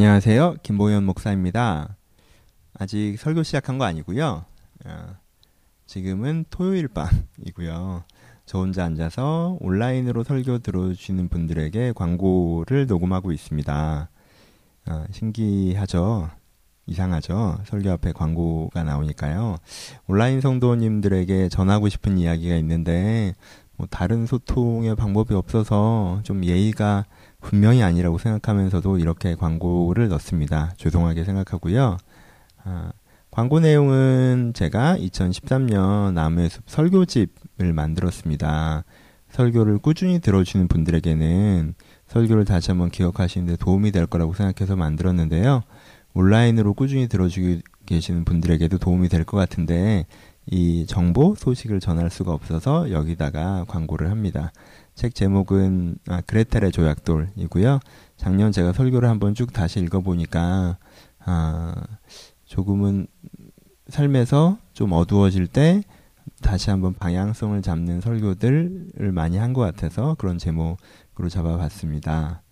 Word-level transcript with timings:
안녕하세요. 0.00 0.58
김보현 0.62 1.02
목사입니다. 1.02 1.96
아직 2.72 3.16
설교 3.18 3.42
시작한 3.42 3.78
거 3.78 3.84
아니고요. 3.84 4.44
어, 4.84 5.16
지금은 5.86 6.44
토요일 6.50 6.86
밤이고요. 6.86 8.04
저 8.46 8.58
혼자 8.58 8.84
앉아서 8.84 9.58
온라인으로 9.60 10.22
설교 10.22 10.58
들어주시는 10.58 11.28
분들에게 11.30 11.94
광고를 11.96 12.86
녹음하고 12.86 13.32
있습니다. 13.32 14.08
어, 14.86 15.04
신기하죠? 15.10 16.30
이상하죠? 16.86 17.58
설교 17.64 17.90
앞에 17.90 18.12
광고가 18.12 18.84
나오니까요. 18.84 19.56
온라인 20.06 20.40
성도님들에게 20.40 21.48
전하고 21.48 21.88
싶은 21.88 22.18
이야기가 22.18 22.54
있는데, 22.54 23.34
뭐 23.76 23.88
다른 23.90 24.26
소통의 24.26 24.94
방법이 24.94 25.34
없어서 25.34 26.20
좀 26.22 26.44
예의가 26.44 27.04
분명히 27.40 27.82
아니라고 27.82 28.18
생각하면서도 28.18 28.98
이렇게 28.98 29.34
광고를 29.34 30.08
넣습니다. 30.08 30.72
죄송하게 30.76 31.24
생각하고요. 31.24 31.96
아, 32.64 32.92
광고 33.30 33.60
내용은 33.60 34.52
제가 34.54 34.96
2013년 34.98 36.12
나무의 36.14 36.50
숲 36.50 36.64
설교집을 36.66 37.72
만들었습니다. 37.72 38.84
설교를 39.30 39.78
꾸준히 39.78 40.20
들어주시는 40.20 40.68
분들에게는 40.68 41.74
설교를 42.06 42.44
다시 42.44 42.70
한번 42.70 42.90
기억하시는데 42.90 43.56
도움이 43.56 43.92
될 43.92 44.06
거라고 44.06 44.32
생각해서 44.34 44.74
만들었는데요. 44.76 45.62
온라인으로 46.14 46.72
꾸준히 46.74 47.06
들어주고 47.08 47.60
계시는 47.86 48.24
분들에게도 48.24 48.78
도움이 48.78 49.08
될 49.08 49.24
것 49.24 49.36
같은데 49.36 50.06
이 50.46 50.86
정보 50.88 51.34
소식을 51.36 51.78
전할 51.80 52.08
수가 52.10 52.32
없어서 52.32 52.90
여기다가 52.90 53.66
광고를 53.68 54.10
합니다. 54.10 54.50
책 54.98 55.14
제목은 55.14 55.96
아, 56.08 56.20
그레텔의 56.22 56.72
조약돌이고요. 56.72 57.78
작년 58.16 58.50
제가 58.50 58.72
설교를 58.72 59.08
한번 59.08 59.32
쭉 59.32 59.52
다시 59.52 59.78
읽어보니까 59.78 60.76
아, 61.24 61.74
조금은 62.46 63.06
삶에서 63.86 64.58
좀 64.72 64.90
어두워질 64.90 65.46
때 65.46 65.84
다시 66.42 66.70
한번 66.70 66.94
방향성을 66.94 67.62
잡는 67.62 68.00
설교들을 68.00 69.12
많이 69.12 69.36
한 69.36 69.52
것 69.52 69.60
같아서 69.60 70.16
그런 70.18 70.36
제목으로 70.36 71.28
잡아봤습니다. 71.30 72.42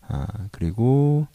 아, 0.09 0.27
그리고 0.53 1.27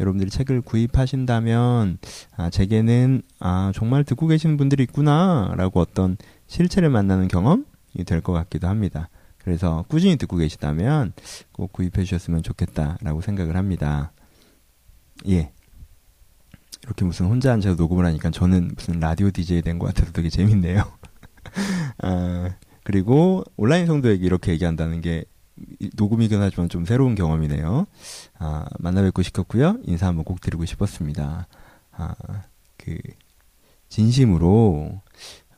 여러분들이 0.00 0.30
책을 0.30 0.60
구입하신다면 0.62 1.98
아, 2.36 2.50
제게는 2.50 3.22
아, 3.40 3.72
정말 3.74 4.04
듣고 4.04 4.26
계시는 4.26 4.56
분들이 4.56 4.84
있구나라고 4.84 5.80
어떤 5.80 6.16
실체를 6.46 6.90
만나는 6.90 7.28
경험이 7.28 7.64
될 8.06 8.20
것 8.20 8.32
같기도 8.32 8.68
합니다. 8.68 9.08
그래서 9.38 9.84
꾸준히 9.88 10.16
듣고 10.16 10.36
계시다면 10.36 11.12
꼭 11.52 11.72
구입해 11.72 12.04
주셨으면 12.04 12.42
좋겠다라고 12.42 13.20
생각을 13.20 13.56
합니다. 13.56 14.12
예. 15.28 15.52
이렇게 16.84 17.04
무슨 17.04 17.26
혼자 17.26 17.52
앉아서 17.52 17.76
녹음을 17.76 18.04
하니까 18.04 18.30
저는 18.30 18.72
무슨 18.76 19.00
라디오 19.00 19.30
DJ 19.30 19.62
된것 19.62 19.94
같아서 19.94 20.12
되게 20.12 20.28
재밌네요. 20.28 20.84
아, 22.02 22.54
그리고 22.82 23.42
온라인 23.56 23.86
성도에게 23.86 24.24
이렇게 24.24 24.52
얘기한다는 24.52 25.00
게 25.00 25.24
녹음이긴 25.96 26.40
하지만 26.40 26.68
좀 26.68 26.84
새로운 26.84 27.14
경험이네요. 27.14 27.86
아, 28.38 28.66
만나 28.78 29.02
뵙고 29.02 29.22
싶었고요. 29.22 29.78
인사 29.84 30.06
한번 30.06 30.24
꼭 30.24 30.40
드리고 30.40 30.64
싶었습니다. 30.66 31.46
아, 31.92 32.14
그, 32.76 32.98
진심으로 33.88 35.00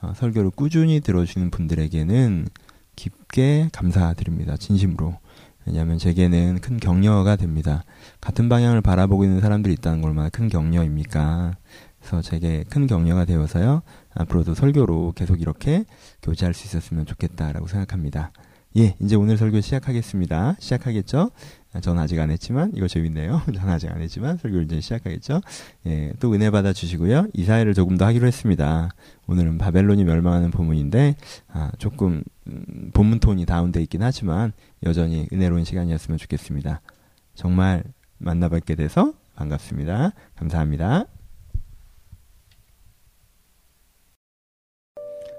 어, 0.03 0.12
설교를 0.15 0.50
꾸준히 0.50 1.00
들어주시는 1.00 1.50
분들에게는 1.50 2.49
깊게 2.95 3.71
감사드립니다. 3.72 4.56
진심으로. 4.56 5.19
왜냐하면 5.66 5.99
제게는 5.99 6.60
큰 6.60 6.78
격려가 6.78 7.37
됩니다. 7.37 7.84
같은 8.21 8.49
방향을 8.49 8.81
바라보고 8.81 9.25
있는 9.25 9.41
사람들이 9.41 9.75
있다는 9.75 10.00
걸 10.00 10.10
얼마나 10.10 10.28
큰 10.28 10.49
격려입니까? 10.49 11.56
그래서 11.99 12.22
제게 12.22 12.65
큰 12.71 12.87
격려가 12.87 13.25
되어서요. 13.25 13.82
앞으로도 14.15 14.54
설교로 14.54 15.12
계속 15.16 15.41
이렇게 15.41 15.84
교제할 16.22 16.54
수 16.54 16.66
있었으면 16.66 17.04
좋겠다라고 17.04 17.66
생각합니다. 17.66 18.31
예, 18.78 18.94
이제 19.00 19.16
오늘 19.16 19.38
설교 19.38 19.60
시작하겠습니다. 19.60 20.56
시작하겠죠? 20.59 21.31
저는 21.81 22.03
아직 22.03 22.21
안 22.21 22.31
했지만 22.31 22.72
이거 22.75 22.87
재밌네요. 22.87 23.43
저는 23.53 23.72
아직 23.72 23.91
안 23.91 24.00
했지만 24.03 24.37
설교를 24.37 24.66
이제 24.66 24.81
시작하겠죠. 24.81 25.41
예, 25.87 26.12
또 26.21 26.33
은혜 26.33 26.50
받아 26.50 26.72
주시고요. 26.72 27.28
이사회를 27.33 27.75
조금 27.75 27.97
더 27.97 28.04
하기로 28.06 28.27
했습니다. 28.27 28.91
오늘은 29.27 29.59
바벨론이 29.59 30.04
멸망하는 30.04 30.50
본문인데 30.50 31.16
아, 31.48 31.72
조금 31.78 32.22
음, 32.49 32.91
본문 32.95 33.21
톤이 33.21 33.47
다운돼 33.47 33.83
있긴 33.83 34.03
하지만 34.03 34.53
여전히 34.84 35.27
은혜로운 35.33 35.65
시간이었으면 35.65 36.19
좋겠습니다. 36.19 36.81
정말 37.34 37.84
만나 38.19 38.49
뵙게 38.49 38.75
돼서 38.75 39.12
반갑습니다. 39.34 40.12
감사합니다. 40.37 41.07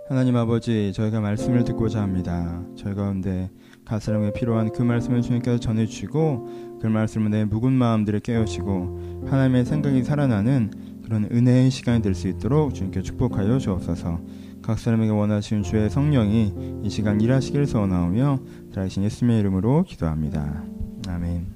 하나님 0.10 0.38
아버지, 0.38 0.94
저희가 0.94 1.20
말씀을 1.20 1.66
듣고자 1.66 2.02
합니다. 2.02 2.64
저희 2.78 2.94
가운데 2.96 3.50
각 3.84 4.02
사람에게 4.02 4.40
필요한 4.40 4.72
그 4.72 4.82
말씀을 4.82 5.22
주님께서 5.22 5.60
전해주시고 5.60 6.80
그 6.82 6.88
말씀을 6.88 7.30
내 7.30 7.44
묵은 7.44 7.74
마음들을 7.74 8.22
깨우시고 8.22 9.26
하나님의 9.30 9.66
생각이 9.66 10.04
살아나는 10.04 11.02
그런 11.04 11.26
은혜의 11.32 11.72
시간이 11.72 12.02
될 12.02 12.14
수 12.16 12.28
있도록 12.30 12.74
주님께 12.74 13.02
축복하여 13.02 13.58
주옵소서. 13.60 14.22
각 14.68 14.78
사람에게 14.78 15.12
원하시는 15.12 15.64
주의 15.64 15.90
성령이 15.90 16.82
이 16.84 16.90
시간 16.90 17.22
일하시길 17.22 17.68
소원하오며 17.68 18.40
살아계신 18.74 19.02
예수님의 19.06 19.40
이름으로 19.40 19.84
기도합니다. 19.84 20.62
아멘. 21.08 21.48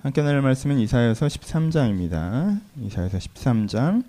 함께 0.00 0.20
나눌 0.20 0.42
말씀은 0.42 0.78
이사야서 0.78 1.26
13장입니다. 1.26 2.60
이사야서 2.82 3.16
13장 3.16 4.04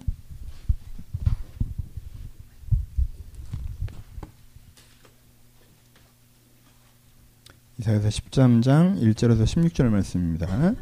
이사야서 7.80 8.10
13장 8.10 9.02
1절에서 9.02 9.46
16절 9.46 9.86
말씀입니다. 9.86 10.74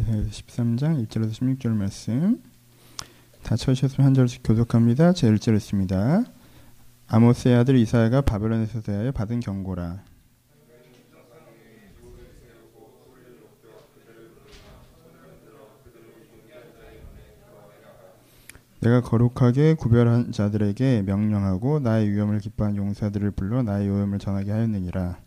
13장 0.00 1.06
1절에서 1.06 1.30
16절 1.32 1.68
말씀 1.70 2.42
다 3.42 3.56
쳐주셨으면 3.56 4.06
한 4.06 4.14
절씩 4.14 4.42
교독합니다. 4.44 5.12
제 5.12 5.30
1절 5.30 5.56
있습니다. 5.56 6.24
아모스의 7.08 7.56
아들 7.56 7.76
이사야가 7.76 8.22
바벨론에서 8.22 8.80
대하여 8.80 9.12
받은 9.12 9.40
경고라. 9.40 10.04
내가 18.80 19.00
거룩하게 19.00 19.74
구별한 19.74 20.32
자들에게 20.32 21.02
명령하고 21.02 21.78
나의 21.78 22.10
위엄을 22.10 22.40
기뻐한 22.40 22.76
용사들을 22.76 23.30
불러 23.32 23.62
나의 23.62 23.86
위엄을 23.86 24.18
전하게 24.18 24.50
하였느니라. 24.50 25.18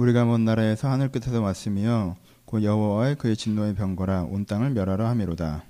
우리가 0.00 0.24
먼 0.24 0.46
나라에서 0.46 0.88
하늘 0.88 1.10
끝에서 1.10 1.42
왔으며 1.42 2.16
곧 2.46 2.62
여호와의 2.62 3.16
그의 3.16 3.36
진노의 3.36 3.74
병거라 3.74 4.22
온 4.22 4.46
땅을 4.46 4.70
멸하라 4.70 5.10
하미로다. 5.10 5.64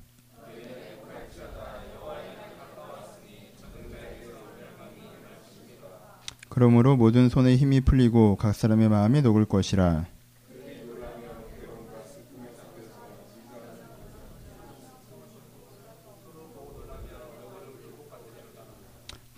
그러므로 6.48 6.96
모든 6.96 7.28
손의 7.28 7.56
힘이 7.56 7.80
풀리고 7.80 8.36
각 8.36 8.54
사람의 8.54 8.88
마음이 8.88 9.20
녹을 9.22 9.46
것이라. 9.46 10.06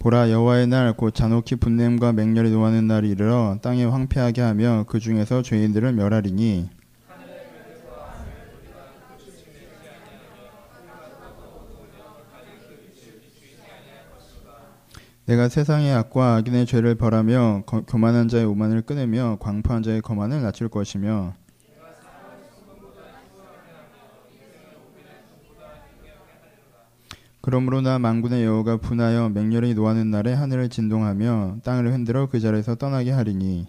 보라 0.02 0.32
여호와의 0.32 0.66
날 0.66 0.94
곧 0.94 1.14
잔혹히 1.14 1.54
분냄과 1.54 2.12
맹렬히 2.12 2.50
노하는 2.50 2.88
날이 2.88 3.10
이르러 3.10 3.56
땅에 3.62 3.84
황폐하게 3.84 4.40
하며 4.40 4.84
그 4.88 4.99
중에서 4.99 5.43
죄인들을 5.43 5.93
멸하리니. 5.93 6.69
내가 15.26 15.49
세상의 15.49 15.93
악과 15.93 16.34
악인의 16.34 16.66
죄를 16.66 16.96
벌하며 16.96 17.62
거, 17.64 17.82
교만한 17.82 18.26
자의 18.26 18.44
오만을 18.44 18.82
끊으며 18.82 19.37
광포한 19.38 19.84
자의 19.84 20.00
거만을 20.00 20.43
낮출 20.43 20.69
것이며 20.69 21.34
그러므로 27.42 27.80
나 27.80 27.98
망군의 27.98 28.44
여호가 28.44 28.76
분하여 28.76 29.28
맹렬히 29.30 29.74
노하는 29.74 30.12
날에 30.12 30.32
하늘을 30.32 30.68
진동하며 30.68 31.58
땅을 31.64 31.92
흔들어 31.92 32.28
그 32.28 32.38
자리에서 32.38 32.76
떠나게 32.76 33.10
하리니 33.10 33.66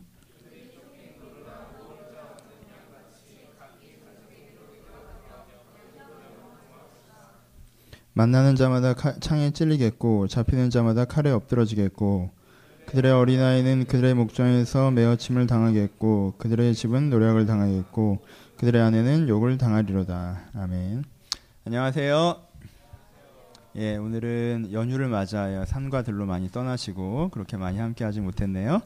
만나는 8.15 8.55
자마다 8.55 8.93
칼, 8.93 9.19
창에 9.19 9.49
찔리겠고 9.49 10.27
잡히는 10.27 10.69
자마다 10.69 11.05
칼에 11.05 11.31
엎드러지겠고 11.31 12.29
그들의 12.85 13.11
어린아이는 13.11 13.85
그들의 13.85 14.13
목장에서 14.13 14.91
매어침을 14.91 15.47
당하겠고 15.47 16.35
그들의 16.37 16.75
집은 16.75 17.09
노력을 17.09 17.43
당하겠고 17.43 18.19
그들의 18.57 18.79
아내는 18.79 19.29
욕을 19.29 19.57
당하리로다. 19.57 20.51
아멘. 20.53 21.05
안녕하세요. 21.65 22.52
예, 23.75 23.95
오늘은 23.97 24.69
연휴를 24.71 25.07
맞아요. 25.07 25.65
산과 25.65 26.03
들로 26.03 26.27
많이 26.27 26.49
떠나시고 26.49 27.29
그렇게 27.29 27.57
많이 27.57 27.79
함께 27.79 28.03
하지 28.03 28.21
못했네요. 28.21 28.81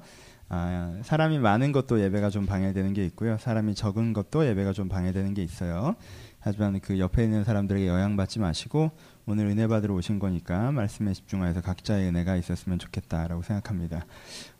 아, 0.49 0.97
사람이 1.03 1.39
많은 1.39 1.73
것도 1.73 1.99
예배가 1.99 2.29
좀 2.29 2.45
방해되는 2.45 2.93
게 2.93 3.05
있고요. 3.07 3.37
사람이 3.37 3.75
적은 3.75 4.13
것도 4.13 4.45
예배가 4.47 4.71
좀 4.71 4.87
방해되는 4.87 5.33
게 5.33 5.43
있어요. 5.43 5.95
하지만 6.39 6.79
그 6.79 6.99
옆에 6.99 7.25
있는 7.25 7.43
사람들에게 7.43 7.85
영향받지 7.85 8.39
마시고 8.39 8.91
오늘 9.25 9.47
은혜 9.47 9.67
받으러 9.67 9.93
오신 9.95 10.19
거니까 10.19 10.71
말씀에 10.71 11.13
집중하여서 11.13 11.59
각자의 11.59 12.07
은혜가 12.07 12.37
있었으면 12.37 12.79
좋겠다라고 12.79 13.41
생각합니다. 13.41 14.05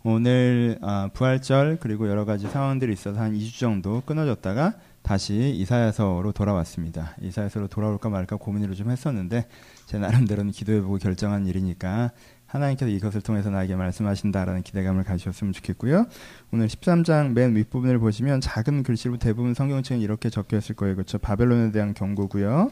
오늘 0.04 0.78
아, 0.82 1.10
부활절 1.14 1.78
그리고 1.80 2.10
여러 2.10 2.26
가지 2.26 2.50
상황들이 2.50 2.92
있어서 2.92 3.22
한 3.22 3.34
2주 3.34 3.60
정도 3.60 4.02
끊어졌다가 4.06 4.74
다시 5.08 5.54
이사야서로 5.56 6.34
돌아왔습니다. 6.34 7.16
이사야서로 7.22 7.68
돌아올까 7.68 8.10
말까 8.10 8.36
고민을 8.36 8.76
좀 8.76 8.92
했었는데 8.92 9.48
제 9.86 9.98
나름대로는 9.98 10.52
기도해보고 10.52 10.98
결정한 10.98 11.48
일이니까 11.48 12.12
하나님께서 12.46 12.92
이것을 12.92 13.22
통해서 13.22 13.50
나에게 13.50 13.78
말씀하신다라는 13.78 14.64
기대감을 14.64 15.06
가지셨으면 15.06 15.54
좋겠고요. 15.54 16.08
오늘 16.52 16.68
13장 16.68 17.32
맨 17.32 17.56
윗부분을 17.56 18.00
보시면 18.00 18.42
작은 18.42 18.84
글씨로 18.84 19.18
대부분 19.18 19.54
성경책은 19.54 20.02
이렇게 20.02 20.30
적혀 20.30 20.58
있을 20.58 20.76
거예요. 20.76 20.96
그렇죠? 20.96 21.20
바벨론에 21.20 21.72
대한 21.72 21.94
경고고요. 21.94 22.72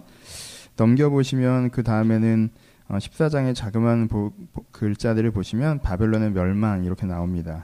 넘겨보시면 0.75 1.69
그 1.69 1.83
다음에는 1.83 2.49
14장의 2.89 3.51
어, 3.51 3.53
자그마한 3.53 4.09
보, 4.09 4.33
글자들을 4.73 5.31
보시면 5.31 5.79
바벨론의 5.79 6.31
멸망 6.31 6.83
이렇게 6.83 7.05
나옵니다. 7.05 7.63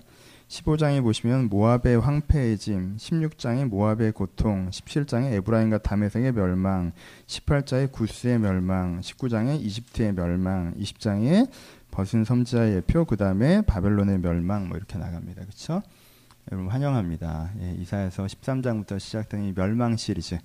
15장에 0.52 1.02
보시면 1.02 1.48
모압의 1.48 2.02
황폐해짐, 2.02 2.98
16장에 2.98 3.70
모압의 3.70 4.12
고통, 4.12 4.70
17장에 4.70 5.32
에브라임과 5.36 5.78
다메섹의 5.78 6.34
멸망, 6.34 6.92
18장에 7.26 7.90
구스의 7.90 8.38
멸망, 8.38 9.00
19장에 9.00 9.62
이집트의 9.62 10.12
멸망, 10.12 10.74
20장에 10.76 11.50
벗은 11.90 12.26
섬지자의 12.26 12.76
예표, 12.76 13.06
그 13.06 13.16
다음에 13.16 13.62
바벨론의 13.62 14.20
멸망 14.20 14.68
뭐 14.68 14.76
이렇게 14.76 14.98
나갑니다. 14.98 15.42
그렇죠? 15.44 15.82
여러분 16.52 16.70
환영합니다. 16.70 17.52
예, 17.62 17.76
이사에서 17.80 18.26
13장부터 18.26 19.00
시작된 19.00 19.44
이 19.44 19.54
멸망 19.54 19.96
시리즈 19.96 20.38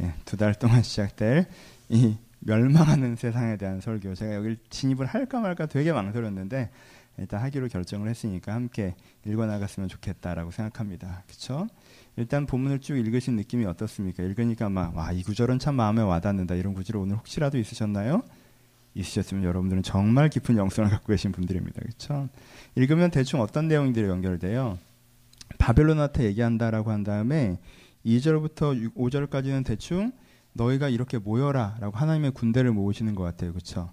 예, 0.00 0.14
두달 0.24 0.54
동안 0.54 0.82
시작될 0.82 1.46
이 1.88 2.16
멸망하는 2.40 3.14
세상에 3.14 3.56
대한 3.56 3.80
설교 3.80 4.16
제가 4.16 4.34
여기 4.34 4.56
진입을 4.70 5.06
할까 5.06 5.38
말까 5.38 5.66
되게 5.66 5.92
망설였는데 5.92 6.70
일단 7.18 7.40
하기로 7.42 7.68
결정을 7.68 8.08
했으니까 8.08 8.54
함께 8.54 8.94
읽어 9.26 9.46
나갔으면 9.46 9.88
좋겠다라고 9.88 10.50
생각합니다. 10.50 11.24
그렇죠? 11.26 11.66
일단 12.16 12.46
본문을 12.46 12.80
쭉 12.80 12.96
읽으신 12.96 13.36
느낌이 13.36 13.64
어떻습니까? 13.66 14.22
읽으니까 14.22 14.68
막 14.68 14.94
와 14.96 15.12
이 15.12 15.22
구절은 15.22 15.58
참 15.58 15.74
마음에 15.76 16.02
와닿는다 16.02 16.54
이런 16.54 16.74
구절 16.74 16.96
오늘 16.96 17.16
혹시라도 17.16 17.58
있으셨나요? 17.58 18.22
있으셨으면 18.94 19.44
여러분들은 19.44 19.82
정말 19.82 20.28
깊은 20.28 20.56
영성을 20.56 20.88
갖고 20.90 21.08
계신 21.08 21.32
분들입니다. 21.32 21.80
그렇죠? 21.80 22.28
읽으면 22.74 23.10
대충 23.10 23.40
어떤 23.40 23.68
내용들이 23.68 24.06
연결돼요? 24.06 24.78
바벨론한테 25.58 26.24
얘기한다라고 26.24 26.90
한 26.90 27.02
다음에 27.04 27.58
2절부터 28.04 28.94
5절까지는 28.94 29.64
대충 29.64 30.12
너희가 30.54 30.88
이렇게 30.88 31.18
모여라라고 31.18 31.96
하나님의 31.96 32.32
군대를 32.32 32.72
모으시는 32.72 33.14
것 33.14 33.22
같아요. 33.22 33.52
그렇죠? 33.52 33.90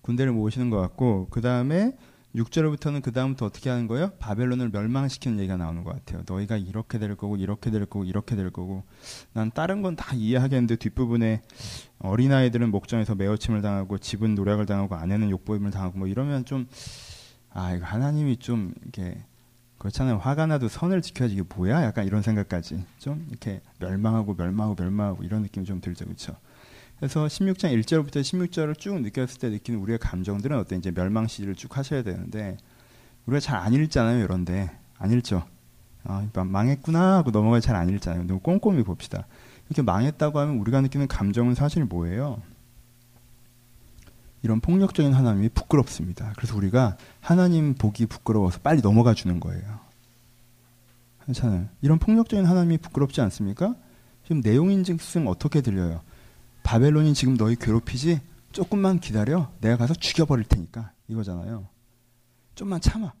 군대를 0.00 0.32
모으시는 0.32 0.70
것 0.70 0.80
같고 0.80 1.28
그 1.30 1.40
다음에 1.40 1.96
6절부터는 2.34 3.02
그 3.02 3.12
다음부터 3.12 3.46
어떻게 3.46 3.68
하는 3.70 3.86
거예요? 3.86 4.10
바벨론을 4.18 4.70
멸망시키는 4.70 5.38
얘기가 5.38 5.56
나오는 5.56 5.84
것 5.84 5.92
같아요. 5.94 6.22
너희가 6.26 6.56
이렇게 6.56 6.98
될 6.98 7.14
거고 7.14 7.36
이렇게 7.36 7.70
될 7.70 7.84
거고 7.86 8.04
이렇게 8.04 8.36
될 8.36 8.50
거고 8.50 8.84
난 9.32 9.50
다른 9.50 9.82
건 9.82 9.96
다 9.96 10.14
이해하겠는데 10.14 10.76
뒷부분에 10.76 11.42
어린아이들은 11.98 12.70
목장에서 12.70 13.14
매어침을 13.14 13.60
당하고 13.62 13.98
집은 13.98 14.34
노력을 14.34 14.64
당하고 14.64 14.94
아내는 14.94 15.30
욕보임을 15.30 15.70
당하고 15.70 15.98
뭐 15.98 16.08
이러면 16.08 16.44
좀 16.44 16.66
아 17.54 17.74
이거 17.74 17.84
하나님이 17.84 18.38
좀 18.38 18.72
이렇게 18.82 19.22
그렇잖아요. 19.76 20.16
화가 20.18 20.46
나도 20.46 20.68
선을 20.68 21.02
지켜야지 21.02 21.34
이게 21.34 21.42
뭐야? 21.54 21.82
약간 21.84 22.06
이런 22.06 22.22
생각까지 22.22 22.84
좀 22.98 23.26
이렇게 23.28 23.60
멸망하고 23.78 24.34
멸망하고 24.34 24.76
멸망하고 24.80 25.22
이런 25.24 25.42
느낌이 25.42 25.66
좀 25.66 25.80
들죠. 25.80 26.04
그렇죠? 26.06 26.36
그래서 27.02 27.26
16장 27.26 27.76
1절부터 27.82 28.20
16절을 28.20 28.78
쭉 28.78 29.00
느꼈을 29.00 29.40
때 29.40 29.48
느끼는 29.48 29.80
우리의 29.80 29.98
감정들은 29.98 30.56
어때? 30.56 30.76
이제 30.76 30.92
멸망 30.92 31.26
시를 31.26 31.56
쭉 31.56 31.76
하셔야 31.76 32.04
되는데 32.04 32.56
우리가 33.26 33.40
잘 33.40 33.56
안 33.56 33.74
읽잖아요. 33.74 34.22
이런데 34.22 34.70
안 34.98 35.10
읽죠. 35.10 35.42
아, 36.04 36.24
망했구나 36.32 37.16
하고 37.16 37.32
넘어가 37.32 37.58
잘 37.58 37.74
안 37.74 37.88
읽잖아요. 37.88 38.28
너무 38.28 38.38
꼼꼼히 38.38 38.84
봅시다. 38.84 39.26
이렇게 39.66 39.82
망했다고 39.82 40.38
하면 40.38 40.58
우리가 40.58 40.80
느끼는 40.80 41.08
감정은 41.08 41.56
사실 41.56 41.84
뭐예요? 41.84 42.40
이런 44.44 44.60
폭력적인 44.60 45.12
하나님이 45.12 45.48
부끄럽습니다. 45.48 46.32
그래서 46.36 46.56
우리가 46.56 46.96
하나님 47.18 47.74
보기 47.74 48.06
부끄러워서 48.06 48.60
빨리 48.60 48.80
넘어가 48.80 49.12
주는 49.12 49.40
거예요. 49.40 49.80
괜찮아요. 51.26 51.66
이런 51.80 51.98
폭력적인 51.98 52.46
하나님이 52.46 52.78
부끄럽지 52.78 53.20
않습니까? 53.22 53.74
지금 54.22 54.40
내용인즉슨 54.40 55.26
어떻게 55.26 55.62
들려요? 55.62 56.02
바벨론이 56.62 57.14
지금 57.14 57.36
너희 57.36 57.56
괴롭히지? 57.56 58.20
조금만 58.52 59.00
기다려. 59.00 59.52
내가 59.60 59.76
가서 59.76 59.94
죽여버릴 59.94 60.44
테니까. 60.44 60.92
이거잖아요. 61.08 61.68
좀만 62.54 62.80
참아. 62.80 63.12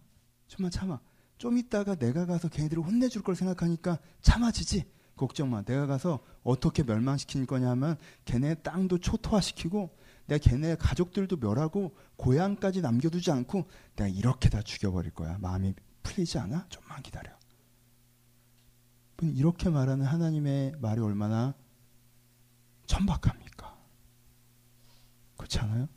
좀만 0.48 0.70
참아. 0.70 1.00
좀 1.38 1.58
있다가 1.58 1.96
내가 1.96 2.26
가서 2.26 2.48
걔네들을 2.48 2.82
혼내줄 2.82 3.22
걸 3.22 3.34
생각하니까 3.34 3.98
참아지지. 4.20 4.84
걱정 5.16 5.50
마. 5.50 5.62
내가 5.62 5.86
가서 5.86 6.20
어떻게 6.42 6.82
멸망시킬 6.82 7.46
거냐 7.46 7.70
하면 7.70 7.96
걔네 8.24 8.56
땅도 8.56 8.98
초토화시키고 8.98 9.90
내가 10.26 10.38
걔네 10.38 10.76
가족들도 10.76 11.36
멸하고 11.36 11.96
고향까지 12.16 12.80
남겨두지 12.80 13.30
않고 13.30 13.66
내가 13.96 14.08
이렇게 14.08 14.48
다 14.48 14.62
죽여버릴 14.62 15.12
거야. 15.12 15.38
마음이 15.40 15.74
풀리지 16.02 16.38
않아? 16.38 16.66
좀만 16.68 17.02
기다려. 17.02 17.30
이렇게 19.22 19.68
말하는 19.68 20.04
하나님의 20.04 20.74
말이 20.80 21.00
얼마나 21.00 21.54
천박합니까? 22.92 23.74
그렇지 25.38 25.58
않아요? 25.60 25.88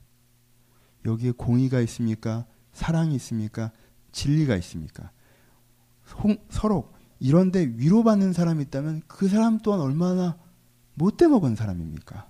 여기에 1.04 1.32
공의가 1.32 1.82
있습니까? 1.82 2.46
사랑이 2.72 3.16
있습니까? 3.16 3.72
진리가 4.14 4.56
있습니까? 4.58 5.12
서로 6.50 6.94
이런데 7.20 7.66
위로받는 7.76 8.32
사람이 8.32 8.64
있다면 8.64 9.02
그 9.08 9.28
사람 9.28 9.58
또한 9.60 9.82
얼마나 9.82 10.38
못돼 10.94 11.28
먹은 11.28 11.56
사람입니까? 11.56 12.30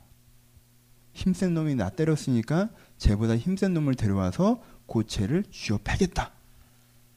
힘센 1.14 1.54
놈이 1.54 1.76
나 1.76 1.90
때렸으니까 1.90 2.70
쟤보다 2.98 3.38
힘센 3.38 3.74
놈을 3.74 3.94
데려와서 3.96 4.62
고체를 4.88 5.44
쥐어 5.52 5.80
패겠다. 5.84 6.32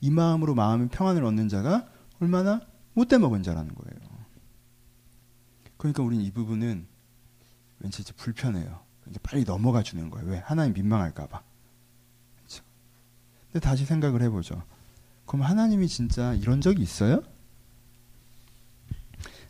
이 0.00 0.11
마음으로 0.11 0.55
마음의 0.55 0.88
평안을 0.90 1.25
얻는 1.25 1.49
자가 1.49 1.88
얼마나 2.21 2.61
못돼 2.93 3.19
먹은 3.19 3.43
자라는 3.43 3.75
거예요. 3.75 4.09
그러니까 5.78 6.02
우리는 6.02 6.25
이 6.25 6.31
부분은 6.31 6.98
왠지 7.80 8.02
이제 8.02 8.12
불편해요. 8.16 8.80
그러니까 9.00 9.20
빨리 9.23 9.44
넘어가 9.44 9.82
주는 9.82 10.11
거예요. 10.11 10.28
왜? 10.28 10.38
하나님 10.38 10.75
민망할까봐. 10.75 11.42
그렇죠? 12.37 12.62
근데 13.52 13.61
다시 13.64 13.85
생각을 13.85 14.23
해보죠. 14.23 14.62
그럼 15.26 15.42
하나님이 15.42 15.88
진짜 15.88 16.35
이런 16.35 16.61
적이 16.61 16.82
있어요? 16.82 17.23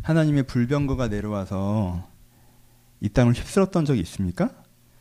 하나님의 0.03 0.45
불병거가 0.45 1.09
내려와서 1.09 2.09
이 3.01 3.09
땅을 3.09 3.35
휩쓸었던 3.35 3.85
적이 3.85 4.01
있습니까? 4.01 4.51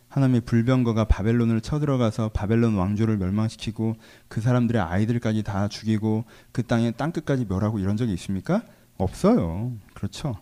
하나님의 0.10 0.42
불병거가 0.42 1.06
바벨론을 1.06 1.62
쳐들어가서 1.62 2.30
바벨론 2.30 2.76
왕조를 2.76 3.18
멸망시키고 3.18 3.96
그 4.28 4.42
사람들의 4.42 4.82
아이들까지 4.82 5.44
다 5.44 5.68
죽이고 5.68 6.26
그 6.52 6.64
땅의 6.64 6.94
땅끝까지 6.98 7.46
멸하고 7.46 7.80
이런 7.80 7.98
적이 7.98 8.14
있습니까? 8.14 8.64
없어요. 8.98 9.74
그렇죠. 9.94 10.38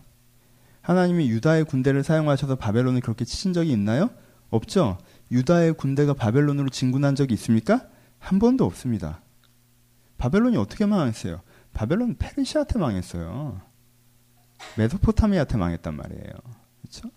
하나님이 0.86 1.28
유다의 1.30 1.64
군대를 1.64 2.04
사용하셔서 2.04 2.54
바벨론을 2.54 3.00
그렇게 3.00 3.24
치신 3.24 3.52
적이 3.52 3.72
있나요? 3.72 4.08
없죠. 4.50 4.98
유다의 5.32 5.72
군대가 5.72 6.14
바벨론으로 6.14 6.68
진군한 6.68 7.16
적이 7.16 7.34
있습니까? 7.34 7.88
한 8.20 8.38
번도 8.38 8.64
없습니다. 8.64 9.20
바벨론이 10.16 10.56
어떻게 10.56 10.86
망했어요? 10.86 11.40
바벨론 11.74 12.14
페르시아한테 12.16 12.78
망했어요. 12.78 13.60
메소포타미아한테 14.78 15.56
망했단 15.56 15.96
말이에요. 15.96 16.32
그렇죠? 16.82 17.10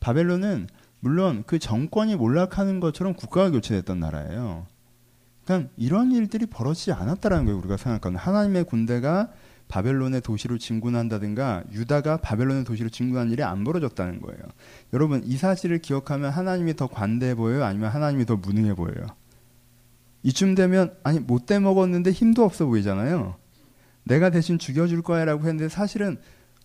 바벨론은 0.00 0.68
물론 1.00 1.44
그 1.46 1.58
정권이 1.58 2.14
몰락하는 2.16 2.78
것처럼 2.78 3.14
국가가 3.14 3.48
교체됐던 3.52 3.98
나라예요. 4.00 4.66
그러니까 5.46 5.70
이런 5.78 6.12
일들이 6.12 6.44
벌어지지 6.44 6.92
않았다라는 6.92 7.46
거예요. 7.46 7.58
우리가 7.58 7.78
생각하는 7.78 8.18
하나님의 8.18 8.64
군대가 8.64 9.32
바벨론의 9.68 10.20
도시로 10.20 10.58
진군한다든가 10.58 11.64
유다가 11.72 12.18
바벨론의 12.18 12.64
도시로 12.64 12.88
진군한 12.88 13.30
일이 13.30 13.42
안 13.42 13.64
벌어졌다는 13.64 14.20
거예요. 14.20 14.40
여러분 14.92 15.22
이 15.24 15.36
사실을 15.36 15.78
기억하면 15.78 16.30
하나님이 16.30 16.76
더 16.76 16.86
관대해 16.86 17.34
보여요? 17.34 17.64
아니면 17.64 17.90
하나님이 17.90 18.26
더 18.26 18.36
무능해 18.36 18.74
보여요? 18.74 19.06
이쯤 20.22 20.54
되면 20.54 20.94
아니 21.02 21.18
못 21.20 21.46
돼 21.46 21.58
먹었는데 21.58 22.10
힘도 22.10 22.44
없어 22.44 22.66
보이잖아요. 22.66 23.36
내가 24.04 24.30
대신 24.30 24.58
죽여줄 24.58 25.02
거야라고 25.02 25.42
했는데 25.42 25.68
사실은 25.68 26.18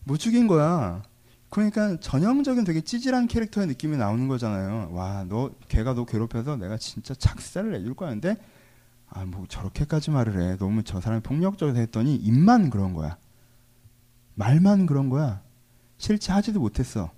못 0.04 0.18
죽인 0.18 0.48
거야. 0.48 1.04
그러니까 1.50 2.00
전형적인 2.00 2.64
되게 2.64 2.82
찌질한 2.82 3.28
캐릭터의 3.28 3.68
느낌이 3.68 3.98
나오는 3.98 4.28
거잖아요. 4.28 4.92
와, 4.94 5.26
너 5.28 5.52
걔가 5.68 5.94
너 5.96 6.06
괴롭혀서 6.06 6.58
내가 6.58 6.78
진짜 6.78 7.16
착살을 7.16 7.72
내줄 7.72 7.96
거야근데 7.96 8.38
아, 9.10 9.26
뭐 9.26 9.46
저렇게까지 9.48 10.12
말을 10.12 10.42
해. 10.42 10.58
너무 10.58 10.84
저 10.84 11.02
사람이 11.02 11.22
폭력적이다 11.24 11.80
했더니 11.80 12.16
입만 12.16 12.70
그런 12.70 12.94
거야. 12.94 13.18
말만 14.36 14.86
그런 14.86 15.10
거야. 15.10 15.42
실제 15.98 16.32
하지도 16.32 16.60
못했어. 16.60 17.12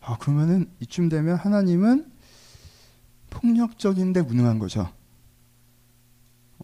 아, 0.00 0.16
그러면은 0.18 0.70
이쯤 0.80 1.08
되면 1.08 1.36
하나님은 1.36 2.10
폭력적인데 3.30 4.22
무능한 4.22 4.58
거죠. 4.58 4.90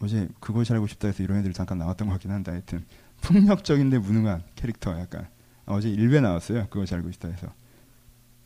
어제 0.00 0.28
그걸 0.40 0.64
살고 0.64 0.86
싶다 0.88 1.08
해서 1.08 1.22
이런 1.22 1.38
애들 1.38 1.52
잠깐 1.52 1.78
나왔던 1.78 2.08
것 2.08 2.14
같긴 2.14 2.30
한데 2.30 2.50
하여튼 2.50 2.84
폭력적인데 3.22 3.98
무능한 3.98 4.42
캐릭터 4.56 4.98
약간 4.98 5.28
어제 5.66 5.88
일배 5.88 6.20
나왔어요. 6.20 6.66
그걸 6.68 6.86
살고 6.86 7.10
싶다 7.12 7.28
해서 7.28 7.48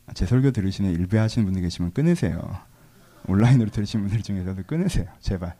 아, 0.05 0.13
제 0.13 0.25
설교 0.25 0.51
들으시는 0.51 0.91
일배 0.91 1.17
하시는 1.17 1.45
분들 1.45 1.61
계시면 1.61 1.93
끊으세요. 1.93 2.39
온라인으로 3.27 3.69
들으시는 3.69 4.07
분들 4.07 4.23
중에서도 4.23 4.63
끊으세요. 4.63 5.05
제발. 5.19 5.55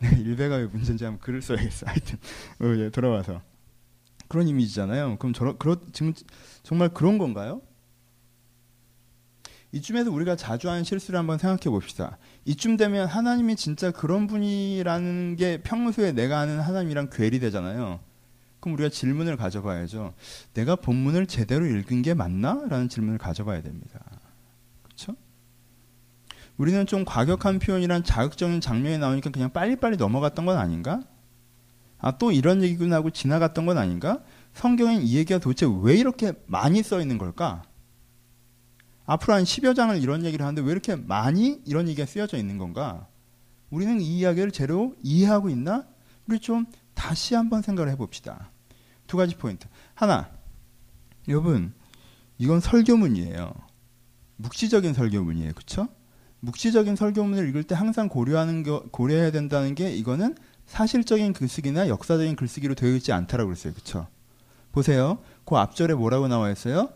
내가 0.00 0.16
일배가 0.16 0.56
왜 0.56 0.66
문제인지 0.66 1.04
한번 1.04 1.20
글을 1.20 1.42
써야겠어. 1.42 1.86
하여튼 1.86 2.18
어, 2.60 2.66
예, 2.78 2.90
돌아와서 2.90 3.42
그런 4.28 4.48
이미지잖아요. 4.48 5.18
그럼 5.18 5.32
저런 5.32 5.58
그런 5.58 5.80
지금 5.92 6.12
정말 6.62 6.88
그런 6.88 7.18
건가요? 7.18 7.62
이쯤에서 9.72 10.10
우리가 10.10 10.34
자주 10.34 10.68
하는 10.68 10.82
실수를 10.82 11.18
한번 11.18 11.38
생각해 11.38 11.70
봅시다. 11.70 12.18
이쯤 12.44 12.76
되면 12.76 13.06
하나님이 13.06 13.54
진짜 13.56 13.90
그런 13.92 14.26
분이라는 14.26 15.36
게 15.36 15.62
평소에 15.62 16.12
내가 16.12 16.40
아는 16.40 16.60
하나님이랑 16.60 17.10
괴리되잖아요. 17.10 18.00
그럼 18.58 18.74
우리가 18.74 18.88
질문을 18.88 19.36
가져봐야죠. 19.36 20.14
내가 20.54 20.76
본문을 20.76 21.26
제대로 21.26 21.66
읽은 21.66 22.02
게 22.02 22.14
맞나? 22.14 22.62
라는 22.68 22.88
질문을 22.88 23.18
가져봐야 23.18 23.62
됩니다. 23.62 24.00
우리는 26.60 26.84
좀 26.84 27.06
과격한 27.06 27.58
표현이란 27.58 28.04
자극적인 28.04 28.60
장면이 28.60 28.98
나오니까 28.98 29.30
그냥 29.30 29.50
빨리빨리 29.50 29.96
넘어갔던 29.96 30.44
건 30.44 30.58
아닌가? 30.58 31.00
아, 31.96 32.18
또 32.18 32.32
이런 32.32 32.62
얘기구나 32.62 32.96
하고 32.96 33.08
지나갔던 33.08 33.64
건 33.64 33.78
아닌가? 33.78 34.22
성경엔 34.52 35.00
이 35.00 35.16
얘기가 35.16 35.38
도대체 35.38 35.66
왜 35.80 35.96
이렇게 35.96 36.34
많이 36.44 36.82
써 36.82 37.00
있는 37.00 37.16
걸까? 37.16 37.62
앞으로 39.06 39.32
한 39.32 39.44
10여 39.44 39.74
장을 39.74 39.96
이런 39.96 40.22
얘기를 40.26 40.44
하는데 40.44 40.60
왜 40.60 40.70
이렇게 40.70 40.96
많이 40.96 41.62
이런 41.64 41.88
얘기가 41.88 42.04
쓰여져 42.04 42.36
있는 42.36 42.58
건가? 42.58 43.08
우리는 43.70 43.98
이 43.98 44.18
이야기를 44.18 44.50
제대로 44.50 44.94
이해하고 45.02 45.48
있나? 45.48 45.86
우리 46.28 46.40
좀 46.40 46.66
다시 46.92 47.34
한번 47.34 47.62
생각을 47.62 47.90
해봅시다. 47.92 48.50
두 49.06 49.16
가지 49.16 49.34
포인트. 49.34 49.66
하나, 49.94 50.30
여러분, 51.26 51.72
이건 52.36 52.60
설교문이에요. 52.60 53.50
묵시적인 54.36 54.92
설교문이에요. 54.92 55.54
그쵸? 55.54 55.88
묵시적인 56.40 56.96
설교문을 56.96 57.48
읽을 57.48 57.64
때 57.64 57.74
항상 57.74 58.08
고려하는 58.08 58.62
거, 58.62 58.82
고려해야 58.90 59.30
된다는 59.30 59.74
게 59.74 59.92
이거는 59.92 60.36
사실적인 60.66 61.32
글쓰기나 61.32 61.88
역사적인 61.88 62.36
글쓰기로 62.36 62.74
되어 62.74 62.94
있지 62.94 63.12
않다라고 63.12 63.48
그랬어요. 63.48 63.72
그쵸? 63.74 64.06
보세요. 64.72 65.18
그 65.44 65.56
앞절에 65.56 65.94
뭐라고 65.94 66.28
나와 66.28 66.50
있어요? 66.50 66.90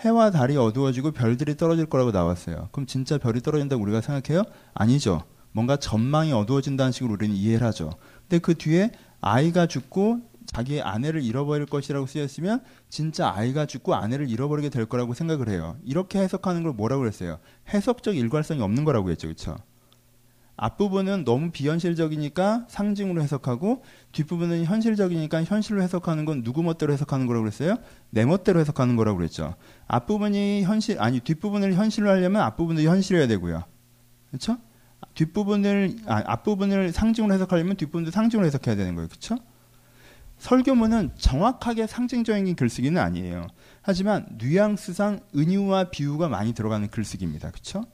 해와 0.00 0.30
달이 0.30 0.56
어두워지고 0.56 1.12
별들이 1.12 1.56
떨어질 1.56 1.86
거라고 1.86 2.10
나왔어요. 2.10 2.68
그럼 2.72 2.86
진짜 2.86 3.16
별이 3.18 3.40
떨어진다고 3.40 3.82
우리가 3.82 4.00
생각해요? 4.00 4.44
아니죠. 4.74 5.22
뭔가 5.52 5.76
전망이 5.76 6.32
어두워진다는 6.32 6.92
식으로 6.92 7.14
우리는 7.14 7.34
이해를 7.34 7.66
하죠. 7.68 7.90
근데 8.22 8.40
그 8.40 8.54
뒤에 8.54 8.90
아이가 9.20 9.66
죽고 9.66 10.20
자기의 10.54 10.82
아내를 10.82 11.22
잃어버릴 11.22 11.66
것이라고 11.66 12.06
쓰였으면 12.06 12.62
진짜 12.88 13.32
아이가 13.34 13.66
죽고 13.66 13.94
아내를 13.94 14.30
잃어버리게 14.30 14.68
될 14.68 14.86
거라고 14.86 15.12
생각을 15.12 15.48
해요. 15.48 15.76
이렇게 15.84 16.20
해석하는 16.20 16.62
걸 16.62 16.72
뭐라고 16.72 17.00
그랬어요? 17.00 17.38
해석적 17.68 18.16
일관성이 18.16 18.62
없는 18.62 18.84
거라고 18.84 19.10
했죠. 19.10 19.26
그렇죠? 19.26 19.56
앞부분은 20.56 21.24
너무 21.24 21.50
비현실적이니까 21.50 22.66
상징으로 22.68 23.20
해석하고 23.22 23.82
뒷부분은 24.12 24.64
현실적이니까 24.66 25.42
현실로 25.42 25.82
해석하는 25.82 26.24
건 26.24 26.44
누구 26.44 26.62
멋대로 26.62 26.92
해석하는 26.92 27.26
거라고 27.26 27.42
그랬어요? 27.42 27.76
내 28.10 28.24
멋대로 28.24 28.60
해석하는 28.60 28.94
거라고 28.94 29.18
그랬죠. 29.18 29.56
앞부분이 29.88 30.62
현실 30.62 31.02
아니 31.02 31.18
뒷부분을 31.18 31.74
현실로 31.74 32.08
하려면 32.08 32.42
앞부분도 32.42 32.82
현실이어야 32.82 33.26
되고요. 33.26 33.64
그렇죠? 34.28 34.58
뒷부분을 35.14 35.96
아, 36.06 36.22
앞부분을 36.24 36.92
상징으로 36.92 37.34
해석하려면 37.34 37.74
뒷부분도 37.74 38.12
상징으로 38.12 38.46
해석해야 38.46 38.76
되는 38.76 38.94
거예요. 38.94 39.08
그렇죠? 39.08 39.38
설교문은 40.38 41.12
정확하게 41.16 41.86
상징적인 41.86 42.54
글쓰기는 42.56 43.00
아니에요. 43.00 43.46
하지만 43.82 44.26
뉘앙스상 44.38 45.20
은유와 45.34 45.90
비유가 45.90 46.28
많이 46.28 46.52
들어가는 46.52 46.88
글쓰기입니다. 46.88 47.50
그렇죠? 47.50 47.84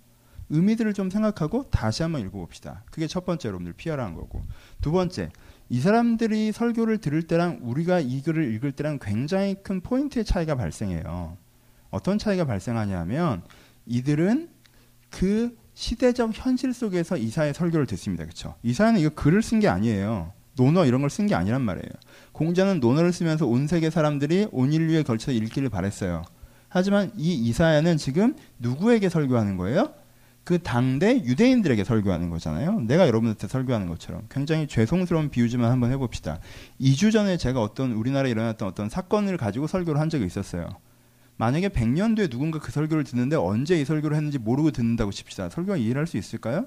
의미들을 0.49 0.95
좀 0.95 1.11
생각하고 1.11 1.71
다시 1.71 2.03
한번 2.03 2.23
읽어봅시다. 2.23 2.83
그게 2.91 3.07
첫 3.07 3.25
번째 3.25 3.49
여러분들 3.49 3.73
피하라는 3.75 4.15
거고. 4.15 4.43
두 4.81 4.91
번째, 4.91 5.31
이 5.69 5.81
사람들이 5.81 6.51
설교를 6.51 6.99
들을 6.99 7.23
때랑 7.23 7.61
우리가 7.63 8.01
이 8.01 8.21
글을 8.23 8.53
읽을 8.55 8.73
때랑 8.73 8.99
굉장히 9.01 9.55
큰 9.63 9.81
포인트의 9.81 10.25
차이가 10.25 10.57
발생해요. 10.57 11.37
어떤 11.91 12.19
차이가 12.19 12.45
발생하냐면 12.45 13.43
이들은 13.87 14.49
그 15.09 15.57
시대적 15.75 16.33
현실 16.35 16.75
속에서 16.75 17.17
이사의 17.17 17.55
설교를 17.55 17.87
듣습니다. 17.87 18.25
그렇죠? 18.25 18.57
이사야는 18.65 19.01
이거 19.01 19.11
글을 19.11 19.43
쓴 19.43 19.61
게 19.61 19.69
아니에요. 19.69 20.33
논어 20.57 20.85
이런 20.85 21.01
걸 21.01 21.09
쓴 21.11 21.27
게 21.29 21.35
아니란 21.37 21.63
말이에요. 21.63 21.93
공자는 22.33 22.81
논어를 22.81 23.13
쓰면서 23.13 23.47
온 23.47 23.67
세계 23.67 23.91
사람들이 23.91 24.49
온 24.53 24.73
인류에 24.73 25.03
걸쳐 25.03 25.33
읽기를 25.33 25.69
바랬어요. 25.69 26.23
하지만 26.69 27.11
이 27.17 27.35
이사야는 27.35 27.97
지금 27.97 28.35
누구에게 28.59 29.09
설교하는 29.09 29.57
거예요? 29.57 29.93
그 30.45 30.59
당대 30.63 31.17
유대인들에게 31.17 31.85
설교하는 31.85 32.31
거잖아요. 32.31 32.81
내가 32.81 33.07
여러분한테 33.07 33.47
설교하는 33.47 33.89
것처럼 33.89 34.23
굉장히 34.31 34.67
죄송스러운 34.67 35.31
비유지만 35.31 35.71
한번 35.71 35.93
해봅시다. 35.93 36.41
2주 36.81 37.13
전에 37.13 37.37
제가 37.37 37.61
어떤 37.61 37.93
우리나라에 37.93 38.31
일어났던 38.31 38.67
어떤 38.67 38.89
사건을 38.89 39.37
가지고 39.37 39.67
설교를 39.67 40.01
한 40.01 40.09
적이 40.09 40.27
있었어요. 40.27 40.69
만약에 41.37 41.69
100년 41.69 42.17
뒤에 42.17 42.29
누군가 42.29 42.59
그 42.59 42.71
설교를 42.73 43.05
듣는데 43.05 43.37
언제 43.37 43.81
이 43.81 43.85
설교를 43.85 44.17
했는지 44.17 44.39
모르고 44.39 44.73
듣는다고 44.73 45.11
칩시다. 45.11 45.51
설교가 45.51 45.77
이해를 45.77 46.01
할수 46.01 46.17
있을까요? 46.17 46.67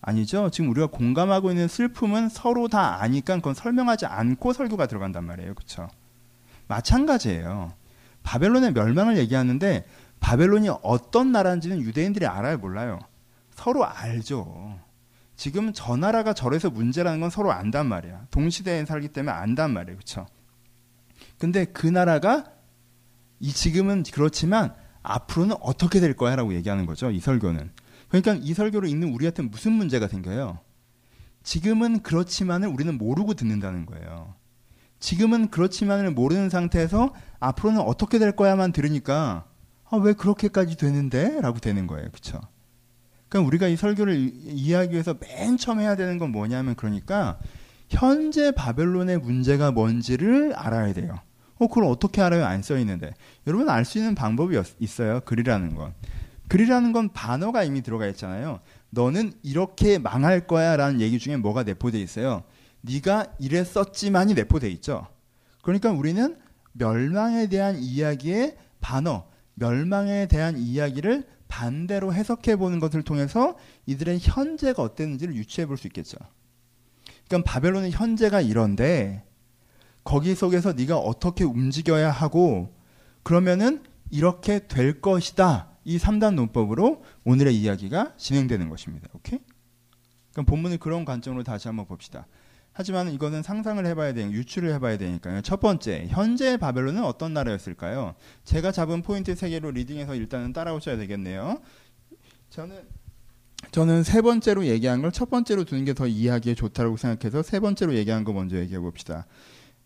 아니죠. 0.00 0.50
지금 0.50 0.70
우리가 0.70 0.86
공감하고 0.86 1.50
있는 1.50 1.68
슬픔은 1.68 2.28
서로 2.28 2.68
다 2.68 3.00
아니까 3.00 3.36
그건 3.36 3.54
설명하지 3.54 4.06
않고 4.06 4.52
설교가 4.52 4.86
들어간단 4.86 5.24
말이에요. 5.24 5.54
그렇죠? 5.54 5.88
마찬가지예요. 6.68 7.72
바벨론의 8.22 8.72
멸망을 8.72 9.16
얘기하는데 9.18 9.86
바벨론이 10.20 10.68
어떤 10.82 11.32
나라인지는 11.32 11.80
유대인들이 11.80 12.26
알아요, 12.26 12.58
몰라요? 12.58 12.98
서로 13.54 13.84
알죠. 13.84 14.78
지금 15.36 15.72
저 15.72 15.96
나라가 15.96 16.32
저래서 16.32 16.68
문제라는 16.68 17.20
건 17.20 17.30
서로 17.30 17.52
안단 17.52 17.86
말이야. 17.86 18.26
동시대에 18.30 18.84
살기 18.84 19.08
때문에 19.08 19.32
안단 19.32 19.72
말이에요. 19.72 19.96
그렇죠? 19.96 20.26
근데 21.38 21.64
그 21.64 21.86
나라가 21.86 22.44
이 23.40 23.52
지금은 23.52 24.02
그렇지만 24.12 24.74
앞으로는 25.02 25.56
어떻게 25.60 26.00
될 26.00 26.14
거야라고 26.14 26.54
얘기하는 26.54 26.86
거죠. 26.86 27.10
이 27.10 27.20
설교는. 27.20 27.70
그러니까 28.08 28.34
이 28.34 28.54
설교를 28.54 28.88
읽는 28.88 29.12
우리한테 29.12 29.42
무슨 29.42 29.72
문제가 29.72 30.08
생겨요? 30.08 30.58
지금은 31.42 32.00
그렇지만은 32.02 32.70
우리는 32.70 32.96
모르고 32.96 33.34
듣는다는 33.34 33.86
거예요. 33.86 34.34
지금은 35.00 35.48
그렇지만을 35.50 36.10
모르는 36.10 36.48
상태에서 36.50 37.14
앞으로는 37.40 37.80
어떻게 37.80 38.18
될 38.18 38.32
거야만 38.34 38.72
들으니까 38.72 39.46
아, 39.90 39.96
왜 39.96 40.12
그렇게까지 40.12 40.76
되는데? 40.76 41.40
라고 41.40 41.58
되는 41.60 41.86
거예요. 41.86 42.08
그쵸? 42.12 42.40
그러니까 43.28 43.46
우리가 43.46 43.68
이 43.68 43.76
설교를 43.76 44.16
이해하기 44.44 44.92
위해서 44.92 45.14
맨 45.18 45.56
처음 45.56 45.80
해야 45.80 45.96
되는 45.96 46.18
건 46.18 46.30
뭐냐면 46.32 46.74
그러니까 46.74 47.38
현재 47.88 48.50
바벨론의 48.52 49.18
문제가 49.18 49.70
뭔지를 49.70 50.52
알아야 50.54 50.92
돼요. 50.92 51.18
어, 51.58 51.66
그걸 51.68 51.84
어떻게 51.84 52.20
알아요? 52.22 52.44
안 52.44 52.62
써 52.62 52.76
있는데. 52.78 53.12
여러분 53.46 53.68
알 53.70 53.84
수 53.84 53.98
있는 53.98 54.14
방법이 54.14 54.60
있어요. 54.80 55.20
글이라는 55.20 55.74
건. 55.74 55.94
글이라는 56.48 56.92
건 56.92 57.10
반어가 57.12 57.64
이미 57.64 57.82
들어가 57.82 58.06
있잖아요. 58.08 58.60
너는 58.90 59.32
이렇게 59.42 59.98
망할 59.98 60.46
거야라는 60.46 61.00
얘기 61.00 61.18
중에 61.18 61.36
뭐가 61.36 61.62
내포돼 61.62 62.00
있어요. 62.00 62.44
네가 62.80 63.34
이랬었지만이 63.38 64.34
내포돼 64.34 64.70
있죠. 64.70 65.06
그러니까 65.62 65.90
우리는 65.90 66.38
멸망에 66.72 67.48
대한 67.48 67.76
이야기의 67.78 68.56
반어, 68.80 69.26
멸망에 69.54 70.26
대한 70.26 70.56
이야기를 70.56 71.26
반대로 71.48 72.12
해석해 72.14 72.56
보는 72.56 72.78
것을 72.78 73.02
통해서 73.02 73.56
이들의 73.86 74.18
현재가 74.20 74.82
어땠는지를 74.82 75.34
유추해 75.34 75.66
볼 75.66 75.76
수 75.76 75.86
있겠죠. 75.88 76.16
그러니까 77.26 77.50
바벨론의 77.50 77.90
현재가 77.90 78.40
이런데 78.40 79.24
거기 80.04 80.34
속에서 80.34 80.72
네가 80.72 80.96
어떻게 80.98 81.44
움직여야 81.44 82.10
하고 82.10 82.74
그러면은 83.22 83.82
이렇게 84.10 84.66
될 84.66 85.00
것이다. 85.00 85.67
이 85.88 85.96
3단 85.96 86.34
논법으로 86.34 87.02
오늘의 87.24 87.56
이야기가 87.56 88.12
진행되는 88.18 88.68
것입니다. 88.68 89.08
오케이? 89.14 89.40
그럼 90.32 90.44
본문을 90.44 90.76
그런 90.76 91.06
관점으로 91.06 91.44
다시 91.44 91.66
한번 91.66 91.86
봅시다. 91.86 92.26
하지만 92.74 93.10
이거는 93.10 93.42
상상을 93.42 93.84
해봐야 93.86 94.12
되는 94.12 94.30
유추를 94.32 94.74
해봐야 94.74 94.98
되니까요. 94.98 95.40
첫 95.40 95.60
번째, 95.60 96.06
현재 96.10 96.58
바벨론은 96.58 97.02
어떤 97.02 97.32
나라였을까요? 97.32 98.14
제가 98.44 98.70
잡은 98.70 99.00
포인트 99.00 99.34
세 99.34 99.48
개로 99.48 99.70
리딩해서 99.70 100.14
일단은 100.14 100.52
따라오셔야 100.52 100.98
되겠네요. 100.98 101.62
저는 102.50 102.82
저는 103.72 104.02
세 104.02 104.20
번째로 104.20 104.66
얘기한 104.66 105.00
걸 105.00 105.10
첫 105.10 105.30
번째로 105.30 105.64
두는 105.64 105.86
게 105.86 105.94
더 105.94 106.06
이해하기에 106.06 106.54
좋다고 106.54 106.98
생각해서 106.98 107.42
세 107.42 107.60
번째로 107.60 107.94
얘기한 107.94 108.24
거 108.24 108.34
먼저 108.34 108.56
얘기해 108.58 108.78
봅시다. 108.78 109.26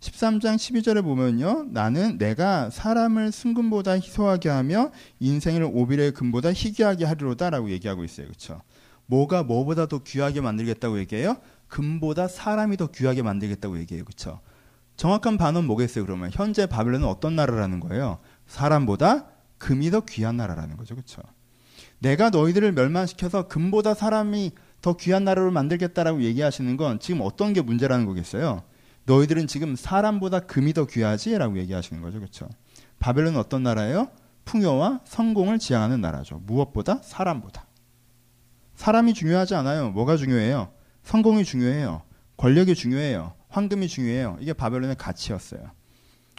13장 0.02 0.56
12절에 0.56 1.02
보면요. 1.02 1.66
나는 1.70 2.18
내가 2.18 2.70
사람을 2.70 3.30
순금보다 3.30 3.92
희소하게 3.92 4.48
하며 4.48 4.90
인생을 5.20 5.62
오빌의 5.72 6.12
금보다 6.12 6.52
희귀하게 6.52 7.04
하리로다라고 7.04 7.70
얘기하고 7.70 8.02
있어요. 8.02 8.26
그렇죠? 8.26 8.62
뭐가 9.06 9.44
뭐보다 9.44 9.86
더 9.86 10.02
귀하게 10.02 10.40
만들겠다고 10.40 10.98
얘기해요? 10.98 11.36
금보다 11.68 12.26
사람이 12.26 12.76
더 12.78 12.88
귀하게 12.88 13.22
만들겠다고 13.22 13.78
얘기해요. 13.78 14.04
그렇죠? 14.04 14.40
정확한 14.96 15.38
반은 15.38 15.64
뭐겠어요? 15.66 16.04
그러면 16.04 16.30
현재 16.32 16.66
바벨론은 16.66 17.06
어떤 17.06 17.36
나라라는 17.36 17.78
거예요? 17.78 18.18
사람보다 18.48 19.26
금이 19.58 19.92
더 19.92 20.00
귀한 20.00 20.36
나라라는 20.36 20.76
거죠. 20.76 20.96
그렇죠? 20.96 21.22
내가 22.00 22.30
너희들을 22.30 22.72
멸망시켜서 22.72 23.46
금보다 23.46 23.94
사람이 23.94 24.50
더 24.80 24.96
귀한 24.96 25.22
나라로 25.22 25.52
만들겠다라고 25.52 26.22
얘기하시는 26.22 26.76
건 26.76 26.98
지금 26.98 27.20
어떤 27.20 27.52
게 27.52 27.62
문제라는 27.62 28.04
거겠어요? 28.04 28.64
너희들은 29.04 29.46
지금 29.46 29.76
사람보다 29.76 30.40
금이 30.40 30.72
더 30.72 30.86
귀하지라고 30.86 31.58
얘기하시는 31.58 32.00
거죠. 32.02 32.18
그렇죠? 32.18 32.48
바벨론은 32.98 33.38
어떤 33.38 33.62
나라예요? 33.62 34.08
풍요와 34.44 35.00
성공을 35.04 35.58
지향하는 35.58 36.00
나라죠. 36.00 36.40
무엇보다 36.44 37.00
사람보다. 37.02 37.66
사람이 38.74 39.14
중요하지 39.14 39.54
않아요. 39.54 39.90
뭐가 39.90 40.16
중요해요? 40.16 40.72
성공이 41.02 41.44
중요해요. 41.44 42.02
권력이 42.36 42.74
중요해요. 42.74 43.34
황금이 43.48 43.88
중요해요. 43.88 44.38
이게 44.40 44.52
바벨론의 44.52 44.96
가치였어요. 44.96 45.70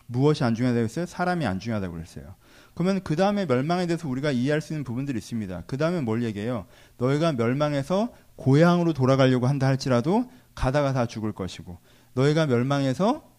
무엇이 0.08 0.43
안 0.43 0.55
중요하다고 0.55 0.84
했어요? 0.84 1.05
사람이 1.05 1.46
안 1.46 1.60
중요하다고 1.60 1.93
그랬어요. 1.93 2.36
그러면 2.74 3.01
그 3.03 3.15
다음에 3.15 3.46
멸망에 3.46 3.86
대해서 3.88 4.08
우리가 4.08 4.32
이해할 4.32 4.62
수 4.62 4.74
있는 4.74 4.84
부분들이 4.84 5.17
있습니다. 5.17 5.63
그 5.67 5.77
다음에 5.77 6.01
뭘 6.01 6.24
얘기해요? 6.24 6.65
너희가 6.98 7.34
멸망해서 7.34 8.13
고향으로 8.36 8.93
돌아가려고 8.93 9.48
한다 9.48 9.67
할지라도 9.67 10.29
가다가 10.55 10.94
다 10.94 11.05
죽을 11.05 11.31
것이고 11.31 11.77
너희가 12.13 12.45
멸망해서 12.45 13.31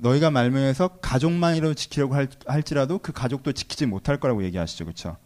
너희가 0.00 0.30
멸망해서 0.30 0.98
가족만이라도 1.00 1.74
지키려고 1.74 2.14
할, 2.14 2.28
할지라도 2.46 2.98
그 2.98 3.12
가족도 3.12 3.52
지키지 3.52 3.86
못할 3.86 4.20
거라고 4.20 4.44
얘기하시죠. 4.44 4.84
그렇죠? 4.84 5.16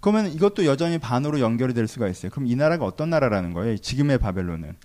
그러면 0.00 0.32
이것도 0.32 0.64
여전히 0.64 0.98
반으로 0.98 1.40
연결이 1.40 1.74
될 1.74 1.86
수가 1.86 2.08
있어요. 2.08 2.30
그럼 2.30 2.46
이 2.46 2.56
나라가 2.56 2.84
어떤 2.84 3.10
나라라는 3.10 3.52
거예요? 3.52 3.76
지금의 3.78 4.18
바벨론은. 4.18 4.76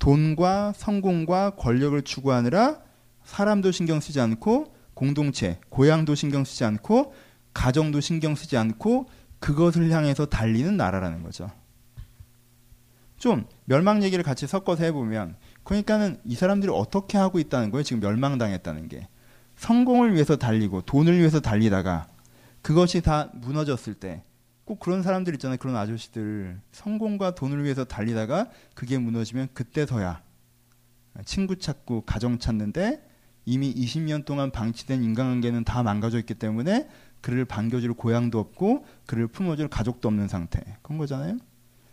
돈과 0.00 0.72
성공과 0.76 1.50
권력을 1.56 2.00
추구하느라 2.02 2.80
사람도 3.24 3.72
신경 3.72 4.00
쓰지 4.00 4.20
않고 4.20 4.72
공동체, 4.94 5.60
고향도 5.70 6.14
신경 6.14 6.44
쓰지 6.44 6.64
않고 6.64 7.14
가정도 7.52 8.00
신경 8.00 8.34
쓰지 8.34 8.56
않고 8.56 9.08
그것을 9.40 9.90
향해서 9.90 10.26
달리는 10.26 10.76
나라라는 10.76 11.22
거죠. 11.22 11.50
좀 13.16 13.46
멸망 13.64 14.02
얘기를 14.02 14.22
같이 14.22 14.46
섞어서 14.46 14.84
해보면 14.84 15.36
그러니까는 15.68 16.18
이 16.24 16.34
사람들이 16.34 16.72
어떻게 16.74 17.18
하고 17.18 17.38
있다는 17.38 17.70
거예요. 17.70 17.82
지금 17.82 18.00
멸망당했다는 18.00 18.88
게. 18.88 19.08
성공을 19.56 20.14
위해서 20.14 20.36
달리고 20.36 20.82
돈을 20.82 21.18
위해서 21.18 21.40
달리다가 21.40 22.06
그것이 22.62 23.00
다 23.00 23.30
무너졌을 23.34 23.94
때 23.94 24.22
꼭 24.68 24.80
그런 24.80 25.02
사람들 25.02 25.32
있잖아요. 25.36 25.56
그런 25.56 25.76
아저씨들 25.76 26.60
성공과 26.72 27.34
돈을 27.34 27.64
위해서 27.64 27.84
달리다가 27.86 28.50
그게 28.74 28.98
무너지면 28.98 29.48
그때서야 29.54 30.22
친구 31.24 31.56
찾고 31.56 32.02
가정 32.02 32.38
찾는데 32.38 33.02
이미 33.46 33.74
20년 33.74 34.26
동안 34.26 34.50
방치된 34.50 35.02
인간관계는 35.02 35.64
다 35.64 35.82
망가져 35.82 36.18
있기 36.18 36.34
때문에 36.34 36.86
그를 37.22 37.46
반겨줄 37.46 37.94
고향도 37.94 38.38
없고 38.38 38.84
그를 39.06 39.26
품어줄 39.26 39.68
가족도 39.68 40.06
없는 40.06 40.28
상태. 40.28 40.60
그런 40.82 40.98
거잖아요. 40.98 41.38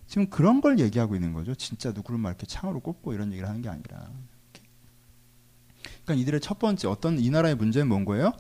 지금 0.08 0.30
그런 0.30 0.62
걸 0.62 0.80
얘기하고 0.80 1.16
있는 1.16 1.34
거죠. 1.34 1.56
진짜 1.56 1.92
누구를 1.92 2.20
막 2.20 2.30
이렇게 2.30 2.46
창으로 2.46 2.80
꼽고 2.80 3.14
이런 3.14 3.32
얘기를 3.32 3.48
하는 3.48 3.62
게 3.62 3.70
아니라. 3.70 4.08
그러니까 6.04 6.22
이들의 6.22 6.40
첫 6.42 6.60
번째 6.60 6.88
어떤 6.88 7.20
이 7.20 7.30
나라의 7.30 7.56
문제는 7.56 7.88
뭔 7.88 8.06
거예요? 8.06 8.32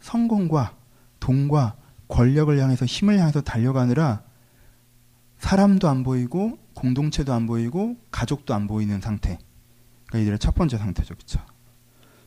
성공과 0.00 0.76
돈과 1.20 1.76
권력을 2.08 2.56
향해서 2.58 2.84
힘을 2.84 3.18
향해서 3.18 3.40
달려가느라 3.40 4.22
사람도 5.38 5.88
안 5.88 6.02
보이고 6.02 6.58
공동체도 6.74 7.32
안 7.32 7.46
보이고 7.46 7.96
가족도 8.10 8.54
안 8.54 8.66
보이는 8.66 9.00
상태. 9.00 9.38
그러니까 10.06 10.18
이들의 10.18 10.38
첫 10.38 10.54
번째 10.54 10.78
상태죠. 10.78 11.14
그렇죠? 11.14 11.40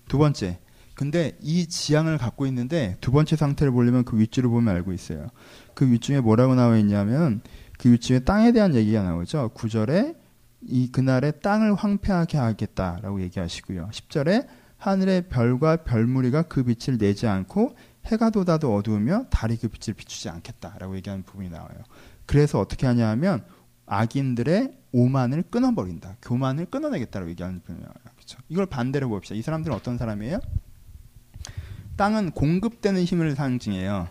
두 0.08 0.18
번째. 0.18 0.60
근데 0.96 1.38
이 1.42 1.68
지향을 1.68 2.18
갖고 2.18 2.48
있는데 2.48 2.98
두 3.02 3.12
번째 3.12 3.36
상태를 3.36 3.72
보려면 3.72 4.04
그 4.04 4.18
윗줄을 4.18 4.50
보면 4.50 4.74
알고 4.76 4.94
있어요. 4.94 5.30
그 5.76 5.90
윗줄에 5.92 6.22
뭐라고 6.22 6.56
나와 6.56 6.78
있냐면 6.78 7.42
그 7.78 7.92
윗줄에 7.92 8.20
땅에 8.20 8.52
대한 8.52 8.76
얘기가 8.76 9.04
나오죠. 9.04 9.52
9절에 9.56 10.16
이 10.62 10.92
그날에 10.92 11.32
땅을 11.32 11.76
황폐하게 11.76 12.38
하겠다라고 12.38 13.22
얘기하시고요. 13.22 13.90
10절에 13.92 14.48
하늘의 14.78 15.28
별과 15.30 15.78
별무리가 15.78 16.44
그 16.44 16.63
빛을 16.63 16.98
내지 16.98 17.28
않고 17.28 17.76
해가 18.06 18.30
돋아도 18.30 18.76
어두우며 18.76 19.26
달이 19.30 19.58
그 19.58 19.68
빛을 19.68 19.96
비추지 19.96 20.30
않겠다라고 20.30 20.96
얘기하는 20.98 21.24
부분이 21.24 21.50
나와요. 21.50 21.78
그래서 22.26 22.60
어떻게 22.60 22.86
하냐 22.88 23.08
하면 23.10 23.44
악인들의 23.86 24.78
오만을 24.92 25.44
끊어버린다. 25.44 26.18
교만을 26.22 26.66
끊어내겠다라고 26.66 27.30
얘기하는 27.32 27.60
부분이 27.62 27.80
나와요. 27.80 27.96
그렇죠? 28.16 28.40
이걸 28.50 28.66
반대로 28.66 29.10
봅시다. 29.10 29.36
이 29.36 29.42
사람들은 29.42 29.76
어떤 29.76 29.98
사람이에요? 29.98 30.40
땅은 31.96 32.32
공급되는 32.32 33.04
힘을 33.04 33.36
상징해요. 33.36 34.08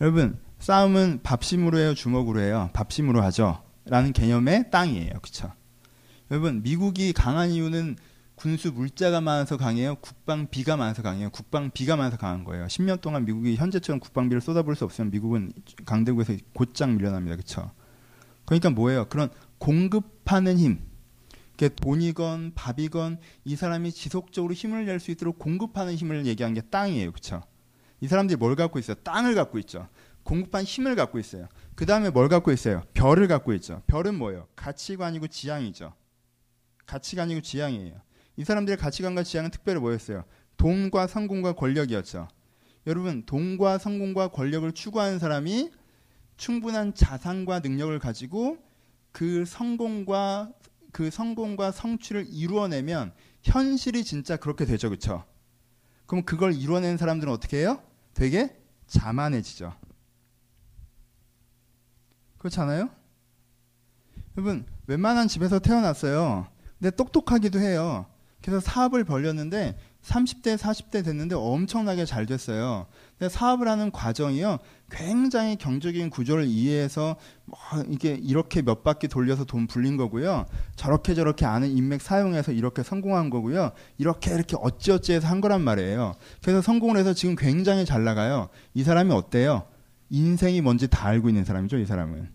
여러분, 0.00 0.38
싸움은 0.62 1.22
밥심으로 1.24 1.76
해요, 1.76 1.92
주먹으로 1.92 2.40
해요? 2.40 2.70
밥심으로 2.72 3.20
하죠. 3.24 3.60
라는 3.84 4.12
개념의 4.12 4.70
땅이에요. 4.70 5.10
그렇죠? 5.20 5.52
여러분, 6.30 6.62
미국이 6.62 7.12
강한 7.12 7.50
이유는 7.50 7.96
군수 8.36 8.70
물자가 8.70 9.20
많아서 9.20 9.56
강해요. 9.56 9.96
국방비가 9.96 10.76
많아서 10.76 11.02
강해요. 11.02 11.30
국방비가 11.30 11.96
많아서 11.96 12.16
강한 12.16 12.44
거예요. 12.44 12.66
10년 12.66 13.00
동안 13.00 13.24
미국이 13.24 13.56
현재처럼 13.56 13.98
국방비를 13.98 14.40
쏟아부을 14.40 14.76
수 14.76 14.84
없으면 14.84 15.10
미국은 15.10 15.52
강대국에서 15.84 16.34
곧장 16.54 16.94
밀려납니다. 16.96 17.34
그렇죠? 17.34 17.72
그러니까 18.44 18.70
뭐예요? 18.70 19.08
그런 19.08 19.30
공급하는 19.58 20.58
힘. 20.58 20.78
돈이건 21.76 22.52
밥이건 22.54 23.18
이 23.44 23.56
사람이 23.56 23.90
지속적으로 23.90 24.54
힘을 24.54 24.84
낼 24.84 25.00
수 25.00 25.10
있도록 25.10 25.40
공급하는 25.40 25.94
힘을 25.94 26.24
얘기한 26.26 26.54
게 26.54 26.60
땅이에요. 26.60 27.10
그렇죠? 27.10 27.42
이 28.00 28.08
사람들이 28.08 28.36
뭘 28.36 28.56
갖고 28.56 28.80
있어요? 28.80 28.96
땅을 29.02 29.34
갖고 29.36 29.58
있죠. 29.60 29.88
공급한 30.22 30.64
힘을 30.64 30.94
갖고 30.94 31.18
있어요. 31.18 31.48
그 31.74 31.86
다음에 31.86 32.10
뭘 32.10 32.28
갖고 32.28 32.52
있어요? 32.52 32.82
별을 32.94 33.28
갖고 33.28 33.52
있죠. 33.54 33.82
별은 33.86 34.16
뭐예요? 34.16 34.46
가치관이고 34.56 35.26
지향이죠. 35.28 35.94
가치관이고 36.86 37.40
지향이에요. 37.40 38.00
이 38.36 38.44
사람들의 38.44 38.76
가치관과 38.78 39.22
지향은 39.24 39.50
특별히 39.50 39.80
뭐였어요? 39.80 40.24
돈과 40.56 41.06
성공과 41.06 41.54
권력이었죠. 41.54 42.28
여러분, 42.86 43.24
돈과 43.24 43.78
성공과 43.78 44.28
권력을 44.28 44.70
추구하는 44.72 45.18
사람이 45.18 45.70
충분한 46.36 46.94
자산과 46.94 47.60
능력을 47.60 47.96
가지고 47.98 48.58
그 49.12 49.44
성공과 49.44 50.52
그 50.92 51.10
성공과 51.10 51.72
성취를 51.72 52.26
이루어내면 52.28 53.12
현실이 53.42 54.04
진짜 54.04 54.36
그렇게 54.36 54.64
되죠. 54.64 54.88
그렇죠? 54.88 55.24
그럼 56.06 56.24
그걸 56.24 56.52
이루어낸 56.54 56.96
사람들은 56.96 57.32
어떻게 57.32 57.58
해요? 57.58 57.82
되게 58.14 58.56
자만해지죠. 58.86 59.74
그렇잖아요? 62.42 62.88
여러분, 64.36 64.66
웬만한 64.88 65.28
집에서 65.28 65.60
태어났어요. 65.60 66.48
근데 66.78 66.90
똑똑하기도 66.90 67.60
해요. 67.60 68.06
그래서 68.42 68.58
사업을 68.58 69.04
벌렸는데 69.04 69.78
30대, 70.02 70.56
40대 70.56 71.04
됐는데 71.04 71.36
엄청나게 71.36 72.04
잘 72.04 72.26
됐어요. 72.26 72.86
근데 73.16 73.32
사업을 73.32 73.68
하는 73.68 73.92
과정이요. 73.92 74.58
굉장히 74.90 75.54
경제적인 75.54 76.10
구조를 76.10 76.46
이해해서 76.46 77.14
뭐 77.44 77.56
이게 77.88 78.18
이렇게 78.20 78.62
몇 78.62 78.82
바퀴 78.82 79.06
돌려서 79.06 79.44
돈 79.44 79.68
불린 79.68 79.96
거고요. 79.96 80.46
저렇게 80.74 81.14
저렇게 81.14 81.46
아는 81.46 81.70
인맥 81.70 82.02
사용해서 82.02 82.50
이렇게 82.50 82.82
성공한 82.82 83.30
거고요. 83.30 83.70
이렇게 83.98 84.34
이렇게 84.34 84.56
어찌어찌해서 84.58 85.28
한 85.28 85.40
거란 85.40 85.62
말이에요. 85.62 86.14
그래서 86.42 86.60
성공을 86.60 86.96
해서 86.96 87.14
지금 87.14 87.36
굉장히 87.36 87.84
잘 87.84 88.02
나가요. 88.02 88.48
이 88.74 88.82
사람이 88.82 89.12
어때요? 89.14 89.62
인생이 90.12 90.60
뭔지 90.60 90.88
다 90.88 91.08
알고 91.08 91.30
있는 91.30 91.44
사람이죠, 91.44 91.78
이 91.78 91.86
사람은. 91.86 92.28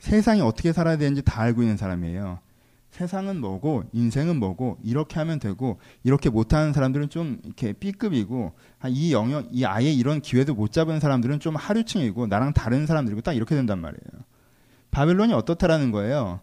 세상이 0.00 0.40
어떻게 0.40 0.72
살아야 0.72 0.98
되는지 0.98 1.22
다 1.22 1.40
알고 1.40 1.62
있는 1.62 1.76
사람이에요. 1.76 2.40
세상은 2.90 3.40
뭐고 3.40 3.84
인생은 3.92 4.36
뭐고 4.36 4.78
이렇게 4.82 5.18
하면 5.20 5.38
되고 5.38 5.78
이렇게 6.02 6.28
못하는 6.28 6.72
사람들은 6.72 7.08
좀 7.08 7.40
이렇게 7.44 7.72
B급이고 7.72 8.52
이 8.88 9.12
영역 9.14 9.48
이 9.52 9.64
아예 9.64 9.90
이런 9.90 10.20
기회도 10.20 10.54
못 10.54 10.72
잡은 10.72 11.00
사람들은 11.00 11.40
좀 11.40 11.56
하류층이고 11.56 12.26
나랑 12.26 12.52
다른 12.52 12.84
사람들이고 12.86 13.22
딱 13.22 13.32
이렇게 13.32 13.54
된단 13.54 13.80
말이에요. 13.80 14.24
바벨론이 14.90 15.32
어떻다라는 15.32 15.92
거예요. 15.92 16.40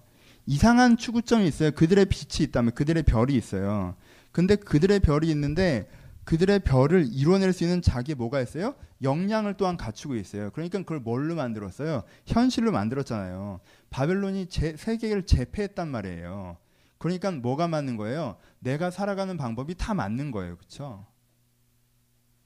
이상한 0.48 0.98
추구점이 0.98 1.46
있어요. 1.48 1.72
그들의 1.72 2.06
빛이 2.06 2.48
있다면 2.48 2.72
그들의 2.72 3.04
별이 3.04 3.36
있어요. 3.36 3.96
근데 4.32 4.56
그들의 4.56 5.02
별이 5.02 5.30
있는데 5.30 5.88
그들의 6.30 6.60
별을 6.60 7.08
이뤄낼 7.12 7.54
수 7.54 7.64
있는 7.64 7.82
자기 7.82 8.14
뭐가 8.14 8.40
있어요? 8.40 8.76
역량을 9.02 9.56
또한 9.56 9.78
갖추고 9.78 10.16
있어요. 10.16 10.52
그러니까 10.52 10.78
그걸 10.78 11.00
뭘로 11.00 11.34
만들었어요? 11.34 12.04
현실로 12.28 12.72
만들었잖아요. 12.72 13.60
바벨론이 13.90 14.46
제, 14.46 14.78
세계를 14.78 15.26
제패했단 15.26 15.88
말이에요. 15.88 16.58
그러니까 17.00 17.32
뭐가 17.32 17.68
맞는 17.68 17.98
거예요? 17.98 18.36
내가 18.60 18.92
살아가는 18.92 19.36
방법이 19.38 19.74
다 19.74 19.96
맞는 19.96 20.30
거예요. 20.30 20.58
그렇죠? 20.58 21.08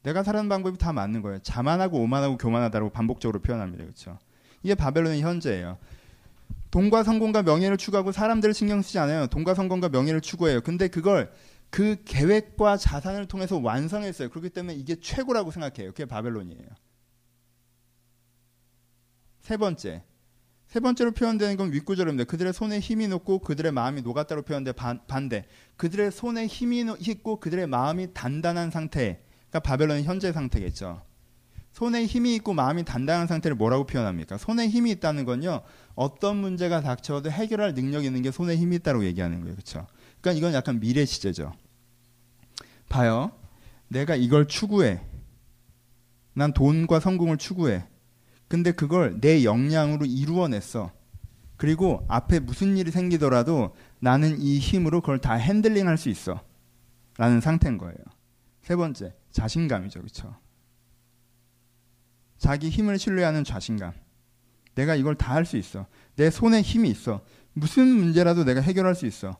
내가 0.04 0.24
살아가는 0.24 0.48
방법이 0.48 0.78
다 0.78 0.94
맞는 0.94 1.22
거예요. 1.22 1.40
자만하고 1.40 2.00
오만하고 2.00 2.38
교만하다고 2.38 2.92
반복적으로 2.92 3.42
표현합니다. 3.42 3.84
그렇죠? 3.84 4.18
이게 4.64 4.76
바벨론의 4.76 5.22
현재예요. 5.22 5.78
돈과 6.72 7.04
성공과 7.04 7.44
명예를 7.44 7.76
추구하고 7.76 8.14
사람들을 8.14 8.54
신경 8.54 8.82
쓰지 8.82 8.98
않아요. 9.00 9.28
돈과 9.28 9.56
성공과 9.56 9.90
명예를 9.90 10.22
추구해요. 10.22 10.62
근데 10.62 10.88
그걸 10.88 11.34
그 11.74 11.96
계획과 12.06 12.78
자산을 12.78 13.26
통해서 13.26 13.58
완성했어요. 13.58 14.30
그렇기 14.30 14.52
때문에 14.52 14.76
이게 14.76 14.94
최고라고 14.94 15.50
생각해요. 15.50 15.90
그게 15.92 16.06
바벨론이에요. 16.06 16.68
세 19.40 19.58
번째. 19.58 20.04
세 20.68 20.80
번째로 20.80 21.14
표현되는 21.14 21.58
건 21.58 21.74
윗구절입니다. 21.74 22.26
그들의 22.26 22.54
손에 22.54 22.78
힘이 22.78 23.08
높고 23.08 23.40
그들의 23.40 23.72
마음이 23.72 24.04
녹았다로 24.04 24.44
표현돼 24.44 24.74
반대. 25.08 25.46
그들의 25.76 26.12
손에 26.12 26.46
힘이 26.46 26.86
있고 27.00 27.40
그들의 27.40 27.66
마음이 27.66 28.14
단단한 28.14 28.70
상태. 28.70 29.24
그러니까 29.50 29.60
바벨론의 29.62 30.04
현재 30.04 30.32
상태겠죠. 30.32 31.02
손에 31.72 32.06
힘이 32.06 32.36
있고 32.36 32.54
마음이 32.54 32.86
단단한 32.86 33.26
상태를 33.26 33.56
뭐라고 33.56 33.88
표현합니까? 33.88 34.38
손에 34.38 34.68
힘이 34.68 34.92
있다는 34.92 35.26
건요. 35.26 35.64
어떤 35.96 36.38
문제가 36.38 36.82
닥쳐도 36.82 37.32
해결할 37.32 37.74
능력이 37.74 38.06
있는 38.06 38.22
게 38.22 38.30
손에 38.30 38.56
힘이 38.56 38.76
있다고 38.76 39.06
얘기하는 39.06 39.40
거예요. 39.40 39.56
그렇죠? 39.56 39.88
그러니까 40.22 40.38
이건 40.38 40.54
약간 40.54 40.80
미래 40.80 41.04
시제죠. 41.04 41.52
봐요. 42.94 43.32
내가 43.88 44.16
이걸 44.16 44.48
추구해. 44.48 45.02
난 46.34 46.54
돈과 46.54 47.00
성공을 47.00 47.38
추구해. 47.38 47.88
근데 48.48 48.72
그걸 48.72 49.20
내 49.20 49.44
역량으로 49.44 50.06
이루어냈어. 50.06 50.92
그리고 51.58 52.06
앞에 52.08 52.40
무슨 52.40 52.78
일이 52.78 52.92
생기더라도 52.92 53.76
나는 54.00 54.40
이 54.40 54.60
힘으로 54.60 55.02
그걸 55.02 55.20
다 55.20 55.34
핸들링 55.34 55.88
할 55.88 55.98
수 55.98 56.10
있어. 56.10 56.40
라는 57.18 57.42
상태인 57.42 57.78
거예요. 57.80 57.96
세 58.62 58.76
번째, 58.76 59.16
자신감이죠. 59.32 60.00
그렇죠? 60.00 60.36
자기 62.38 62.70
힘을 62.70 63.00
신뢰하는 63.00 63.44
자신감. 63.44 63.94
내가 64.76 64.96
이걸 64.96 65.16
다 65.16 65.34
할 65.34 65.46
수 65.46 65.58
있어. 65.58 65.88
내 66.16 66.30
손에 66.30 66.62
힘이 66.62 66.90
있어. 66.90 67.22
무슨 67.54 67.88
문제라도 67.88 68.44
내가 68.44 68.62
해결할 68.62 68.94
수 68.96 69.06
있어. 69.08 69.38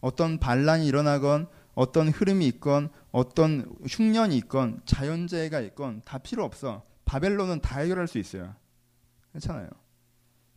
어떤 0.00 0.38
반란이 0.38 0.86
일어나건 0.86 1.48
어떤 1.74 2.08
흐름이 2.08 2.46
있건 2.48 2.90
어떤 3.10 3.76
흉년이 3.88 4.36
있건 4.38 4.82
자연재해가 4.84 5.60
있건 5.60 6.02
다 6.04 6.18
필요 6.18 6.44
없어. 6.44 6.84
바벨론은 7.04 7.60
다 7.60 7.80
해결할 7.80 8.08
수 8.08 8.18
있어요. 8.18 8.54
괜찮아요. 9.32 9.68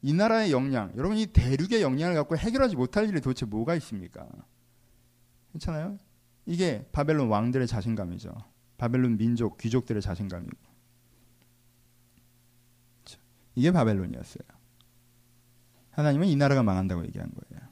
이 0.01 0.13
나라의 0.13 0.51
역량, 0.51 0.93
여러분 0.95 1.17
이 1.17 1.25
대륙의 1.25 1.81
역량을 1.81 2.15
갖고 2.15 2.37
해결하지 2.37 2.75
못할 2.75 3.09
일이 3.09 3.19
도대체 3.19 3.45
뭐가 3.45 3.75
있습니까? 3.75 4.27
괜찮아요? 5.51 5.97
이게 6.45 6.87
바벨론 6.91 7.27
왕들의 7.27 7.67
자신감이죠. 7.67 8.33
바벨론 8.77 9.17
민족, 9.17 9.57
귀족들의 9.57 10.01
자신감이고. 10.01 10.55
이게 13.55 13.71
바벨론이었어요. 13.71 14.43
하나님은 15.91 16.27
이 16.27 16.35
나라가 16.35 16.61
망한다고 16.61 17.03
얘기한 17.05 17.31
거예요. 17.33 17.67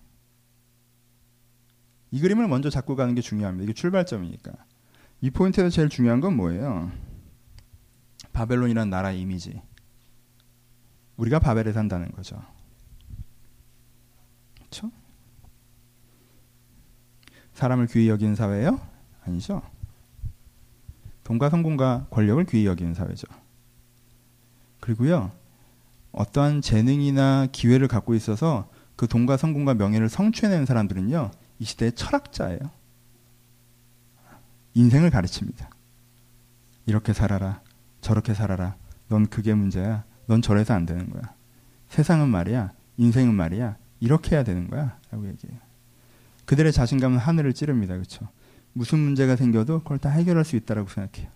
이 2.15 2.21
그림을 2.21 2.47
먼저 2.47 2.69
잡고 2.69 2.95
가는 2.95 3.13
게 3.13 3.19
중요합니다. 3.19 3.65
이게 3.65 3.73
출발점이니까. 3.73 4.54
이 5.19 5.32
포인트에서 5.32 5.69
제일 5.69 5.89
중요한 5.89 6.21
건 6.21 6.38
뭐예요? 6.38 6.89
바벨론이라는 8.32 8.89
나라 8.89 9.12
이미지. 9.12 9.62
우리가 11.17 11.39
바벨에 11.39 11.73
산다는 11.73 12.10
거죠. 12.13 12.41
그렇죠? 14.56 14.91
사람을 17.51 17.88
귀히 17.88 18.08
여기는 18.08 18.34
사회예요? 18.36 18.80
아니죠. 19.25 19.62
돈과 21.25 21.49
성공과 21.49 22.08
권력을 22.12 22.45
귀히 22.45 22.65
여기는 22.65 22.93
사회죠. 22.93 23.28
그리고요. 24.80 25.34
어떠한 26.13 26.62
재능이나 26.62 27.47
기회를 27.51 27.89
갖고 27.89 28.15
있어서 28.15 28.69
그 28.95 29.06
돈과 29.06 29.36
성공과 29.36 29.73
명예를 29.73 30.08
성취해내는 30.08 30.65
사람들은요. 30.65 31.32
이 31.60 31.65
시대의 31.65 31.94
철학자예요. 31.94 32.60
인생을 34.74 35.10
가르칩니다. 35.10 35.70
이렇게 36.86 37.13
살아라. 37.13 37.62
저렇게 38.02 38.34
살아라. 38.34 38.76
넌 39.08 39.28
그게 39.28 39.54
문제야. 39.54 40.04
넌 40.28 40.41
저래서 40.41 40.74
안 40.74 40.86
되는 40.86 41.10
거야. 41.10 41.34
세상은 41.89 42.30
말이야. 42.30 42.74
인생은 42.98 43.34
말이야. 43.34 43.78
이렇게 44.00 44.36
해야 44.36 44.44
되는 44.44 44.70
거야. 44.70 45.00
라고 45.12 45.28
얘기해요. 45.28 45.58
그들의 46.46 46.72
자신감은 46.74 47.18
하늘을 47.18 47.54
찌릅니다. 47.54 47.96
그렇죠? 47.96 48.28
무슨 48.74 49.00
문제가 49.00 49.36
생겨도 49.36 49.84
그걸 49.84 49.98
다 49.98 50.10
해결할 50.10 50.44
수 50.44 50.56
있다라고 50.56 50.89
생각해요. 50.89 51.32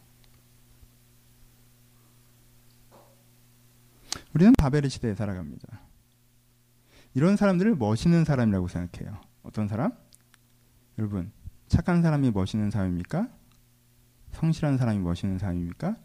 우리는 4.34 4.54
바벨의 4.54 4.90
시대에 4.90 5.16
살아갑니다. 5.16 5.80
이런 7.14 7.38
사람들을 7.38 7.76
멋있는 7.76 8.26
사람이라고 8.26 8.68
생각해요. 8.68 9.20
어떤 9.44 9.68
사람? 9.68 9.94
여러분, 11.00 11.32
착한 11.70 12.02
사람이 12.02 12.32
멋있는 12.32 12.70
사람입니까? 12.72 13.30
성실한 14.34 14.78
사람이 14.78 15.00
멋있는 15.00 15.38
사람입니까? 15.38 15.96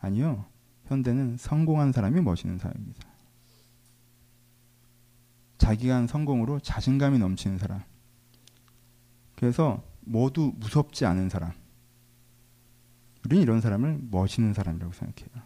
아니요. 0.00 0.46
현대는 0.86 1.36
성공한 1.36 1.92
사람이 1.92 2.22
멋있는 2.22 2.56
사람입니다. 2.56 3.06
자기가 5.58 5.94
한 5.94 6.06
성공으로 6.06 6.60
자신감이 6.60 7.18
넘치는 7.18 7.58
사람. 7.58 7.82
그래서 9.36 9.84
모두 10.00 10.54
무섭지 10.56 11.04
않은 11.04 11.28
사람. 11.28 11.52
우리는 13.26 13.42
이런 13.42 13.60
사람을 13.60 13.98
멋있는 14.10 14.54
사람이라고 14.54 14.94
생각해요. 14.94 15.44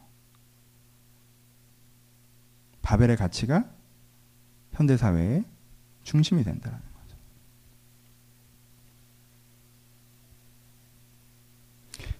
바벨의 2.80 3.16
가치가 3.16 3.68
현대사회의 4.70 5.44
중심이 6.04 6.44
된다. 6.44 6.80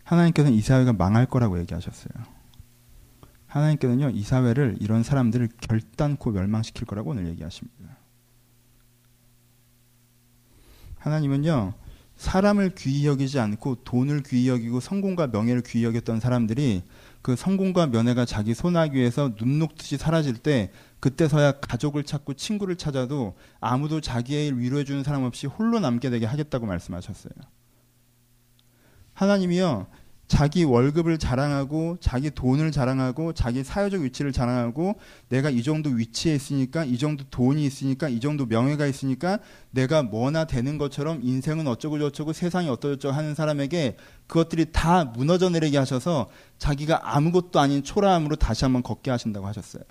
하나님께서는 0.05 0.57
이 0.57 0.61
사회가 0.61 0.93
망할 0.93 1.27
거라고 1.27 1.59
얘기하셨어요. 1.61 2.13
하나님께서는요, 3.47 4.11
이 4.11 4.23
사회를 4.23 4.77
이런 4.81 5.03
사람들을 5.03 5.49
결단코 5.61 6.31
멸망시킬 6.31 6.87
거라고 6.87 7.11
오늘 7.11 7.29
얘기하십니다. 7.29 7.97
하나님은요, 10.99 11.75
사람을 12.17 12.75
귀히 12.77 13.07
여기지 13.07 13.39
않고 13.41 13.77
돈을 13.85 14.23
귀히 14.23 14.49
여기고 14.49 14.81
성공과 14.81 15.29
명예를 15.29 15.63
귀히 15.63 15.85
여겼던 15.85 16.21
사람들이 16.21 16.83
그 17.23 17.37
성공과 17.37 17.87
명예가 17.89 18.25
자기 18.25 18.55
손아귀에서 18.55 19.35
눈 19.35 19.59
녹듯이 19.59 19.97
사라질 19.97 20.35
때 20.35 20.71
그때서야 21.01 21.61
가족을 21.61 22.05
찾고 22.05 22.35
친구를 22.35 22.77
찾아도 22.77 23.37
아무도 23.61 24.01
자기의 24.01 24.49
일 24.49 24.59
위로해주는 24.59 25.03
사람 25.03 25.25
없이 25.25 25.47
홀로 25.47 25.81
남게 25.81 26.11
되게 26.11 26.27
하겠다고 26.27 26.67
말씀하셨어요. 26.67 27.33
하나님이요, 29.15 29.87
자기 30.27 30.65
월급을 30.65 31.19
자랑하고 31.19 31.99
자기 32.01 32.31
돈을 32.31 32.73
자랑하고 32.73 33.35
자기 33.35 33.63
사회적 33.63 34.01
위치를 34.01 34.33
자랑하고 34.33 34.95
내가 35.29 35.51
이 35.51 35.63
정도 35.63 35.91
위치에 35.91 36.35
있으니까 36.35 36.85
이 36.85 36.97
정도 36.97 37.25
돈이 37.31 37.65
있으니까 37.65 38.09
이 38.09 38.21
정도 38.21 38.47
명예가 38.47 38.87
있으니까 38.87 39.39
내가 39.71 40.03
뭐나 40.03 40.47
되는 40.47 40.79
것처럼 40.79 41.21
인생은 41.23 41.67
어쩌고 41.69 41.99
저쩌고 41.99 42.33
세상이 42.33 42.69
어쩌고저쩌고 42.71 43.15
하는 43.15 43.35
사람에게 43.35 43.97
그것들이 44.27 44.73
다 44.73 45.05
무너져 45.05 45.51
내리게 45.51 45.77
하셔서 45.77 46.29
자기가 46.59 47.15
아무것도 47.15 47.61
아닌 47.61 47.85
초라함으로 47.85 48.37
다시 48.37 48.65
한번 48.65 48.83
걷게 48.83 49.11
하신다고 49.11 49.47
하셨어요. 49.47 49.83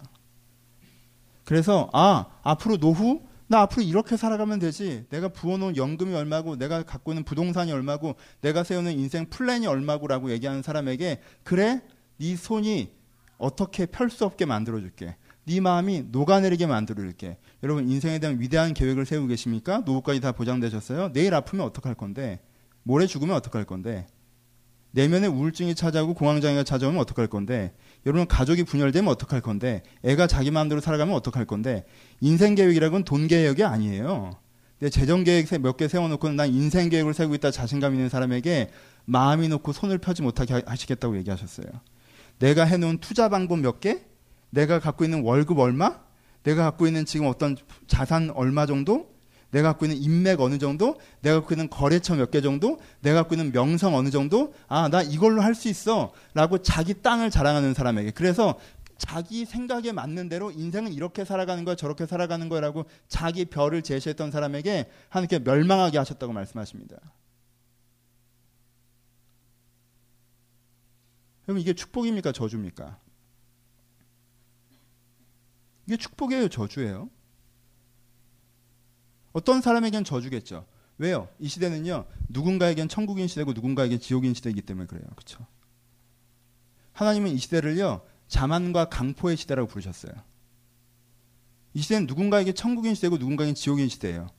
그래서 1.46 1.90
아 1.94 2.26
앞으로 2.42 2.78
노후 2.78 3.22
나 3.54 3.62
앞으로 3.62 3.84
이렇게 3.84 4.18
살아가면 4.18 4.58
되지. 4.58 5.06
내가 5.12 5.28
부어놓은 5.28 5.78
연금이 5.78 6.16
얼마고, 6.16 6.58
내가 6.58 6.82
갖고 6.82 7.12
있는 7.12 7.24
부동산이 7.24 7.72
얼마고, 7.72 8.16
내가 8.42 8.64
세우는 8.64 8.94
인생 8.98 9.30
플랜이 9.30 9.68
얼마고라고 9.68 10.32
얘기하는 10.32 10.64
사람에게 10.64 11.20
그래, 11.44 11.84
네 12.18 12.36
손이 12.36 12.92
어떻게 13.38 13.86
펼 13.86 14.10
수 14.10 14.26
없게 14.26 14.46
만들어줄게. 14.46 15.18
네 15.46 15.60
마음이 15.60 16.06
녹아내리게 16.12 16.66
만들어줄게. 16.66 17.38
여러분 17.62 17.88
인생에 17.88 18.18
대한 18.18 18.40
위대한 18.40 18.74
계획을 18.74 19.06
세우고 19.06 19.28
계십니까? 19.28 19.84
노후까지 19.86 20.20
다 20.20 20.32
보장되셨어요? 20.32 21.14
내일 21.14 21.36
아프면 21.36 21.68
어떡할 21.68 21.94
건데? 21.94 22.40
모레 22.82 23.06
죽으면 23.06 23.36
어떡할 23.36 23.66
건데? 23.66 24.08
내면에 24.92 25.28
우울증이 25.28 25.76
찾아오고 25.76 26.16
공황장애가 26.16 26.64
찾아오면 26.64 27.00
어떡할 27.02 27.28
건데? 27.28 27.76
여러분 28.06 28.28
가족이 28.28 28.64
분열되면 28.64 29.10
어떡할 29.12 29.42
건데? 29.42 29.82
애가 30.04 30.28
자기 30.28 30.52
마음대로 30.52 30.82
살아가면 30.82 31.16
어떡할 31.16 31.46
건데? 31.46 31.86
인생 32.20 32.56
계획이라고는 32.56 33.06
돈 33.06 33.28
계획이 33.28 33.64
아니에요. 33.64 34.32
내 34.80 34.90
재정 34.90 35.24
계획 35.24 35.48
몇 35.62 35.78
개 35.78 35.88
세워놓고는 35.88 36.36
난 36.36 36.50
인생 36.50 36.90
계획을 36.90 37.14
세우고 37.14 37.36
있다 37.36 37.52
자신감 37.52 37.94
있는 37.94 38.10
사람에게 38.10 38.70
마음이 39.06 39.48
놓고 39.48 39.72
손을 39.72 39.98
펴지 40.00 40.22
못하게 40.22 40.62
하시겠다고 40.66 41.18
얘기하셨어요. 41.18 41.68
내가 42.40 42.66
해놓은 42.66 42.98
투자 42.98 43.30
방법 43.30 43.60
몇 43.60 43.80
개? 43.80 44.02
내가 44.50 44.80
갖고 44.80 45.06
있는 45.06 45.24
월급 45.24 45.60
얼마? 45.60 46.00
내가 46.44 46.64
갖고 46.64 46.88
있는 46.88 47.06
지금 47.06 47.28
어떤 47.28 47.56
자산 47.88 48.30
얼마 48.32 48.66
정도? 48.66 49.13
내가 49.54 49.70
갖고 49.70 49.86
있는 49.86 49.98
인맥 50.02 50.42
어느 50.42 50.58
정도, 50.58 51.00
내가 51.22 51.40
갖고 51.40 51.54
있는 51.54 51.70
거래처 51.70 52.16
몇 52.16 52.32
개 52.32 52.42
정도, 52.42 52.80
내가 53.02 53.22
갖고 53.22 53.36
있는 53.36 53.52
명성 53.52 53.96
어느 53.96 54.10
정도, 54.10 54.54
아, 54.68 54.90
나 54.90 55.02
이걸로 55.02 55.42
할 55.42 55.54
수 55.56 55.70
있어. 55.70 56.12
라고 56.34 56.58
자기 56.62 56.96
땅을 57.02 57.30
자랑하는 57.30 57.74
사람에게. 57.74 58.12
그래서 58.12 58.60
자기 58.98 59.46
생각에 59.46 59.92
맞는 59.92 60.30
대로 60.30 60.50
인생은 60.52 60.92
이렇게 60.94 61.24
살아가는 61.26 61.64
거야, 61.66 61.76
저렇게 61.76 62.06
살아가는 62.06 62.50
거라고 62.50 62.86
자기 63.08 63.46
별을 63.46 63.82
제시했던 63.84 64.32
사람에게 64.32 64.90
하나님께 65.10 65.40
멸망하게 65.40 65.98
하셨다고 66.00 66.34
말씀하십니다. 66.34 66.98
그럼 71.46 71.60
이게 71.60 71.74
축복입니까? 71.74 72.32
저주입니까? 72.32 72.98
이게 75.86 75.98
축복이에요? 75.98 76.48
저주예요? 76.48 77.10
어떤 79.34 79.62
사람에겐 79.62 80.04
저주겠죠. 80.04 80.66
왜요? 81.00 81.28
이 81.40 81.48
시대는요, 81.48 82.06
누군가에겐 82.30 82.88
천국인 82.88 83.28
시대고 83.28 83.54
누군가에겐 83.54 84.00
지옥인 84.00 84.34
시대이기 84.34 84.62
때문에 84.62 84.88
그래요. 84.88 85.04
그렇죠? 85.16 85.46
하나님은 86.94 87.32
이 87.32 87.38
시대를요, 87.38 88.02
자만과 88.28 88.86
강포의 88.86 89.36
시대라고 89.36 89.68
부르셨어요. 89.68 90.14
이 91.74 91.82
시대는 91.82 92.06
누군가에게 92.06 92.54
천국인 92.54 92.94
시대고 92.94 93.18
누군가에게 93.18 93.54
지옥인 93.54 93.90
시대예요. 93.90 94.30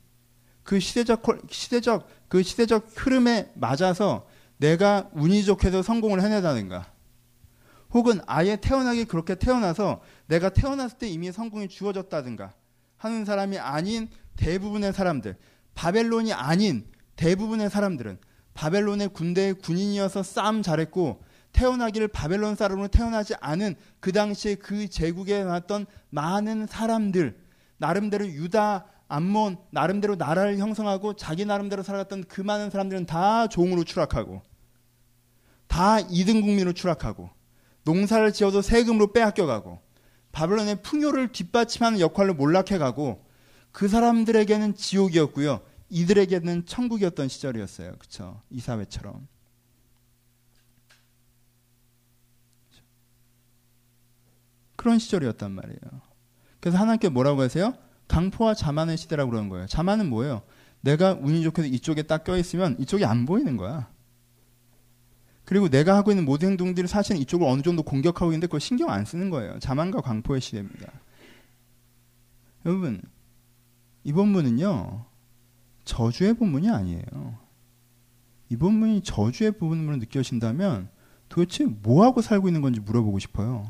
그 0.63 0.81
시대적 0.81 1.23
시대적 1.51 2.09
그 2.29 2.43
시대적 2.43 2.91
흐름에 2.95 3.53
맞아서 3.55 4.27
내가 4.57 5.11
운이 5.13 5.45
좋게도 5.45 5.83
성공을 5.83 6.23
해내다든가 6.23 6.91
혹은 7.91 8.21
아예 8.27 8.57
태어나기 8.57 9.05
그렇게 9.05 9.35
태어나서 9.35 10.01
내가 10.27 10.49
태어났을 10.49 10.99
때 10.99 11.09
이미 11.09 11.31
성공이 11.31 11.69
주어졌다든가 11.69 12.55
하는 12.97 13.25
사람이 13.25 13.59
아닌 13.59 14.09
대부분의 14.37 14.93
사람들, 14.93 15.37
바벨론이 15.75 16.33
아닌 16.33 16.87
대부분의 17.17 17.71
사람들은 17.71 18.19
바벨론의 18.55 19.09
군대의 19.09 19.55
군인이어서 19.55 20.23
싸움 20.23 20.63
잘했고 20.63 21.23
태어나기를 21.53 22.09
바벨론 22.09 22.57
사람으로 22.57 22.89
태어나지 22.89 23.35
않은 23.41 23.77
그 24.01 24.13
당시에 24.13 24.57
그 24.57 24.89
제국에 24.89 25.45
나왔던 25.45 25.87
많은 26.11 26.67
사람들, 26.67 27.39
나름대로 27.79 28.27
유다, 28.27 28.87
암몬, 29.09 29.59
나름대로 29.71 30.17
나라를 30.17 30.59
형성하고 30.59 31.15
자기 31.15 31.45
나름대로 31.45 31.83
살아갔던 31.83 32.25
그 32.25 32.41
많은 32.41 32.71
사람들은 32.71 33.07
다 33.07 33.47
종으로 33.47 33.85
추락하고 33.85 34.43
다 35.69 36.01
이등 36.01 36.41
국민으로 36.41 36.73
추락하고 36.73 37.31
농사를 37.85 38.33
지어도 38.33 38.63
세금으로 38.63 39.13
빼앗겨가고 39.13 39.81
바벨론의 40.33 40.83
풍요를 40.83 41.33
뒷받침하는 41.33 42.01
역할로 42.01 42.35
몰락해가고 42.35 43.25
그 43.75 43.89
사람들에게는 43.89 44.77
지옥이었고요. 44.77 45.61
이들에게는 45.91 46.65
천국이었던 46.65 47.27
시절이었어요. 47.27 47.97
그쵸? 47.99 48.41
이사회처럼. 48.51 49.27
그런 54.77 55.01
시절이었단 55.01 55.51
말이에요. 55.51 55.81
그래서 56.61 56.79
하나님께 56.79 57.09
뭐라고 57.09 57.43
하세요? 57.43 57.75
강포와 58.07 58.55
자만의 58.55 58.97
시대라고 58.97 59.33
그러는 59.33 59.49
거예요. 59.49 59.67
자만은 59.67 60.09
뭐예요? 60.09 60.43
내가 60.81 61.15
운이 61.15 61.43
좋게 61.43 61.67
이쪽에 61.67 62.03
딱 62.03 62.23
껴있으면 62.23 62.77
이쪽이 62.79 63.05
안 63.05 63.27
보이는 63.27 63.57
거야. 63.57 63.91
그리고 65.45 65.69
내가 65.69 65.97
하고 65.97 66.13
있는 66.13 66.25
모든 66.25 66.51
행동들이 66.51 66.87
사실은 66.87 67.21
이쪽을 67.23 67.49
어느 67.49 67.63
정도 67.63 67.83
공격하고 67.83 68.31
있는데 68.31 68.47
그걸 68.47 68.61
신경 68.61 68.91
안 68.91 69.05
쓰는 69.05 69.31
거예요. 69.31 69.59
자만과 69.59 70.01
광포의 70.01 70.41
시대입니다. 70.41 70.93
여러분, 72.67 73.03
이 74.05 74.13
본문은요, 74.13 75.05
저주의 75.85 76.35
본문이 76.35 76.71
아니에요. 76.71 77.39
이 78.51 78.57
본문이 78.57 79.03
저주의 79.03 79.53
부분으로 79.53 79.97
느껴진다면 79.97 80.91
도대체 81.29 81.65
뭐하고 81.65 82.21
살고 82.23 82.49
있는 82.49 82.61
건지 82.61 82.81
물어보고 82.81 83.19
싶어요. 83.19 83.65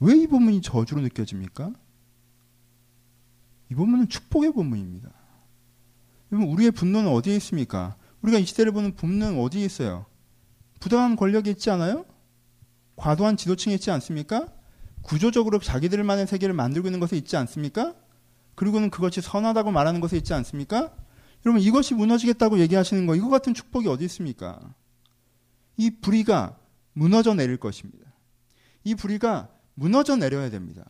왜 0.00 0.14
이 0.16 0.26
본문이 0.26 0.60
저주로 0.60 1.00
느껴집니까? 1.00 1.72
이 3.70 3.74
본문은 3.74 4.08
축복의 4.08 4.52
본문입니다. 4.52 5.10
여러분, 6.30 6.52
우리의 6.52 6.70
분노는 6.72 7.10
어디에 7.10 7.34
있습니까? 7.36 7.96
우리가 8.20 8.38
이 8.38 8.44
시대를 8.44 8.72
보는 8.72 8.96
분노는 8.96 9.40
어디에 9.40 9.64
있어요? 9.64 10.04
부당한 10.80 11.16
권력이 11.16 11.50
있지 11.50 11.70
않아요? 11.70 12.04
과도한 12.96 13.36
지도층이 13.38 13.76
있지 13.76 13.90
않습니까? 13.90 14.48
구조적으로 15.04 15.58
자기들만의 15.58 16.26
세계를 16.26 16.54
만들고 16.54 16.88
있는 16.88 16.98
것에 16.98 17.16
있지 17.16 17.36
않습니까? 17.36 17.94
그리고는 18.54 18.90
그것이 18.90 19.20
선하다고 19.20 19.70
말하는 19.70 20.00
것에 20.00 20.16
있지 20.16 20.32
않습니까? 20.34 20.94
여러분 21.44 21.60
이것이 21.60 21.94
무너지겠다고 21.94 22.58
얘기하시는 22.58 23.06
거 23.06 23.14
이거 23.14 23.28
같은 23.28 23.52
축복이 23.52 23.86
어디 23.86 24.04
있습니까? 24.06 24.74
이 25.76 25.90
불의가 25.90 26.58
무너져 26.94 27.34
내릴 27.34 27.58
것입니다. 27.58 28.06
이 28.82 28.94
불의가 28.94 29.50
무너져 29.74 30.16
내려야 30.16 30.48
됩니다. 30.48 30.84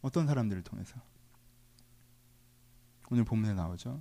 어떤 0.00 0.26
사람들을 0.26 0.62
통해서 0.62 0.94
오늘 3.10 3.24
본문에 3.24 3.52
나오죠. 3.52 4.00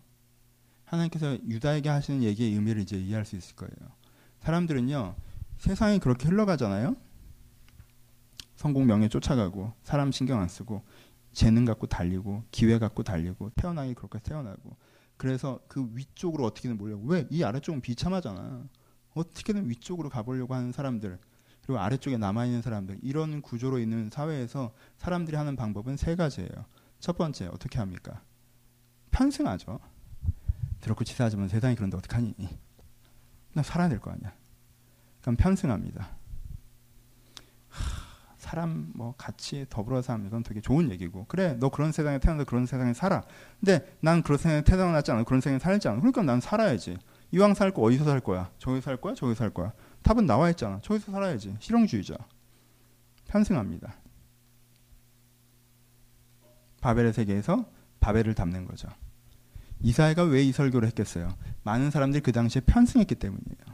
하나님께서 0.86 1.38
유다에게 1.45 1.89
하시는 1.89 2.23
얘기의 2.23 2.54
의미를 2.54 2.82
이제 2.82 2.97
이해할 2.97 3.26
수 3.26 3.36
있을 3.36 3.56
거예요. 3.56 3.91
사람들은요 4.39 5.15
세상이 5.63 5.99
그렇게 5.99 6.28
흘러가잖아요. 6.28 6.97
성공 8.58 8.86
명예 8.86 9.08
쫓아가고 9.08 9.71
사람 9.82 10.12
신경 10.12 10.41
안 10.41 10.49
쓰고 10.49 10.84
재능 11.32 11.63
갖고 11.63 11.88
달리고 11.88 12.43
기회 12.52 12.78
갖고 12.80 13.02
달리고 13.02 13.52
태어나기 13.56 13.93
그렇게 13.93 14.19
태어나고 14.19 14.76
그래서 15.15 15.62
그 15.69 15.89
위쪽으로 15.93 16.43
어떻게든 16.43 16.78
몰려고 16.78 17.06
왜 17.06 17.26
이 17.30 17.45
아래쪽은 17.45 17.80
비참하잖아. 17.80 18.65
어떻게든 19.13 19.69
위쪽으로 19.69 20.10
가보려고 20.10 20.54
하는 20.54 20.73
사람들 20.73 21.17
그리고 21.62 21.80
아래쪽에 21.80 22.17
남아 22.17 22.45
있는 22.45 22.62
사람들 22.62 22.99
이런 23.02 23.41
구조로 23.41 23.80
있는 23.80 24.10
사회에서 24.10 24.73
사람들이 24.97 25.38
하는 25.38 25.56
방법은 25.56 25.95
세 25.95 26.17
가지예요. 26.17 26.49
첫 26.99 27.15
번째 27.17 27.47
어떻게 27.47 27.80
합니까? 27.80 28.21
편승하죠. 29.12 29.80
더럽고 30.82 31.06
치사하지만 31.06 31.47
세상이 31.47 31.76
그런데 31.76 31.95
어떡하니? 31.95 32.36
나 33.54 33.63
살아야 33.63 33.88
될 33.88 34.02
거 34.02 34.12
아니야. 34.12 34.34
그럼 35.23 35.36
편승합니다. 35.38 36.09
하, 37.69 38.36
사람 38.38 38.91
뭐 38.93 39.15
같이 39.17 39.65
더불어 39.69 40.01
사는 40.03 40.29
건 40.29 40.43
되게 40.43 40.62
좋은 40.62 40.91
얘기고 40.91 41.25
그래 41.27 41.55
너 41.59 41.69
그런 41.69 41.91
세상에 41.91 42.19
태어나서 42.19 42.45
그런 42.45 42.67
세상에 42.67 42.93
살아. 42.93 43.23
근데 43.59 43.97
난 44.01 44.21
그런 44.21 44.38
세상에 44.38 44.62
태어나지 44.62 45.12
않아 45.12 45.23
그런 45.23 45.41
세상에 45.41 45.57
살지 45.59 45.88
않아. 45.88 45.99
그러니까 46.01 46.21
난 46.21 46.39
살아야지. 46.39 46.99
이왕 47.31 47.55
살 47.55 47.71
거 47.73 47.81
어디서 47.81 48.05
살 48.05 48.19
거야? 48.19 48.51
저기 48.59 48.79
살 48.81 48.97
거야? 48.97 49.15
저기 49.15 49.33
살 49.33 49.49
거야? 49.49 49.73
답은 50.03 50.27
나와 50.27 50.51
있잖아. 50.51 50.79
저기서 50.83 51.12
살아야지. 51.12 51.55
실용주의자. 51.59 52.15
편승합니다. 53.27 53.95
바벨의 56.81 57.13
세계에서 57.13 57.65
바벨을 58.01 58.36
담는 58.36 58.65
거죠. 58.65 58.89
이사야가 59.79 60.23
왜 60.23 60.43
이 60.43 60.51
설교를 60.51 60.88
했겠어요? 60.89 61.29
많은 61.63 61.89
사람들이 61.91 62.21
그 62.21 62.31
당시에 62.31 62.62
편승했기 62.65 63.15
때문이에요. 63.15 63.72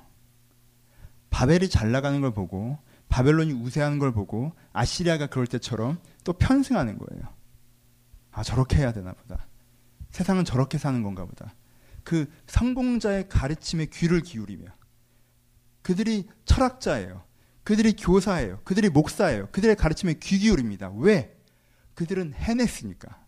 바벨이 1.29 1.69
잘 1.69 1.91
나가는 1.91 2.19
걸 2.21 2.33
보고 2.33 2.77
바벨론이 3.09 3.53
우세하는 3.53 3.99
걸 3.99 4.11
보고 4.11 4.53
아시리아가 4.71 5.27
그럴 5.27 5.47
때처럼 5.47 5.99
또 6.23 6.33
편승하는 6.33 6.97
거예요. 6.97 7.23
아 8.31 8.43
저렇게 8.43 8.77
해야 8.77 8.93
되나 8.93 9.13
보다. 9.13 9.47
세상은 10.11 10.45
저렇게 10.45 10.77
사는 10.77 11.01
건가 11.03 11.25
보다. 11.25 11.53
그 12.03 12.31
성공자의 12.47 13.29
가르침에 13.29 13.87
귀를 13.87 14.21
기울이며 14.21 14.65
그들이 15.81 16.27
철학자예요. 16.45 17.23
그들이 17.63 17.93
교사예요. 17.93 18.61
그들이 18.63 18.89
목사예요. 18.89 19.49
그들의 19.51 19.75
가르침에 19.75 20.15
귀 20.21 20.39
기울입니다. 20.39 20.89
왜? 20.95 21.35
그들은 21.93 22.33
해냈으니까. 22.33 23.25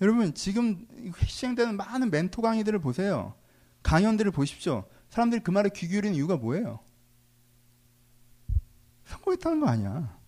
여러분 0.00 0.32
지금 0.34 0.86
시행되는 1.26 1.76
많은 1.76 2.10
멘토 2.10 2.40
강의들을 2.40 2.78
보세요. 2.78 3.34
강연들을 3.82 4.30
보십시오. 4.30 4.86
사람들이 5.10 5.42
그 5.42 5.50
말에 5.50 5.70
귀 5.74 5.88
기울이는 5.88 6.14
이유가 6.14 6.36
뭐예요? 6.36 6.80
성공했다는 9.06 9.60
거 9.60 9.68
아니야. 9.68 10.18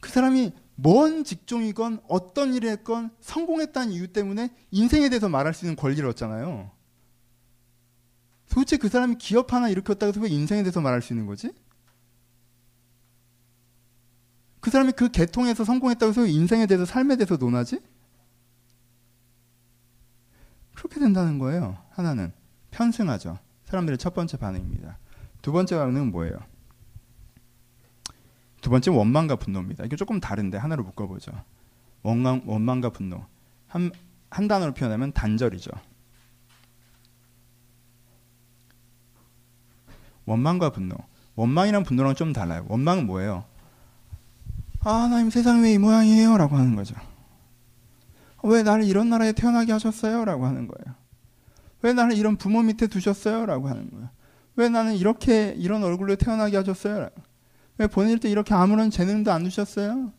그 0.00 0.10
사람이 0.10 0.52
뭔 0.76 1.24
직종이건 1.24 2.00
어떤 2.08 2.54
일을 2.54 2.70
했건 2.70 3.10
성공했다는 3.20 3.92
이유 3.92 4.12
때문에 4.12 4.54
인생에 4.70 5.08
대해서 5.08 5.28
말할 5.28 5.54
수 5.54 5.64
있는 5.64 5.76
권리를 5.76 6.06
얻잖아요. 6.08 6.70
도대체 8.50 8.76
그 8.76 8.88
사람이 8.88 9.16
기업 9.16 9.52
하나 9.52 9.68
일으켰다고 9.68 10.10
해서 10.10 10.20
왜 10.20 10.28
인생에 10.28 10.62
대해서 10.62 10.80
말할 10.80 11.02
수 11.02 11.12
있는 11.12 11.26
거지? 11.26 11.52
그 14.60 14.70
사람이 14.70 14.92
그 14.92 15.10
계통에서 15.10 15.64
성공했다고 15.64 16.10
해서 16.10 16.26
인생에 16.26 16.66
대해서 16.66 16.84
삶에 16.84 17.16
대해서 17.16 17.36
논하지? 17.36 17.80
그렇게 20.74 21.00
된다는 21.00 21.38
거예요. 21.38 21.85
하나는 21.96 22.30
편승하죠. 22.72 23.38
사람들의 23.64 23.96
첫 23.96 24.12
번째 24.12 24.36
반응입니다. 24.36 24.98
두 25.40 25.50
번째 25.50 25.78
반응은 25.78 26.10
뭐예요? 26.10 26.36
두 28.60 28.68
번째 28.68 28.90
원망과 28.90 29.36
분노입니다. 29.36 29.84
이게 29.84 29.96
조금 29.96 30.20
다른데 30.20 30.58
하나로 30.58 30.84
묶어보죠. 30.84 31.32
원망, 32.02 32.42
원망과 32.44 32.90
분노. 32.90 33.24
한, 33.66 33.90
한 34.28 34.46
단어로 34.46 34.74
표현하면 34.74 35.12
단절이죠. 35.12 35.70
원망과 40.26 40.72
분노. 40.72 40.96
원망이랑 41.34 41.84
분노랑 41.84 42.14
좀 42.14 42.34
달라요. 42.34 42.66
원망은 42.68 43.06
뭐예요? 43.06 43.44
아, 44.80 44.90
하나님 44.90 45.30
세상이 45.30 45.62
왜이 45.62 45.78
모양이에요? 45.78 46.36
라고 46.36 46.56
하는 46.56 46.76
거죠. 46.76 46.94
왜 48.42 48.62
나를 48.62 48.84
이런 48.84 49.08
나라에 49.08 49.32
태어나게 49.32 49.72
하셨어요? 49.72 50.26
라고 50.26 50.44
하는 50.44 50.68
거예요. 50.68 51.05
왜 51.86 51.92
나를 51.92 52.16
이런 52.16 52.36
부모 52.36 52.62
밑에 52.62 52.88
두셨어요? 52.88 53.46
라고 53.46 53.68
하는 53.68 53.88
거예요. 53.90 54.10
왜 54.56 54.68
나는 54.68 54.96
이렇게 54.96 55.54
이런 55.56 55.84
얼굴로 55.84 56.16
태어나게 56.16 56.56
하셨어요? 56.56 57.10
왜 57.78 57.86
보낼 57.86 58.18
때 58.18 58.28
이렇게 58.28 58.54
아무런 58.54 58.90
재능도 58.90 59.30
안 59.30 59.44
주셨어요? 59.44 60.12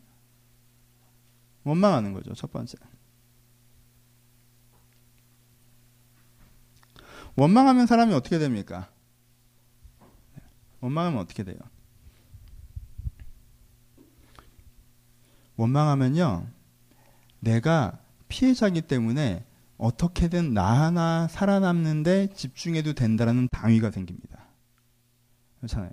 원망하는 1.64 2.14
거죠, 2.14 2.32
첫 2.32 2.50
번째. 2.50 2.78
원망하면 7.36 7.84
사람이 7.84 8.14
어떻게 8.14 8.38
됩니까? 8.38 8.88
원망하면 10.80 11.20
어떻게 11.20 11.44
돼요? 11.44 11.58
원망하면요, 15.56 16.46
내가 17.40 17.98
피해자기 18.28 18.80
때문에 18.80 19.44
어떻게든 19.78 20.54
나 20.54 20.86
하나 20.86 21.28
살아남는데 21.28 22.34
집중해도 22.34 22.94
된다라는 22.94 23.48
당위가 23.50 23.90
생깁니다. 23.90 24.46
그렇잖아요. 25.58 25.90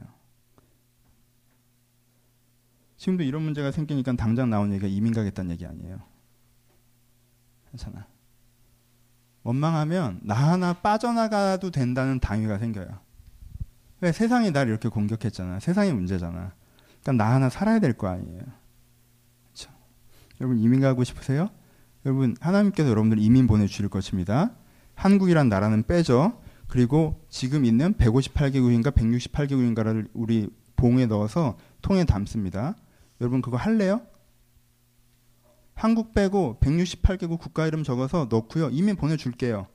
지금도 2.97 3.23
이런 3.23 3.43
문제가 3.43 3.71
생기니까 3.71 4.13
당장 4.13 4.49
나온 4.49 4.71
얘기가 4.71 4.87
이민 4.87 5.13
가겠다는 5.13 5.51
얘기 5.51 5.65
아니에요. 5.65 6.01
괜찮아. 7.69 8.07
원망하면 9.43 10.21
나 10.23 10.33
하나 10.33 10.73
빠져나가도 10.73 11.69
된다는 11.69 12.19
당위가 12.19 12.57
생겨요. 12.57 12.99
왜 14.01 14.11
세상이 14.11 14.51
날 14.51 14.67
이렇게 14.67 14.89
공격했잖아. 14.89 15.59
세상이 15.59 15.91
문제잖아. 15.93 16.53
그러니까 17.03 17.23
나 17.23 17.35
하나 17.35 17.49
살아야 17.49 17.79
될 17.79 17.93
거 17.93 18.07
아니에요. 18.07 18.41
그렇죠? 19.43 19.71
여러분 20.41 20.57
이민 20.57 20.81
가고 20.81 21.03
싶으세요? 21.03 21.51
여러분 22.05 22.35
하나님께서 22.39 22.89
여러분들 22.89 23.19
이민 23.19 23.47
보내주실 23.47 23.89
것입니다. 23.89 24.51
한국이란 24.93 25.49
나라는 25.49 25.83
빼죠. 25.83 26.39
그리고 26.67 27.25
지금 27.29 27.65
있는 27.65 27.93
158개국인가 27.95 28.91
168개국인가를 28.91 30.07
우리 30.13 30.47
봉에 30.75 31.05
넣어서 31.07 31.57
통에 31.81 32.05
담습니다. 32.05 32.75
여러분 33.21 33.41
그거 33.41 33.57
할래요? 33.57 34.01
한국 35.73 36.13
빼고 36.13 36.57
168개국 36.61 37.39
국가 37.39 37.67
이름 37.67 37.83
적어서 37.83 38.27
넣고요. 38.29 38.69
이민 38.69 38.95
보내줄게요. 38.95 39.67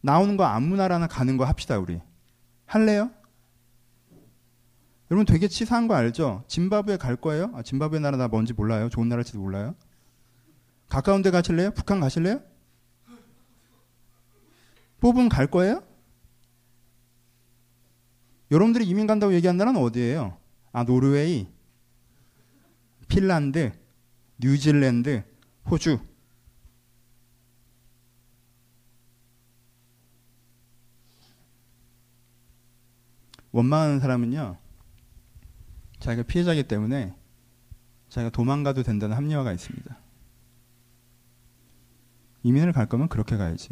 나오는 0.00 0.36
거 0.36 0.44
아무 0.44 0.76
나라나 0.76 1.06
가는 1.06 1.36
거 1.36 1.44
합시다 1.44 1.78
우리. 1.78 2.00
할래요? 2.66 3.10
여러분 5.10 5.24
되게 5.24 5.48
치사한 5.48 5.88
거 5.88 5.94
알죠? 5.94 6.44
짐바브에 6.48 6.96
갈 6.96 7.16
거예요? 7.16 7.50
아, 7.54 7.62
짐바브에 7.62 8.00
나라 8.00 8.16
나 8.16 8.28
뭔지 8.28 8.52
몰라요. 8.52 8.88
좋은 8.88 9.08
나라일지도 9.08 9.38
몰라요. 9.38 9.74
가까운 10.88 11.22
데 11.22 11.30
가실래요? 11.30 11.72
북한 11.72 12.00
가실래요? 12.00 12.40
뽑으면 15.00 15.28
갈 15.28 15.46
거예요? 15.46 15.82
여러분들이 18.50 18.86
이민 18.86 19.06
간다고 19.06 19.34
얘기한 19.34 19.56
나라는 19.56 19.80
어디예요? 19.80 20.38
아, 20.72 20.84
노르웨이, 20.84 21.48
핀란드, 23.08 23.72
뉴질랜드, 24.38 25.24
호주. 25.68 25.98
원망하는 33.52 34.00
사람은요, 34.00 34.58
자기가 35.98 36.26
피해자이기 36.26 36.68
때문에 36.68 37.14
자기가 38.10 38.30
도망가도 38.30 38.82
된다는 38.82 39.16
합리화가 39.16 39.52
있습니다. 39.52 40.05
이민을 42.46 42.72
갈 42.72 42.86
거면 42.86 43.08
그렇게 43.08 43.36
가야지. 43.36 43.70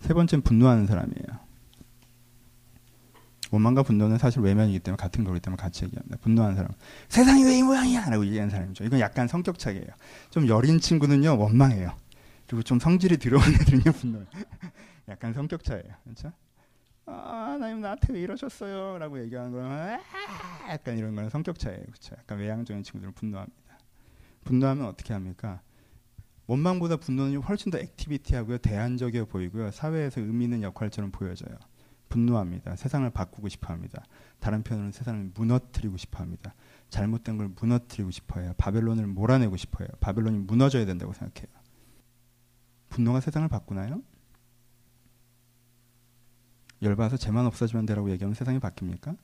세 0.00 0.14
번째는 0.14 0.42
분노하는 0.42 0.86
사람이에요. 0.86 1.40
원망과 3.50 3.82
분노는 3.82 4.18
사실 4.18 4.40
외면이기 4.40 4.80
때문에 4.80 4.96
같은 4.96 5.24
거기 5.24 5.38
때문에 5.38 5.60
같이 5.60 5.84
얘기합니다. 5.84 6.16
분노하는 6.22 6.56
사람. 6.56 6.72
세상이 7.08 7.44
왜 7.44 7.58
이 7.58 7.62
모양이야! 7.62 8.08
라고 8.08 8.24
얘기하는 8.26 8.50
사람이죠. 8.50 8.84
이건 8.84 8.98
약간 9.00 9.28
성격 9.28 9.58
차이예요. 9.58 9.86
좀 10.30 10.48
여린 10.48 10.80
친구는요, 10.80 11.38
원망해요. 11.38 11.94
그리고 12.46 12.62
좀 12.62 12.78
성질이 12.80 13.18
들어온 13.18 13.42
애들은요, 13.54 13.92
분노해요. 13.92 14.26
약간 15.08 15.32
성격 15.34 15.64
차이예요. 15.64 15.94
그렇죠? 16.04 16.32
아, 17.06 17.52
하나님 17.52 17.80
나한테 17.80 18.12
왜 18.12 18.20
이러셨어요? 18.20 18.98
라고 18.98 19.20
얘기하는 19.20 19.52
거는 19.52 19.98
약간 20.68 20.96
이런 20.96 21.14
거는 21.14 21.30
성격 21.30 21.58
차이예요. 21.58 21.84
그렇죠? 21.84 22.14
약간 22.18 22.38
외향적인 22.38 22.82
친구들은 22.82 23.12
분노합니다. 23.14 23.78
분노하면 24.44 24.86
어떻게 24.86 25.12
합니까? 25.12 25.60
원망보다 26.46 26.96
분노는 26.96 27.38
훨씬 27.42 27.70
더 27.70 27.78
액티비티하고요. 27.78 28.58
대안적이어 28.58 29.26
보이고요. 29.26 29.70
사회에서 29.70 30.20
의미 30.20 30.44
있는 30.44 30.62
역할처럼 30.62 31.10
보여져요. 31.10 31.56
분노합니다. 32.08 32.76
세상을 32.76 33.08
바꾸고 33.10 33.48
싶어 33.48 33.72
합니다. 33.72 34.04
다른 34.38 34.62
편으로는 34.62 34.92
세상을 34.92 35.30
무너뜨리고 35.34 35.96
싶어 35.96 36.20
합니다. 36.20 36.54
잘못된 36.90 37.38
걸 37.38 37.48
무너뜨리고 37.58 38.10
싶어 38.10 38.40
해요. 38.40 38.52
바벨론을 38.58 39.06
몰아내고 39.06 39.56
싶어 39.56 39.78
해요. 39.82 39.88
바벨론이 40.00 40.38
무너져야 40.40 40.84
된다고 40.84 41.12
생각해요. 41.14 41.50
분노가 42.90 43.20
세상을 43.20 43.48
바꾸나요? 43.48 44.02
열받아서 46.82 47.16
죄만 47.16 47.46
없어지면 47.46 47.86
되라고 47.86 48.10
얘기하면 48.10 48.34
세상이 48.34 48.58
바뀝니까? 48.58 49.16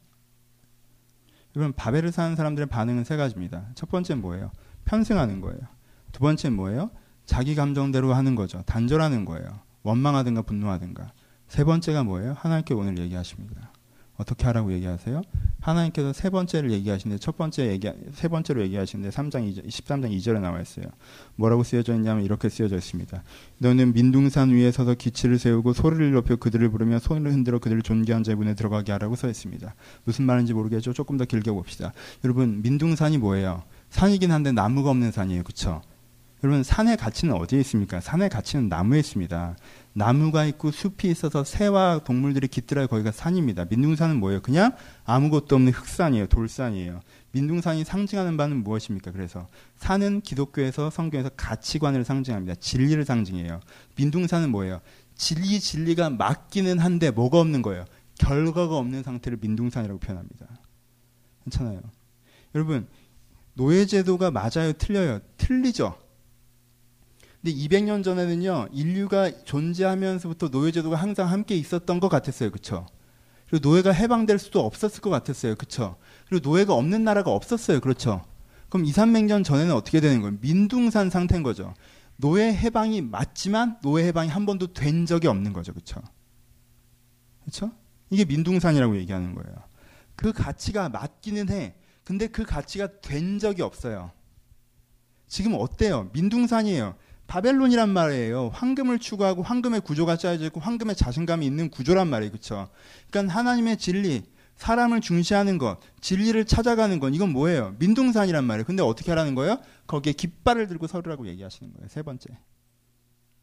여러분 1.57 1.73
바벨을 1.73 2.13
사는 2.13 2.37
사람들의 2.37 2.69
반응은 2.69 3.05
세 3.05 3.17
가지입니다. 3.17 3.67
첫 3.75 3.89
번째는 3.89 4.23
뭐예요? 4.23 4.51
편승하는 4.85 5.41
거예요. 5.41 5.61
두 6.13 6.21
번째는 6.21 6.57
뭐예요? 6.57 6.91
자기 7.27 7.55
감정대로 7.55 8.15
하는 8.15 8.35
거죠. 8.35 8.63
단절하는 8.63 9.25
거예요. 9.25 9.61
원망하든가 9.83 10.43
분노하든가. 10.43 11.13
세 11.49 11.65
번째가 11.65 12.05
뭐예요? 12.05 12.35
하나님께 12.39 12.75
오늘 12.75 12.99
얘기하십니다. 12.99 13.73
어떻게 14.19 14.47
하라고 14.47 14.73
얘기하세요? 14.73 15.23
하나님께서 15.61 16.13
세 16.13 16.29
번째를 16.29 16.73
얘기하시는데 16.73 17.21
첫 17.21 17.37
번째 17.37 17.69
얘기 17.69 17.91
세 18.13 18.29
번째로 18.29 18.63
얘기하시는데 18.63 19.15
3장 19.15 19.51
2절, 19.51 19.67
13장 19.67 20.17
2절에 20.17 20.41
나와 20.41 20.61
있어요. 20.61 20.87
뭐라고 21.37 21.63
쓰여져 21.63 21.95
있냐면 21.95 22.25
이렇게 22.25 22.49
쓰여져 22.49 22.77
있습니다. 22.77 23.23
너는 23.59 23.93
민둥산 23.93 24.51
위에 24.51 24.73
서서 24.73 24.95
기치를 24.95 25.39
세우고 25.39 25.73
소리를 25.73 26.13
높여 26.13 26.37
그들을 26.37 26.69
부르며 26.69 26.99
손을 26.99 27.33
흔들어 27.33 27.59
그들을 27.61 27.83
존귀한 27.83 28.25
문에 28.37 28.55
들어가게 28.55 28.93
하라고 28.93 29.15
써 29.15 29.29
있습니다. 29.29 29.75
무슨 30.05 30.25
말인지 30.27 30.53
모르겠죠. 30.53 30.93
조금 30.93 31.17
더 31.17 31.25
길게 31.25 31.53
봅시다. 31.53 31.93
여러분 32.25 32.61
민둥산이 32.63 33.19
뭐예요? 33.19 33.63
산이긴 33.91 34.33
한데 34.33 34.51
나무가 34.51 34.91
없는 34.91 35.13
산이에요. 35.13 35.45
그렇죠? 35.45 35.81
여러분 36.45 36.63
산의 36.63 36.97
가치는 36.97 37.35
어디에 37.35 37.61
있습니까? 37.61 38.01
산의 38.01 38.29
가치는 38.29 38.69
나무에 38.69 39.01
있습니다. 39.01 39.57
나무가 39.99 40.45
있고 40.45 40.71
숲이 40.71 41.11
있어서 41.11 41.43
새와 41.43 42.03
동물들이 42.05 42.47
깃들어야 42.47 42.87
거기가 42.87 43.11
산입니다. 43.11 43.65
민둥산은 43.65 44.21
뭐예요? 44.21 44.41
그냥 44.41 44.77
아무것도 45.05 45.57
없는 45.57 45.73
흑산이에요. 45.73 46.29
돌산이에요. 46.29 47.01
민둥산이 47.33 47.83
상징하는 47.83 48.37
바는 48.37 48.63
무엇입니까? 48.63 49.11
그래서 49.11 49.49
산은 49.77 50.21
기독교에서 50.21 50.91
성경에서 50.91 51.31
가치관을 51.31 52.05
상징합니다. 52.05 52.55
진리를 52.55 53.05
상징해요. 53.05 53.59
민둥산은 53.97 54.51
뭐예요? 54.51 54.81
진리 55.17 55.59
진리가 55.59 56.11
맞기는 56.11 56.79
한데 56.79 57.11
뭐가 57.11 57.41
없는 57.41 57.63
거예요? 57.63 57.85
결과가 58.21 58.77
없는 58.77 59.03
상태를 59.03 59.39
민둥산이라고 59.41 59.99
표현합니다. 59.99 60.47
괜찮아요. 61.43 61.83
여러분 62.55 62.87
노예제도가 63.55 64.31
맞아요, 64.31 64.73
틀려요? 64.79 65.19
틀리죠. 65.39 65.99
근데 67.43 67.55
200년 67.55 68.03
전에는요, 68.03 68.69
인류가 68.73 69.31
존재하면서부터 69.45 70.49
노예제도가 70.49 70.97
항상 70.97 71.31
함께 71.31 71.57
있었던 71.57 72.01
것 72.01 72.09
같았어요. 72.09 72.51
그쵸? 72.51 72.87
그리고 73.49 73.69
노예가 73.69 73.93
해방될 73.93 74.39
수도 74.39 74.61
없었을 74.65 75.01
것 75.01 75.11
같았어요. 75.11 75.55
그쵸? 75.55 75.97
그리고 76.29 76.49
노예가 76.49 76.75
없는 76.75 77.05
나라가 77.05 77.31
없었어요. 77.31 77.81
그렇죠? 77.81 78.25
그럼 78.69 78.85
2, 78.85 78.93
300년 78.93 79.45
전에는 79.45 79.73
어떻게 79.75 80.01
되는 80.01 80.21
거예요? 80.21 80.37
민둥산 80.41 81.11
상태인 81.11 81.43
거죠. 81.43 81.75
노예 82.17 82.53
해방이 82.53 83.01
맞지만 83.01 83.79
노예 83.83 84.05
해방이 84.07 84.29
한 84.29 84.45
번도 84.45 84.73
된 84.75 85.07
적이 85.07 85.29
없는 85.29 85.53
거죠. 85.53 85.73
그쵸? 85.73 86.03
그쵸? 87.45 87.71
이게 88.11 88.25
민둥산이라고 88.25 88.97
얘기하는 88.97 89.35
거예요. 89.35 89.57
그 90.17 90.33
가치가 90.33 90.89
맞기는 90.89 91.49
해. 91.51 91.75
근데 92.05 92.27
그 92.27 92.45
가치가 92.45 92.89
된 93.01 93.39
적이 93.39 93.63
없어요. 93.63 94.11
지금 95.29 95.55
어때요? 95.55 96.11
민둥산이에요. 96.13 96.97
바벨론이란 97.29 97.91
말이에요. 97.91 98.51
황금을 98.55 98.99
추구하고 98.99 99.43
황금의 99.43 99.83
구조가 99.83 100.17
짜여져 100.17 100.47
있고 100.47 100.61
황금의 100.61 100.97
자신감이 100.97 101.47
있는 101.47 101.71
구조란 101.71 102.09
말이에요. 102.09 102.33
그렇죠? 102.33 102.69
그러니까 103.11 103.35
하나님의 103.35 103.77
진리, 103.77 104.25
사람을 104.57 105.03
중시하는 105.03 105.59
것, 105.59 105.79
진리를 106.01 106.45
찾아가는 106.47 106.99
건 106.99 107.15
이건 107.15 107.31
뭐예요? 107.31 107.77
민둥산이란 107.79 108.45
말이에요. 108.45 108.65
근데 108.65 108.83
어떻게 108.83 109.11
하라는 109.13 109.35
거예요? 109.35 109.61
거기에 109.87 110.15
깃발을 110.15 110.67
들고 110.67 110.87
서르라고 110.87 111.29
얘기하시는 111.29 111.73
거예요. 111.75 111.89
세 111.89 112.03
번째. 112.03 112.31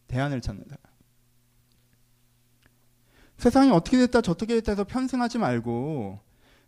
대안을 0.07 0.41
찾는 0.41 0.65
사람. 0.67 0.81
세상이 3.37 3.69
어떻게 3.69 3.97
됐다 3.97 4.21
저떻게 4.21 4.55
됐다 4.55 4.71
해서 4.71 4.83
편승하지 4.83 5.37
말고 5.37 6.19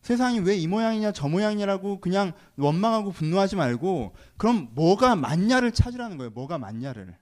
세상이 0.08 0.40
왜 0.40 0.56
이 0.58 0.68
모양이냐 0.68 1.12
저 1.12 1.28
모양이냐라고 1.28 2.00
그냥 2.00 2.32
원망하고 2.56 3.12
분노하지 3.12 3.58
말고 3.58 4.16
그럼 4.38 4.70
뭐가 4.72 5.18
맞냐를 5.18 5.74
찾으라는 5.74 6.18
거예요. 6.18 6.32
뭐가 6.32 6.58
맞냐를. 6.58 7.18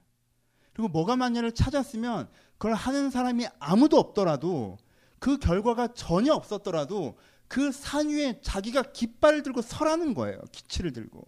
그리고 0.71 0.89
뭐가 0.89 1.15
맞냐를 1.15 1.51
찾았으면 1.51 2.29
그걸 2.59 2.75
하는 2.75 3.09
사람이 3.09 3.47
아무도 3.57 3.97
없더라도 3.97 4.77
그 5.17 5.39
결과가 5.39 5.93
전혀 5.93 6.31
없었더라도 6.33 7.17
그 7.47 7.71
산 7.71 8.09
위에 8.09 8.39
자기가 8.43 8.83
깃발을 8.83 9.41
들고 9.41 9.63
서라는 9.63 10.13
거예요. 10.13 10.39
기치를 10.51 10.93
들고. 10.93 11.23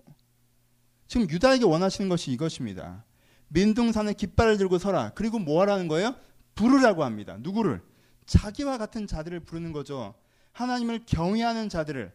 지금 1.08 1.28
유다에게 1.28 1.66
원하시는 1.66 2.08
것이 2.08 2.32
이것입니다. 2.34 3.03
민둥산에 3.47 4.14
깃발을 4.14 4.58
들고 4.60 4.78
서라. 4.78 5.10
그리고 5.16 5.39
뭐 5.39 5.62
하라는 5.62 5.88
거예요? 5.88 6.14
부르라고 6.53 7.03
합니다. 7.03 7.38
누구를? 7.39 7.82
자기와 8.28 8.78
같은 8.78 9.08
자들을 9.08 9.39
부르는 9.39 9.72
거죠. 9.72 10.14
하나님을 10.58 11.01
경외하는 11.05 11.70
자들을 11.70 12.12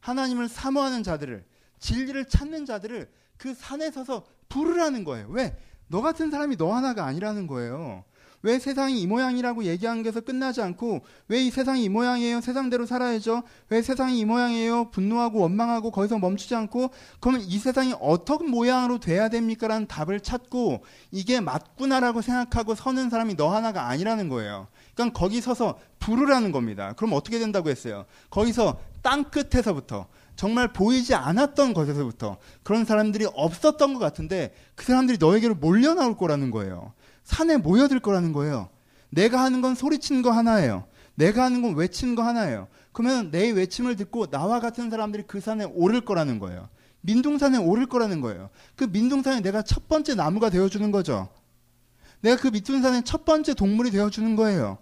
하나님을 0.00 0.48
사모하는 0.48 1.04
자들을 1.04 1.44
진리를 1.78 2.24
찾는 2.28 2.66
자들을 2.66 3.08
그 3.36 3.54
산에 3.54 3.90
서서 3.92 4.24
부르라는 4.48 5.04
거예요. 5.04 5.28
왜? 5.30 5.56
너 5.86 6.02
같은 6.02 6.30
사람이 6.30 6.56
너 6.56 6.72
하나가 6.74 7.04
아니라는 7.04 7.46
거예요. 7.46 8.04
왜 8.42 8.58
세상이 8.58 9.00
이 9.00 9.06
모양이라고 9.06 9.64
얘기하는 9.64 10.02
게서 10.02 10.20
끝나지 10.20 10.60
않고 10.60 11.00
왜 11.28 11.46
이 11.46 11.50
세상이 11.50 11.84
이 11.84 11.88
모양이에요? 11.88 12.40
세상대로 12.42 12.84
살아야죠. 12.84 13.42
왜 13.70 13.80
세상이 13.80 14.18
이 14.18 14.24
모양이에요? 14.24 14.90
분노하고 14.90 15.38
원망하고 15.38 15.90
거기서 15.92 16.18
멈추지 16.18 16.54
않고 16.54 16.90
그러면 17.20 17.42
이 17.42 17.58
세상이 17.58 17.94
어떤 18.00 18.50
모양으로 18.50 18.98
돼야 18.98 19.28
됩니까? 19.28 19.68
라는 19.68 19.86
답을 19.86 20.20
찾고 20.20 20.84
이게 21.12 21.40
맞구나라고 21.40 22.22
생각하고 22.22 22.74
서는 22.74 23.08
사람이 23.08 23.36
너 23.36 23.54
하나가 23.54 23.88
아니라는 23.88 24.28
거예요. 24.28 24.66
그러니까 24.94 25.18
거기 25.18 25.40
서서 25.40 25.78
부르라는 25.98 26.52
겁니다. 26.52 26.92
그럼 26.96 27.12
어떻게 27.12 27.38
된다고 27.38 27.68
했어요? 27.68 28.04
거기서 28.30 28.78
땅 29.02 29.24
끝에서부터 29.24 30.06
정말 30.36 30.72
보이지 30.72 31.14
않았던 31.14 31.74
것에서부터 31.74 32.38
그런 32.62 32.84
사람들이 32.84 33.26
없었던 33.34 33.94
것 33.94 34.00
같은데 34.00 34.54
그 34.74 34.84
사람들이 34.84 35.18
너에게로 35.18 35.54
몰려 35.54 35.94
나올 35.94 36.16
거라는 36.16 36.50
거예요. 36.50 36.92
산에 37.24 37.56
모여들 37.56 38.00
거라는 38.00 38.32
거예요. 38.32 38.68
내가 39.10 39.42
하는 39.42 39.60
건 39.60 39.74
소리치는 39.74 40.22
거 40.22 40.30
하나예요. 40.30 40.84
내가 41.14 41.44
하는 41.44 41.62
건 41.62 41.76
외치는 41.76 42.16
거 42.16 42.22
하나예요. 42.22 42.66
그러면 42.92 43.30
내 43.30 43.50
외침을 43.50 43.96
듣고 43.96 44.26
나와 44.26 44.60
같은 44.60 44.90
사람들이 44.90 45.24
그 45.26 45.40
산에 45.40 45.64
오를 45.64 46.00
거라는 46.00 46.38
거예요. 46.38 46.68
민둥산에 47.02 47.58
오를 47.58 47.86
거라는 47.86 48.20
거예요. 48.20 48.50
그 48.76 48.84
민둥산에 48.84 49.40
내가 49.40 49.62
첫 49.62 49.88
번째 49.88 50.14
나무가 50.14 50.50
되어주는 50.50 50.90
거죠. 50.90 51.28
내가 52.20 52.40
그 52.40 52.48
민둥산의 52.48 53.04
첫 53.04 53.24
번째 53.24 53.54
동물이 53.54 53.90
되어주는 53.90 54.34
거예요. 54.36 54.78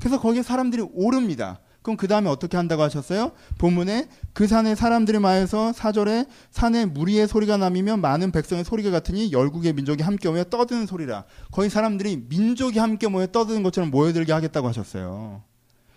그래서 0.00 0.20
거기에 0.20 0.42
사람들이 0.42 0.86
오릅니다. 0.92 1.60
그럼 1.82 1.96
그 1.96 2.08
다음에 2.08 2.28
어떻게 2.28 2.56
한다고 2.56 2.82
하셨어요? 2.82 3.32
본문에 3.58 4.08
그 4.34 4.46
산에 4.46 4.74
사람들이 4.74 5.18
마여서 5.18 5.72
사절에 5.72 6.26
산에 6.50 6.84
무리의 6.84 7.26
소리가 7.26 7.56
나면 7.56 8.00
많은 8.00 8.32
백성의 8.32 8.64
소리가 8.64 8.90
같으니 8.90 9.32
열국의 9.32 9.72
민족이 9.72 10.02
함께 10.02 10.28
모여 10.28 10.44
떠드는 10.44 10.86
소리라. 10.86 11.24
거의 11.52 11.70
사람들이 11.70 12.26
민족이 12.28 12.78
함께 12.78 13.08
모여 13.08 13.26
떠드는 13.26 13.62
것처럼 13.62 13.90
모여들게 13.90 14.32
하겠다고 14.32 14.68
하셨어요. 14.68 15.42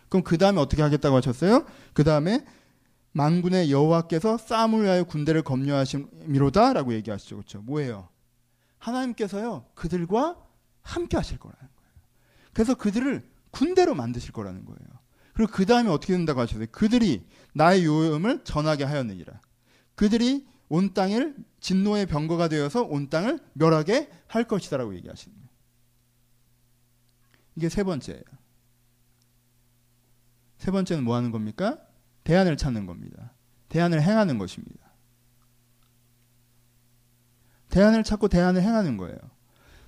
그럼 0.07 0.23
그 0.23 0.37
다음에 0.37 0.61
어떻게 0.61 0.81
하겠다고 0.81 1.17
하셨어요? 1.17 1.65
그 1.93 2.03
다음에 2.03 2.45
만군의 3.11 3.71
여호와께서 3.71 4.37
싸움을 4.37 4.83
위하여 4.83 5.03
군대를 5.03 5.43
검려하심이로다라고 5.43 6.93
얘기하시죠. 6.93 7.35
그렇죠? 7.35 7.61
뭐예요? 7.61 8.07
하나님께서요 8.79 9.65
그들과 9.75 10.37
함께 10.81 11.17
하실 11.17 11.37
거라는 11.39 11.59
거예요. 11.59 11.73
그래서 12.53 12.75
그들을 12.75 13.32
군대로 13.53 13.93
만드실 13.93 14.31
거라는 14.33 14.65
거예요. 14.65 14.79
그리고 15.33 15.51
그 15.51 15.65
다음에 15.65 15.89
어떻게 15.89 16.13
된다고 16.13 16.41
하셨어요? 16.41 16.65
그들이 16.71 17.25
나의 17.53 17.85
요음을 17.85 18.43
전하게 18.43 18.83
하였느니라. 18.83 19.39
그들이 19.95 20.47
온 20.69 20.93
땅을 20.93 21.35
진노의 21.59 22.07
병거가 22.07 22.47
되어서 22.47 22.81
온 22.81 23.09
땅을 23.09 23.39
멸하게 23.53 24.09
할 24.27 24.43
것이다라고 24.45 24.95
얘기하시는 24.95 25.35
거예요. 25.35 25.49
이게 27.55 27.69
세 27.69 27.83
번째예요. 27.83 28.23
세 30.57 30.71
번째는 30.71 31.03
뭐 31.03 31.15
하는 31.15 31.31
겁니까? 31.31 31.77
대안을 32.23 32.57
찾는 32.57 32.87
겁니다. 32.87 33.33
대안을 33.69 34.01
행하는 34.01 34.39
것입니다. 34.39 34.93
대안을 37.69 38.03
찾고 38.03 38.29
대안을 38.29 38.61
행하는 38.61 38.97
거예요. 38.97 39.17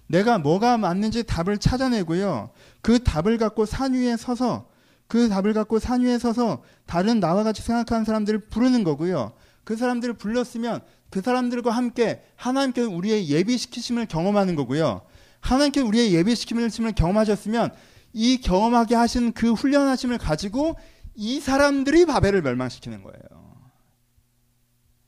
내가 0.07 0.37
뭐가 0.37 0.77
맞는지 0.77 1.23
답을 1.23 1.57
찾아내고요. 1.57 2.51
그 2.81 3.03
답을 3.03 3.37
갖고 3.37 3.65
산 3.65 3.93
위에 3.93 4.17
서서 4.17 4.67
그 5.07 5.29
답을 5.29 5.53
갖고 5.53 5.79
산 5.79 6.01
위에 6.01 6.17
서서 6.17 6.63
다른 6.85 7.19
나와 7.19 7.43
같이 7.43 7.61
생각하는 7.61 8.05
사람들을 8.05 8.39
부르는 8.49 8.83
거고요. 8.83 9.33
그 9.63 9.75
사람들을 9.75 10.15
불렀으면 10.15 10.81
그 11.09 11.21
사람들과 11.21 11.71
함께 11.71 12.23
하나님께서 12.35 12.89
우리의 12.89 13.29
예비시키심을 13.29 14.05
경험하는 14.05 14.55
거고요. 14.55 15.01
하나님께서 15.39 15.85
우리의 15.85 16.13
예비시키심을 16.13 16.93
경험하셨으면 16.93 17.71
이 18.13 18.37
경험하게 18.37 18.95
하신 18.95 19.33
그 19.33 19.53
훈련하심을 19.53 20.17
가지고 20.17 20.75
이 21.15 21.39
사람들이 21.39 22.05
바벨을 22.05 22.41
멸망시키는 22.41 23.03
거예요. 23.03 23.45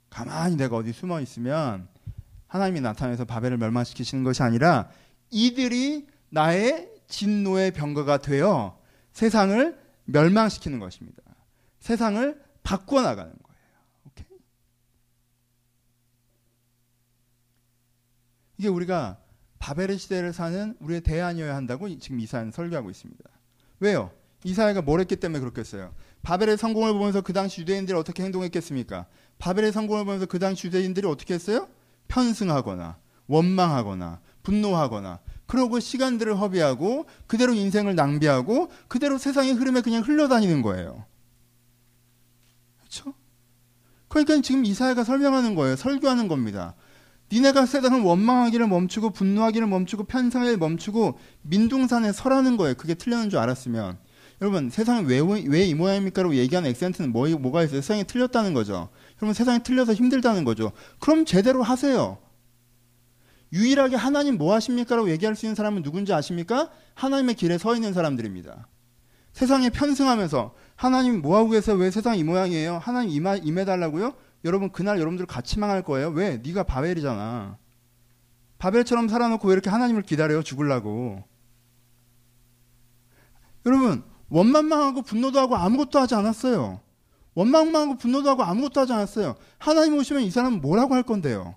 가만히 0.09 0.55
내가 0.55 0.77
어디 0.77 0.93
숨어 0.93 1.21
있으면 1.21 1.87
하나님이 2.47 2.81
나타나서 2.81 3.25
바벨을 3.25 3.57
멸망시키시는 3.57 4.23
것이 4.23 4.43
아니라 4.43 4.89
이들이 5.29 6.07
나의 6.29 6.89
진노의 7.07 7.71
병거가 7.71 8.17
되어 8.19 8.79
세상을 9.11 9.77
멸망시키는 10.05 10.79
것입니다. 10.79 11.21
세상을 11.79 12.41
바꾸어 12.63 13.01
나가는 13.01 13.31
거예요. 13.31 13.59
오케이? 14.05 14.25
이게 18.57 18.67
우리가 18.67 19.19
바벨의 19.59 19.97
시대를 19.97 20.33
사는 20.33 20.75
우리의 20.79 21.01
대안이어야 21.01 21.55
한다고 21.55 21.87
지금 21.99 22.19
이사는 22.19 22.51
설교하고 22.51 22.89
있습니다. 22.89 23.23
왜요? 23.79 24.11
이사야가 24.43 24.81
뭘 24.81 24.99
했기 24.99 25.15
때문에 25.15 25.39
그렇겠어요. 25.39 25.93
바벨의 26.21 26.57
성공을 26.57 26.93
보면서 26.93 27.21
그 27.21 27.33
당시 27.33 27.61
유대인들이 27.61 27.97
어떻게 27.97 28.23
행동했겠습니까? 28.23 29.07
바벨의 29.39 29.71
성공을 29.71 30.05
보면서 30.05 30.25
그 30.25 30.39
당시 30.39 30.67
유대인들이 30.67 31.07
어떻게 31.07 31.33
했어요? 31.33 31.67
편승하거나 32.07 32.97
원망하거나 33.27 34.19
분노하거나 34.43 35.19
그러고 35.45 35.79
시간들을 35.79 36.39
허비하고 36.39 37.05
그대로 37.25 37.53
인생을 37.53 37.95
낭비하고 37.95 38.69
그대로 38.87 39.17
세상의 39.17 39.53
흐름에 39.53 39.81
그냥 39.81 40.03
흘러다니는 40.03 40.61
거예요. 40.61 41.05
그렇죠? 42.79 43.13
그러니까 44.07 44.41
지금 44.41 44.65
이사야가 44.65 45.03
설명하는 45.03 45.55
거예요. 45.55 45.75
설교하는 45.75 46.27
겁니다. 46.27 46.75
니네가 47.31 47.65
세상을 47.65 48.01
원망하기를 48.01 48.67
멈추고 48.67 49.09
분노하기를 49.09 49.67
멈추고 49.67 50.05
편성을 50.05 50.57
멈추고 50.57 51.19
민둥산에 51.41 52.13
설하는 52.13 52.55
거예요. 52.55 52.75
그게 52.75 52.93
틀렸는 52.93 53.29
줄 53.29 53.39
알았으면. 53.39 53.97
여러분 54.39 54.69
세상이 54.69 55.05
왜, 55.07 55.73
모양입니까라고 55.73 56.35
얘기하는 56.35 56.69
액센트는 56.69 57.11
뭐, 57.11 57.27
뭐가 57.27 57.63
있어요? 57.63 57.81
세상이 57.81 58.03
틀렸다는 58.05 58.53
거죠. 58.53 58.89
여러분 59.21 59.33
세상이 59.33 59.63
틀려서 59.63 59.93
힘들다는 59.93 60.43
거죠. 60.43 60.71
그럼 60.99 61.25
제대로 61.25 61.63
하세요. 61.63 62.17
유일하게 63.53 63.95
하나님 63.95 64.37
뭐 64.37 64.53
하십니까라고 64.53 65.09
얘기할 65.09 65.35
수 65.35 65.45
있는 65.45 65.55
사람은 65.55 65.81
누군지 65.81 66.13
아십니까? 66.13 66.69
하나님의 66.95 67.35
길에 67.35 67.57
서 67.57 67.75
있는 67.75 67.93
사람들입니다. 67.93 68.67
세상에 69.31 69.69
편승하면서 69.69 70.53
하나님 70.75 71.21
뭐 71.21 71.37
하고 71.37 71.49
계세요? 71.49 71.75
왜 71.75 71.91
세상 71.91 72.17
이 72.17 72.23
모양이에요? 72.23 72.79
하나님 72.79 73.11
임하, 73.11 73.35
임해달라고요? 73.35 74.13
여러분 74.45 74.71
그날 74.71 74.99
여러분들 74.99 75.25
같이 75.25 75.59
망할 75.59 75.81
거예요. 75.83 76.09
왜? 76.09 76.37
네가 76.37 76.63
바벨이잖아. 76.63 77.57
바벨처럼 78.57 79.07
살아놓고 79.07 79.47
왜 79.47 79.53
이렇게 79.53 79.69
하나님을 79.69 80.01
기다려요? 80.03 80.43
죽을라고. 80.43 81.23
여러분 83.65 84.03
원망망하고 84.29 85.03
분노도 85.03 85.39
하고 85.39 85.55
아무것도 85.55 85.99
하지 85.99 86.15
않았어요. 86.15 86.81
원망망하고 87.37 87.97
분노도 87.97 88.29
하고 88.31 88.41
아무것도 88.41 88.81
하지 88.81 88.93
않았어요. 88.93 89.35
하나님 89.59 89.95
오시면 89.95 90.23
이 90.23 90.31
사람은 90.31 90.59
뭐라고 90.59 90.95
할 90.95 91.03
건데요? 91.03 91.55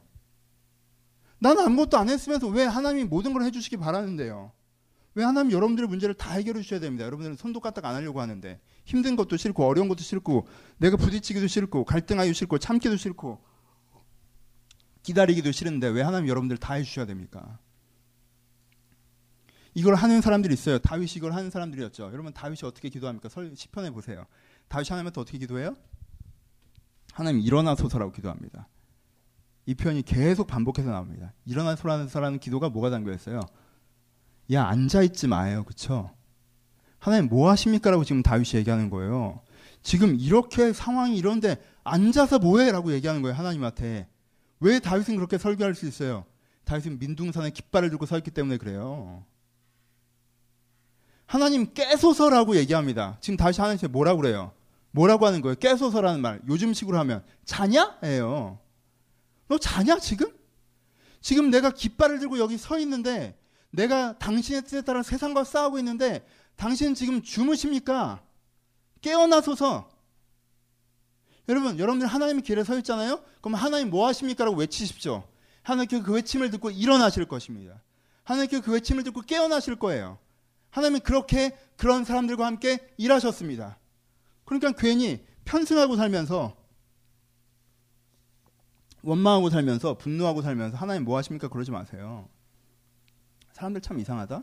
나는 1.38 1.64
아무것도 1.64 1.96
안 1.96 2.10
했으면서 2.10 2.48
왜 2.48 2.64
하나님이 2.64 3.04
모든 3.04 3.32
걸 3.32 3.42
해주시기 3.44 3.78
바라는데요? 3.78 4.52
왜 5.14 5.24
하나님 5.24 5.52
여러분들의 5.52 5.88
문제를 5.88 6.14
다 6.14 6.34
해결해 6.34 6.60
주셔야 6.60 6.80
됩니다. 6.80 7.06
여러분들은 7.06 7.36
손도 7.36 7.60
까딱 7.60 7.82
안 7.86 7.94
하려고 7.94 8.20
하는데 8.20 8.60
힘든 8.84 9.16
것도 9.16 9.38
싫고 9.38 9.64
어려운 9.64 9.88
것도 9.88 10.02
싫고 10.02 10.46
내가 10.76 10.98
부딪히기도 10.98 11.46
싫고 11.46 11.84
갈등하기도 11.86 12.34
싫고 12.34 12.58
참기도 12.58 12.98
싫고 12.98 13.42
기다리기도 15.02 15.50
싫은데 15.50 15.88
왜 15.88 16.02
하나님 16.02 16.28
여러분들 16.28 16.58
다 16.58 16.74
해주셔야 16.74 17.06
됩니까? 17.06 17.58
이걸 19.72 19.94
하는 19.94 20.20
사람들이 20.20 20.52
있어요. 20.52 20.78
다윗이 20.78 21.12
이걸 21.16 21.32
하는 21.32 21.48
사람들이었죠. 21.48 22.10
여러분 22.12 22.34
다윗이 22.34 22.58
어떻게 22.64 22.90
기도합니까? 22.90 23.30
설 23.30 23.50
시편에 23.56 23.90
보세요. 23.90 24.26
다윗이 24.70 24.86
하나님한테 24.88 25.20
어떻게 25.20 25.36
기도해요? 25.36 25.76
하나님 27.12 27.40
일어나소서라고 27.40 28.12
기도합니다. 28.12 28.68
이 29.66 29.74
표현이 29.74 30.02
계속 30.02 30.46
반복해서 30.46 30.90
나옵니다. 30.90 31.34
일어나소라는 31.44 32.38
기도가 32.38 32.70
뭐가 32.70 32.88
담겨 32.88 33.12
있어요? 33.12 33.40
야 34.52 34.64
앉아 34.64 35.02
있지 35.02 35.26
마요, 35.26 35.64
그쵸 35.64 36.10
하나님 36.98 37.28
뭐 37.28 37.50
하십니까라고 37.50 38.04
지금 38.04 38.22
다윗이 38.22 38.52
얘기하는 38.54 38.90
거예요. 38.90 39.40
지금 39.82 40.16
이렇게 40.18 40.72
상황이 40.72 41.16
이런데 41.16 41.56
앉아서 41.82 42.38
뭐해라고 42.38 42.92
얘기하는 42.92 43.22
거예요 43.22 43.36
하나님한테. 43.36 44.08
왜 44.60 44.78
다윗은 44.78 45.16
그렇게 45.16 45.36
설교할 45.36 45.74
수 45.74 45.86
있어요? 45.86 46.26
다윗은 46.64 46.98
민둥산에 46.98 47.50
깃발을 47.50 47.90
들고 47.90 48.06
서 48.06 48.18
있기 48.18 48.30
때문에 48.30 48.58
그래요. 48.58 49.24
하나님 51.26 51.72
깨소서라고 51.72 52.56
얘기합니다. 52.56 53.16
지금 53.20 53.36
다시 53.36 53.60
하나님께 53.60 53.88
뭐라고 53.88 54.20
그래요? 54.20 54.52
뭐라고 54.92 55.26
하는 55.26 55.40
거예요? 55.40 55.54
깨소서라는 55.56 56.20
말. 56.20 56.40
요즘식으로 56.48 56.98
하면 56.98 57.24
자냐? 57.44 57.98
예요. 58.04 58.58
너 59.48 59.58
자냐 59.58 59.98
지금? 59.98 60.32
지금 61.20 61.50
내가 61.50 61.70
깃발을 61.70 62.18
들고 62.18 62.38
여기 62.38 62.56
서 62.56 62.78
있는데 62.78 63.38
내가 63.70 64.18
당신의 64.18 64.62
뜻에 64.62 64.82
따라 64.82 65.02
세상과 65.02 65.44
싸우고 65.44 65.78
있는데 65.78 66.26
당신 66.56 66.94
지금 66.94 67.22
주무십니까? 67.22 68.22
깨어나소서. 69.00 69.88
여러분, 71.48 71.78
여러분들 71.78 72.06
하나님의 72.06 72.42
길에 72.42 72.62
서 72.62 72.76
있잖아요? 72.78 73.22
그럼 73.40 73.54
하나님 73.54 73.90
뭐 73.90 74.06
하십니까? 74.06 74.44
라고 74.44 74.56
외치십시오. 74.58 75.24
하나님께 75.62 76.00
그 76.02 76.12
외침을 76.12 76.50
듣고 76.50 76.70
일어나실 76.70 77.26
것입니다. 77.26 77.82
하나님께 78.24 78.60
그 78.60 78.72
외침을 78.72 79.04
듣고 79.04 79.22
깨어나실 79.22 79.76
거예요. 79.76 80.18
하나님은 80.70 81.00
그렇게 81.00 81.58
그런 81.76 82.04
사람들과 82.04 82.46
함께 82.46 82.78
일하셨습니다. 82.96 83.79
그러니까 84.50 84.72
괜히 84.72 85.24
편승하고 85.44 85.94
살면서 85.94 86.56
원망하고 89.02 89.48
살면서 89.48 89.96
분노하고 89.96 90.42
살면서 90.42 90.76
하나님 90.76 91.04
뭐 91.04 91.16
하십니까? 91.18 91.46
그러지 91.46 91.70
마세요. 91.70 92.28
사람들 93.52 93.80
참 93.80 94.00
이상하다. 94.00 94.42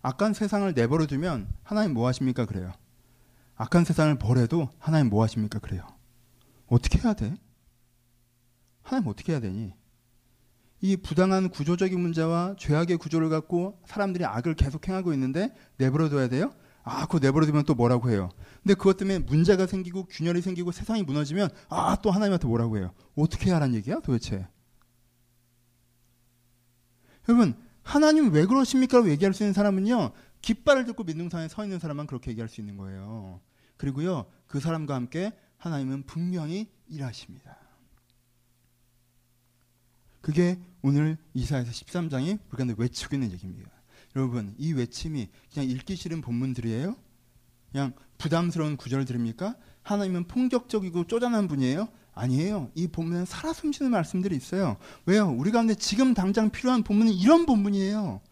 악한 0.00 0.32
세상을 0.32 0.72
내버려 0.72 1.06
두면 1.06 1.52
하나님 1.62 1.92
뭐 1.92 2.06
하십니까? 2.08 2.46
그래요. 2.46 2.72
악한 3.56 3.84
세상을 3.84 4.16
버려도 4.18 4.70
하나님 4.78 5.10
뭐 5.10 5.22
하십니까? 5.22 5.58
그래요. 5.58 5.86
어떻게 6.68 6.98
해야 6.98 7.12
돼? 7.12 7.36
하나님 8.82 9.08
어떻게 9.08 9.32
해야 9.32 9.40
되니? 9.40 9.74
이 10.80 10.96
부당한 10.96 11.50
구조적인 11.50 12.00
문제와 12.00 12.56
죄악의 12.58 12.96
구조를 12.96 13.28
갖고 13.28 13.78
사람들이 13.84 14.24
악을 14.24 14.54
계속 14.54 14.88
행하고 14.88 15.12
있는데 15.12 15.54
내버려둬야 15.76 16.28
돼요? 16.28 16.54
아, 16.88 17.04
그거 17.04 17.18
내버려두면 17.18 17.64
또 17.64 17.74
뭐라고 17.74 18.10
해요? 18.10 18.30
근데 18.62 18.74
그것 18.74 18.96
때문에 18.96 19.18
문제가 19.18 19.66
생기고 19.66 20.04
균열이 20.04 20.40
생기고 20.40 20.70
세상이 20.70 21.02
무너지면 21.02 21.50
아, 21.68 21.96
또 22.00 22.12
하나님한테 22.12 22.46
뭐라고 22.46 22.78
해요? 22.78 22.92
어떻게 23.16 23.50
하라는 23.50 23.74
얘기야, 23.74 23.98
도대체? 23.98 24.46
여러분, 27.28 27.60
하나님 27.82 28.32
왜 28.32 28.46
그러십니까? 28.46 28.98
라고 28.98 29.10
얘기할 29.10 29.34
수 29.34 29.42
있는 29.42 29.52
사람은요, 29.52 30.12
깃발을 30.42 30.84
듣고 30.84 31.02
민둥산에 31.02 31.48
서 31.48 31.64
있는 31.64 31.80
사람만 31.80 32.06
그렇게 32.06 32.30
얘기할 32.30 32.48
수 32.48 32.60
있는 32.60 32.76
거예요. 32.76 33.40
그리고요, 33.76 34.26
그 34.46 34.60
사람과 34.60 34.94
함께 34.94 35.32
하나님은 35.58 36.04
분명히 36.04 36.70
일하십니다. 36.86 37.58
그게 40.20 40.56
오늘 40.82 41.18
이사에서 41.34 41.72
13장이 41.72 42.38
불간데 42.48 42.76
외치고 42.78 43.16
있는 43.16 43.32
얘기입니다. 43.32 43.75
여러분, 44.16 44.54
이 44.56 44.72
외침이 44.72 45.28
그냥 45.52 45.68
읽기 45.68 45.94
싫은 45.94 46.22
본문들이에요? 46.22 46.96
그냥 47.70 47.92
부담스러운 48.16 48.78
구절들입니까? 48.78 49.56
하나님은 49.82 50.24
폭력적이고 50.24 51.06
쪼잔한 51.06 51.48
분이에요? 51.48 51.86
아니에요. 52.14 52.70
이 52.74 52.88
본문은 52.88 53.26
살아 53.26 53.52
숨쉬는 53.52 53.90
말씀들이 53.90 54.34
있어요. 54.34 54.78
왜요? 55.04 55.28
우리 55.28 55.50
가운데 55.50 55.74
지금 55.74 56.14
당장 56.14 56.48
필요한 56.48 56.82
본문은 56.82 57.12
이런 57.12 57.44
본문이에요. 57.44 58.22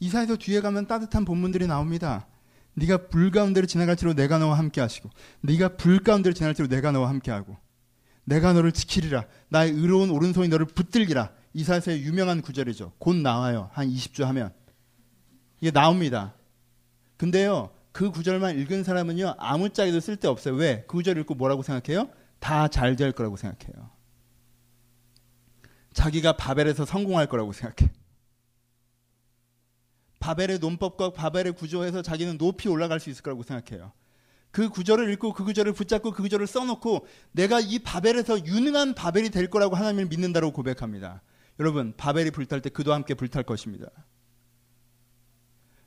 이사에서 0.00 0.36
뒤에 0.36 0.62
가면 0.62 0.88
따뜻한 0.88 1.24
본문들이 1.24 1.68
나옵니다. 1.68 2.26
네가 2.74 3.08
불 3.08 3.30
가운데를 3.30 3.68
지나갈지로 3.68 4.14
내가 4.14 4.38
너와 4.38 4.58
함께 4.58 4.80
하시고 4.80 5.10
네가 5.42 5.76
불 5.76 6.00
가운데를 6.02 6.34
지나갈지로 6.34 6.66
내가 6.66 6.90
너와 6.90 7.08
함께 7.08 7.30
하고 7.30 7.56
내가 8.24 8.52
너를 8.52 8.72
지키리라. 8.72 9.26
나의 9.48 9.72
의로운 9.72 10.10
오른손이 10.10 10.48
너를 10.48 10.66
붙들기라. 10.66 11.37
이사야서의 11.54 12.02
유명한 12.02 12.42
구절이죠. 12.42 12.92
곧 12.98 13.16
나와요. 13.16 13.70
한 13.72 13.88
20주 13.88 14.24
하면. 14.24 14.52
이게 15.60 15.70
나옵니다. 15.70 16.34
근데요, 17.16 17.70
그 17.92 18.10
구절만 18.10 18.58
읽은 18.60 18.84
사람은요, 18.84 19.34
아무짝에도 19.38 19.98
쓸데없어요. 20.00 20.54
왜? 20.54 20.84
그 20.86 20.98
구절 20.98 21.18
읽고 21.18 21.34
뭐라고 21.34 21.62
생각해요? 21.62 22.10
다 22.38 22.68
잘 22.68 22.94
될 22.96 23.12
거라고 23.12 23.36
생각해요. 23.36 23.90
자기가 25.92 26.36
바벨에서 26.36 26.84
성공할 26.84 27.26
거라고 27.26 27.52
생각해. 27.52 27.90
바벨의 30.20 30.58
논법과 30.58 31.12
바벨의 31.12 31.52
구조에서 31.52 32.02
자기는 32.02 32.38
높이 32.38 32.68
올라갈 32.68 33.00
수 33.00 33.10
있을 33.10 33.22
거라고 33.22 33.42
생각해요. 33.42 33.92
그 34.50 34.68
구절을 34.68 35.12
읽고 35.12 35.32
그 35.32 35.44
구절을 35.44 35.72
붙잡고 35.72 36.12
그 36.12 36.22
구절을 36.22 36.46
써놓고 36.46 37.06
내가 37.32 37.60
이 37.60 37.78
바벨에서 37.80 38.44
유능한 38.46 38.94
바벨이 38.94 39.30
될 39.30 39.50
거라고 39.50 39.76
하나님을 39.76 40.06
믿는다고 40.06 40.52
고백합니다. 40.52 41.22
여러분, 41.58 41.92
바벨이 41.96 42.30
불탈 42.30 42.60
때 42.62 42.70
그도 42.70 42.92
함께 42.92 43.14
불탈 43.14 43.42
것입니다. 43.42 43.86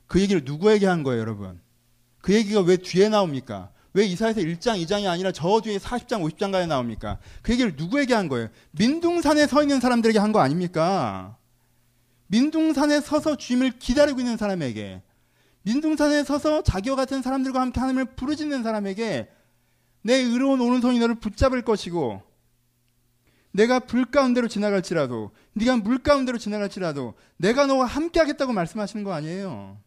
그 0.06 0.20
얘기를 0.20 0.42
누구에게 0.44 0.86
한 0.86 1.02
거예요, 1.02 1.20
여러분? 1.20 1.60
그 2.20 2.34
얘기가 2.34 2.60
왜 2.60 2.76
뒤에 2.76 3.08
나옵니까? 3.08 3.70
왜 3.94 4.04
이사에서 4.04 4.40
1장, 4.40 4.82
2장이 4.84 5.06
아니라 5.08 5.32
저 5.32 5.60
뒤에 5.60 5.78
40장, 5.78 6.22
50장가에 6.22 6.66
나옵니까? 6.66 7.18
그 7.42 7.52
얘기를 7.52 7.74
누구에게 7.76 8.14
한 8.14 8.28
거예요? 8.28 8.48
민둥산에 8.72 9.46
서 9.46 9.62
있는 9.62 9.80
사람들에게 9.80 10.18
한 10.18 10.32
거 10.32 10.40
아닙니까? 10.40 11.36
민둥산에 12.28 13.00
서서 13.00 13.36
주님을 13.36 13.78
기다리고 13.78 14.20
있는 14.20 14.38
사람에게 14.38 15.02
민둥산에 15.64 16.24
서서 16.24 16.62
자기와 16.62 16.96
같은 16.96 17.20
사람들과 17.20 17.60
함께 17.60 17.78
하나님을 17.80 18.14
부르짖는 18.16 18.62
사람에게 18.62 19.28
내 20.02 20.14
의로운 20.14 20.60
오른손이 20.60 20.98
너를 20.98 21.16
붙잡을 21.16 21.62
것이고 21.62 22.22
내가 23.52 23.80
불 23.80 24.06
가운데로 24.06 24.48
지나갈지라도 24.48 25.30
네가 25.52 25.76
물 25.78 26.02
가운데로 26.02 26.38
지나갈지라도 26.38 27.14
내가 27.36 27.66
너와 27.66 27.86
함께 27.86 28.18
하겠다고 28.18 28.52
말씀하시는 28.52 29.04
거 29.04 29.12
아니에요. 29.12 29.78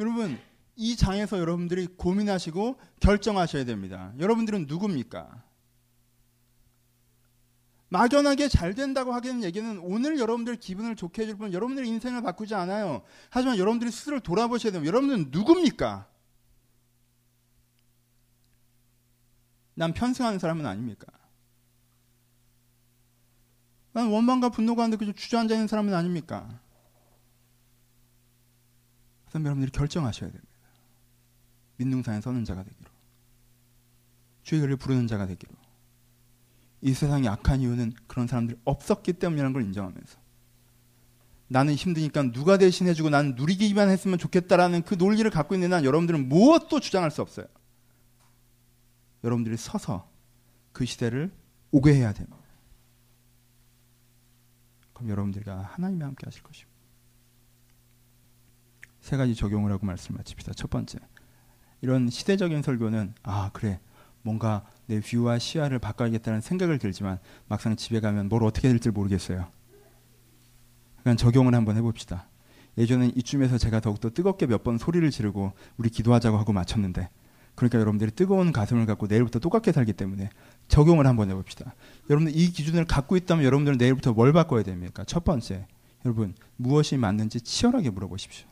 여러분, 0.00 0.38
이 0.76 0.96
장에서 0.96 1.38
여러분들이 1.38 1.86
고민하시고 1.86 2.80
결정하셔야 3.00 3.64
됩니다. 3.64 4.12
여러분들은 4.18 4.66
누굽니까? 4.66 5.44
막연하게 7.90 8.48
잘 8.48 8.74
된다고 8.74 9.12
하기는 9.12 9.42
얘기는 9.42 9.78
오늘 9.80 10.18
여러분들 10.18 10.56
기분을 10.56 10.94
좋게 10.94 11.22
해줄 11.22 11.36
뿐 11.36 11.52
여러분들 11.52 11.84
인생을 11.84 12.22
바꾸지 12.22 12.54
않아요. 12.54 13.02
하지만 13.30 13.58
여러분들이 13.58 13.90
스스로 13.90 14.20
돌아보셔야 14.20 14.72
돼요. 14.72 14.86
여러분들은 14.86 15.30
누굽니까? 15.30 16.08
난 19.74 19.92
편승하는 19.92 20.38
사람은 20.38 20.66
아닙니까? 20.66 21.06
난 23.92 24.08
원망과 24.08 24.50
분노가 24.50 24.84
안 24.84 24.90
느껴져 24.90 25.12
주저앉아 25.12 25.54
있는 25.54 25.66
사람은 25.66 25.92
아닙니까? 25.94 26.60
그래서 29.26 29.44
여러분들이 29.44 29.70
결정하셔야 29.72 30.30
됩니다. 30.30 30.50
민둥산에 31.76 32.20
서는 32.20 32.44
자가 32.44 32.62
되기로. 32.62 32.90
주의 34.42 34.60
글을 34.60 34.76
부르는 34.76 35.06
자가 35.06 35.26
되기로. 35.26 35.52
이 36.82 36.94
세상이 36.94 37.28
악한 37.28 37.60
이유는 37.60 37.92
그런 38.06 38.26
사람들이 38.26 38.58
없었기 38.64 39.14
때문이라는 39.14 39.52
걸 39.52 39.62
인정하면서 39.62 40.18
나는 41.48 41.74
힘드니까 41.74 42.30
누가 42.30 42.56
대신해주고 42.58 43.10
나는 43.10 43.34
누리기만 43.34 43.88
했으면 43.88 44.18
좋겠다라는 44.18 44.82
그 44.82 44.94
논리를 44.94 45.28
갖고 45.30 45.54
있는 45.54 45.72
한 45.72 45.84
여러분들은 45.84 46.28
무엇도 46.28 46.80
주장할 46.80 47.10
수 47.10 47.22
없어요. 47.22 47.46
여러분들이 49.24 49.56
서서 49.56 50.08
그 50.72 50.86
시대를 50.86 51.32
오게 51.72 51.94
해야 51.94 52.12
됩니다. 52.12 52.39
그럼 55.00 55.10
여러분들과 55.10 55.70
하나님이 55.72 56.02
함께 56.02 56.26
하실 56.26 56.42
것입니다. 56.42 56.70
세 59.00 59.16
가지 59.16 59.34
적용을 59.34 59.72
하고 59.72 59.86
말씀 59.86 60.14
마칩시다. 60.14 60.52
첫 60.52 60.68
번째, 60.68 60.98
이런 61.80 62.10
시대적인 62.10 62.60
설교는 62.62 63.14
아 63.22 63.50
그래 63.54 63.80
뭔가 64.22 64.66
내 64.86 65.00
뷰와 65.00 65.38
시야를 65.38 65.78
바꿔야겠다는 65.78 66.42
생각을 66.42 66.78
들지만 66.78 67.18
막상 67.48 67.76
집에 67.76 68.00
가면 68.00 68.28
뭘 68.28 68.44
어떻게 68.44 68.68
될지 68.68 68.90
모르겠어요. 68.90 69.48
그러니까 71.00 71.22
적용을 71.22 71.54
한번 71.54 71.76
해봅시다. 71.78 72.28
예전엔 72.76 73.12
이쯤에서 73.16 73.56
제가 73.56 73.80
더욱더 73.80 74.10
뜨겁게 74.10 74.46
몇 74.46 74.62
번 74.62 74.76
소리를 74.76 75.10
지르고 75.10 75.54
우리 75.78 75.88
기도하자고 75.88 76.36
하고 76.36 76.52
마쳤는데 76.52 77.08
그러니까 77.54 77.78
여러분들이 77.80 78.10
뜨거운 78.10 78.52
가슴을 78.52 78.84
갖고 78.84 79.06
내일부터 79.06 79.38
똑같게 79.38 79.72
살기 79.72 79.94
때문에 79.94 80.28
적용을 80.70 81.06
한번 81.06 81.28
해봅시다. 81.30 81.74
여러분들 82.08 82.38
이 82.38 82.50
기준을 82.50 82.86
갖고 82.86 83.16
있다면 83.16 83.44
여러분들은 83.44 83.76
내일부터 83.76 84.12
뭘 84.12 84.32
바꿔야 84.32 84.62
됩니까? 84.62 85.04
첫 85.04 85.24
번째, 85.24 85.66
여러분 86.04 86.34
무엇이 86.56 86.96
맞는지 86.96 87.40
치열하게 87.42 87.90
물어보십시오. 87.90 88.48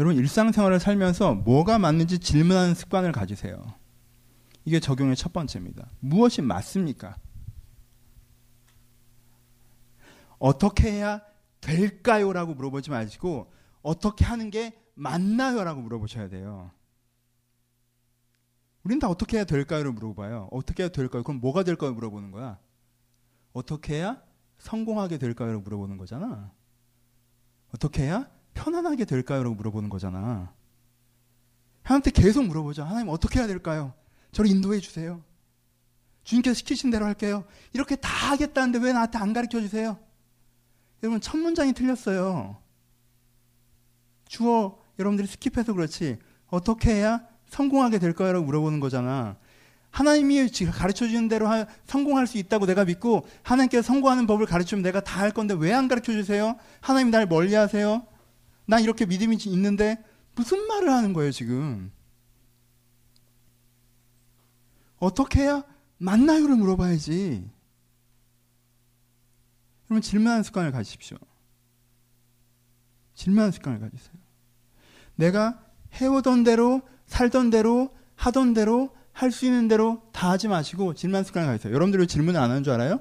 여러분 0.00 0.16
일상생활을 0.16 0.80
살면서 0.80 1.34
뭐가 1.34 1.78
맞는지 1.78 2.18
질문하는 2.18 2.74
습관을 2.74 3.12
가지세요. 3.12 3.62
이게 4.64 4.80
적용의 4.80 5.14
첫 5.14 5.32
번째입니다. 5.32 5.88
무엇이 6.00 6.40
맞습니까? 6.40 7.16
어떻게 10.38 10.90
해야 10.90 11.20
될까요? 11.60 12.32
라고 12.32 12.54
물어보지 12.54 12.90
마시고 12.90 13.52
어떻게 13.82 14.24
하는 14.24 14.50
게 14.50 14.72
맞나요? 14.94 15.62
라고 15.62 15.80
물어보셔야 15.82 16.28
돼요. 16.28 16.70
우린 18.84 18.98
다 18.98 19.08
어떻게 19.08 19.36
해야 19.36 19.44
될까요?를 19.44 19.92
물어봐요. 19.92 20.48
어떻게 20.50 20.82
해야 20.82 20.88
될까요? 20.90 21.22
그럼 21.22 21.40
뭐가 21.40 21.62
될까요? 21.62 21.92
물어보는 21.92 22.30
거야. 22.30 22.58
어떻게 23.52 23.94
해야 23.94 24.22
성공하게 24.58 25.18
될까요? 25.18 25.52
라고 25.52 25.62
물어보는 25.62 25.96
거잖아. 25.96 26.52
어떻게 27.74 28.02
해야 28.04 28.28
편안하게 28.54 29.04
될까요? 29.04 29.42
라고 29.42 29.54
물어보는 29.54 29.88
거잖아. 29.88 30.52
하나님한테 31.82 32.10
계속 32.10 32.44
물어보죠. 32.44 32.84
하나님 32.84 33.08
어떻게 33.08 33.38
해야 33.38 33.46
될까요? 33.46 33.92
저를 34.32 34.50
인도해 34.50 34.80
주세요. 34.80 35.22
주님께서 36.24 36.54
시키신 36.54 36.90
대로 36.90 37.04
할게요. 37.04 37.44
이렇게 37.72 37.96
다 37.96 38.08
하겠다는데 38.08 38.78
왜 38.78 38.92
나한테 38.92 39.18
안 39.18 39.32
가르쳐 39.32 39.60
주세요? 39.60 39.98
여러분, 41.02 41.20
첫 41.20 41.36
문장이 41.36 41.72
틀렸어요. 41.72 42.56
주어 44.26 44.78
여러분들이 44.98 45.28
스킵해서 45.28 45.74
그렇지. 45.74 46.18
어떻게 46.46 46.94
해야 46.94 47.26
성공하게 47.52 47.98
될까요? 47.98 48.32
라고 48.32 48.46
물어보는 48.46 48.80
거잖아. 48.80 49.36
하나님이 49.90 50.48
가르쳐 50.72 51.06
주는 51.06 51.28
대로 51.28 51.46
하, 51.48 51.66
성공할 51.84 52.26
수 52.26 52.38
있다고 52.38 52.64
내가 52.64 52.86
믿고 52.86 53.26
하나님께서 53.42 53.82
성공하는 53.82 54.26
법을 54.26 54.46
가르치면 54.46 54.82
내가 54.82 55.00
다 55.00 55.20
할 55.20 55.30
건데 55.32 55.54
왜 55.54 55.70
안 55.72 55.86
가르쳐 55.86 56.12
주세요? 56.12 56.56
하나님 56.80 57.10
날 57.10 57.26
멀리 57.26 57.54
하세요? 57.54 58.06
난 58.64 58.82
이렇게 58.82 59.04
믿음이 59.04 59.36
있는데 59.46 60.02
무슨 60.34 60.66
말을 60.66 60.90
하는 60.90 61.12
거예요, 61.12 61.30
지금? 61.30 61.92
어떻게 64.96 65.42
해야 65.42 65.62
맞나요를 65.98 66.56
물어봐야지. 66.56 67.50
그러면 69.84 70.00
질문하는 70.00 70.42
습관을 70.42 70.72
가지십시오. 70.72 71.18
질문하는 73.14 73.52
습관을 73.52 73.78
가지세요. 73.80 74.14
내가 75.16 75.60
해오던 76.00 76.44
대로, 76.44 76.80
살던 77.12 77.50
대로, 77.50 77.90
하던 78.16 78.54
대로, 78.54 78.90
할 79.12 79.30
수 79.30 79.44
있는 79.44 79.68
대로 79.68 80.00
다 80.12 80.30
하지 80.30 80.48
마시고 80.48 80.94
질문하는 80.94 81.24
습관을 81.24 81.46
가지세요. 81.46 81.74
여러분들 81.74 82.00
왜 82.00 82.06
질문을 82.06 82.40
안 82.40 82.48
하는 82.50 82.62
줄 82.62 82.72
알아요? 82.72 83.00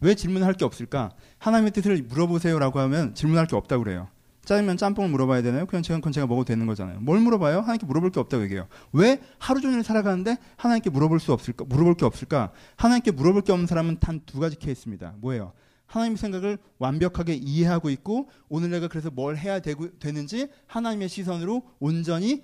왜 0.00 0.14
질문할 0.14 0.54
게 0.54 0.64
없을까? 0.64 1.10
하나님의 1.38 1.72
뜻을 1.72 2.02
물어보세요라고 2.08 2.78
하면 2.80 3.14
질문할 3.14 3.46
게 3.46 3.54
없다고 3.54 3.84
그래요. 3.84 4.08
짜장면 4.46 4.78
짬뽕을 4.78 5.10
물어봐야 5.10 5.42
되나요? 5.42 5.66
그냥 5.66 5.82
제가 5.82 5.98
그건 5.98 6.12
제가 6.12 6.26
먹어도 6.26 6.46
되는 6.46 6.66
거잖아요. 6.66 7.00
뭘 7.00 7.20
물어봐요? 7.20 7.60
하나님께 7.60 7.84
물어볼 7.84 8.10
게 8.12 8.20
없다고 8.20 8.42
얘기해요. 8.44 8.66
왜 8.92 9.20
하루 9.38 9.60
종일 9.60 9.82
살아가는데 9.82 10.38
하나님께 10.56 10.88
물어볼 10.88 11.20
수 11.20 11.34
없을까? 11.34 11.66
물어볼 11.66 11.94
게 11.96 12.06
없을까? 12.06 12.52
하나님께 12.76 13.10
물어볼 13.10 13.42
게 13.42 13.52
없는 13.52 13.66
사람은 13.66 13.98
단 14.00 14.22
두 14.24 14.40
가지 14.40 14.56
케이스입니다. 14.56 15.14
뭐예요? 15.20 15.52
하나님의 15.86 16.16
생각을 16.16 16.56
완벽하게 16.78 17.34
이해하고 17.34 17.90
있고 17.90 18.30
오늘 18.48 18.70
내가 18.70 18.88
그래서 18.88 19.10
뭘 19.10 19.36
해야 19.36 19.60
되고, 19.60 19.90
되는지 19.98 20.48
하나님의 20.66 21.10
시선으로 21.10 21.62
온전히 21.78 22.42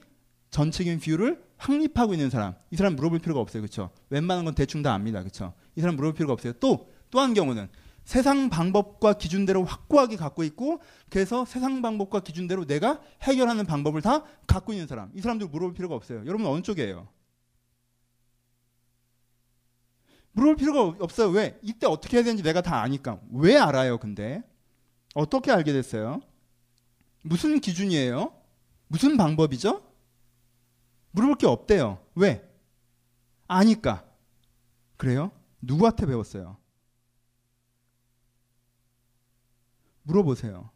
전체적인 0.50 1.00
view를 1.00 1.42
확립하고 1.56 2.14
있는 2.14 2.30
사람. 2.30 2.54
이 2.70 2.76
사람 2.76 2.96
물어볼 2.96 3.20
필요가 3.20 3.40
없어요. 3.40 3.62
그렇죠? 3.62 3.90
웬만한 4.10 4.44
건 4.44 4.54
대충 4.54 4.82
다 4.82 4.92
압니다. 4.94 5.20
그렇죠? 5.20 5.54
이 5.76 5.80
사람 5.80 5.96
물어볼 5.96 6.14
필요가 6.14 6.32
없어요. 6.32 6.52
또 6.54 6.90
또 7.10 7.22
한 7.22 7.34
경우는 7.34 7.68
세상 8.04 8.48
방법과 8.50 9.14
기준대로 9.14 9.64
확고하게 9.64 10.16
갖고 10.16 10.42
있고 10.44 10.80
그래서 11.08 11.44
세상 11.44 11.82
방법과 11.82 12.20
기준대로 12.20 12.64
내가 12.66 13.00
해결하는 13.22 13.66
방법을 13.66 14.02
다 14.02 14.24
갖고 14.46 14.72
있는 14.72 14.86
사람. 14.86 15.10
이 15.14 15.20
사람들 15.20 15.48
물어볼 15.48 15.74
필요가 15.74 15.94
없어요. 15.94 16.24
여러분 16.26 16.46
어느 16.46 16.62
쪽이에요? 16.62 17.08
물어볼 20.32 20.56
필요가 20.56 21.04
없어요. 21.04 21.28
왜? 21.28 21.58
이때 21.62 21.86
어떻게 21.86 22.16
해야 22.16 22.24
되는지 22.24 22.42
내가 22.42 22.62
다 22.62 22.80
아니까. 22.82 23.20
왜 23.32 23.56
알아요, 23.56 23.98
근데? 23.98 24.42
어떻게 25.14 25.50
알게 25.50 25.72
됐어요? 25.72 26.20
무슨 27.22 27.60
기준이에요? 27.60 28.32
무슨 28.86 29.16
방법이죠? 29.16 29.89
물어볼 31.12 31.36
게 31.36 31.46
없대요. 31.46 32.04
왜? 32.14 32.48
아니까. 33.46 34.06
그래요? 34.96 35.32
누구한테 35.60 36.06
배웠어요? 36.06 36.56
물어보세요. 40.02 40.70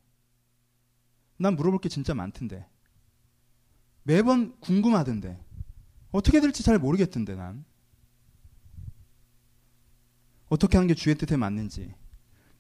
난 1.37 1.57
물어볼 1.57 1.81
게 1.81 1.89
진짜 1.89 2.15
많던데. 2.15 2.67
매번 4.03 4.59
궁금하던데. 4.61 5.43
어떻게 6.13 6.41
될지 6.41 6.63
잘 6.63 6.79
모르겠던데, 6.79 7.35
난. 7.35 7.65
어떻게 10.49 10.77
하는 10.77 10.87
게 10.87 10.95
주의 10.95 11.17
뜻에 11.17 11.37
맞는지, 11.37 11.93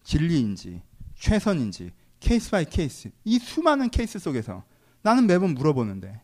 진리인지, 0.02 0.82
최선인지, 1.14 1.92
case 2.18 2.50
by 2.50 2.64
case. 2.64 3.12
이 3.24 3.38
수많은 3.38 3.90
케이스 3.90 4.18
속에서 4.18 4.64
나는 5.02 5.26
매번 5.26 5.54
물어보는데. 5.54 6.23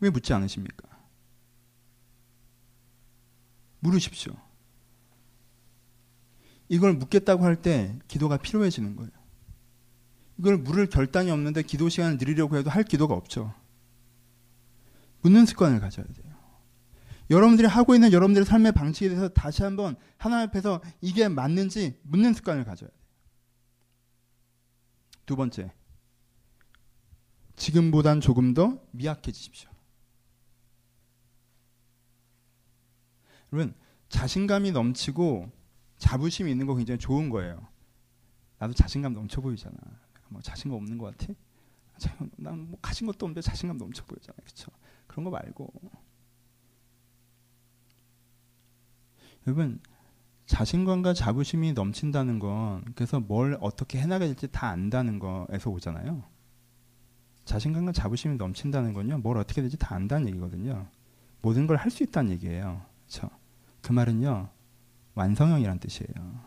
왜 0.00 0.10
묻지 0.10 0.32
않으십니까? 0.32 0.88
물으십시오. 3.80 4.34
이걸 6.68 6.94
묻겠다고 6.94 7.44
할 7.44 7.56
때 7.56 7.98
기도가 8.08 8.36
필요해지는 8.36 8.96
거예요. 8.96 9.10
이걸 10.38 10.58
물을 10.58 10.86
결단이 10.86 11.30
없는데 11.30 11.62
기도 11.62 11.88
시간을 11.88 12.18
늘리려고 12.18 12.56
해도 12.56 12.70
할 12.70 12.84
기도가 12.84 13.14
없죠. 13.14 13.54
묻는 15.22 15.46
습관을 15.46 15.80
가져야 15.80 16.06
돼요. 16.06 16.28
여러분들이 17.30 17.66
하고 17.66 17.94
있는 17.94 18.12
여러분들의 18.12 18.46
삶의 18.46 18.72
방식에 18.72 19.08
대해서 19.08 19.28
다시 19.28 19.62
한번 19.62 19.96
하나님 20.16 20.48
앞에서 20.48 20.80
이게 21.00 21.28
맞는지 21.28 21.98
묻는 22.02 22.32
습관을 22.32 22.64
가져야 22.64 22.88
돼요. 22.88 22.98
두 25.26 25.36
번째, 25.36 25.72
지금보단 27.56 28.20
조금 28.20 28.54
더 28.54 28.80
미약해지십시오. 28.92 29.67
여러분, 33.52 33.74
자신감이 34.08 34.72
넘치고 34.72 35.50
자부심이 35.98 36.50
있는 36.50 36.66
거 36.66 36.74
굉장히 36.74 36.98
좋은 36.98 37.30
거예요. 37.30 37.66
나도 38.58 38.72
자신감 38.74 39.14
넘쳐 39.14 39.40
보이잖아. 39.40 39.76
뭐 40.28 40.40
자신감 40.42 40.78
없는 40.78 40.98
것 40.98 41.16
같아? 41.16 41.32
난뭐 42.36 42.78
가진 42.80 43.06
것도 43.06 43.26
없는데 43.26 43.40
자신감 43.40 43.78
넘쳐 43.78 44.04
보이잖아요. 44.04 44.38
그렇죠? 44.44 44.70
그런 45.06 45.24
거 45.24 45.30
말고 45.30 45.72
여러분 49.46 49.80
자신감과 50.46 51.14
자부심이 51.14 51.72
넘친다는 51.72 52.38
건 52.38 52.84
그래서 52.94 53.20
뭘 53.20 53.58
어떻게 53.60 53.98
해나가야 54.00 54.28
될지 54.28 54.48
다 54.50 54.68
안다는 54.68 55.18
거에서 55.18 55.70
오잖아요. 55.70 56.22
자신감과 57.44 57.92
자부심이 57.92 58.36
넘친다는 58.36 58.92
건요. 58.92 59.18
뭘 59.18 59.38
어떻게 59.38 59.60
될지 59.62 59.76
다 59.78 59.94
안다는 59.94 60.28
얘기거든요. 60.28 60.86
모든 61.42 61.66
걸 61.66 61.76
할 61.78 61.90
수 61.90 62.02
있다는 62.02 62.30
얘기예요. 62.32 62.84
그렇죠? 63.06 63.30
그 63.88 63.92
말은요. 63.94 64.50
완성형이란 65.14 65.78
뜻이에요. 65.78 66.40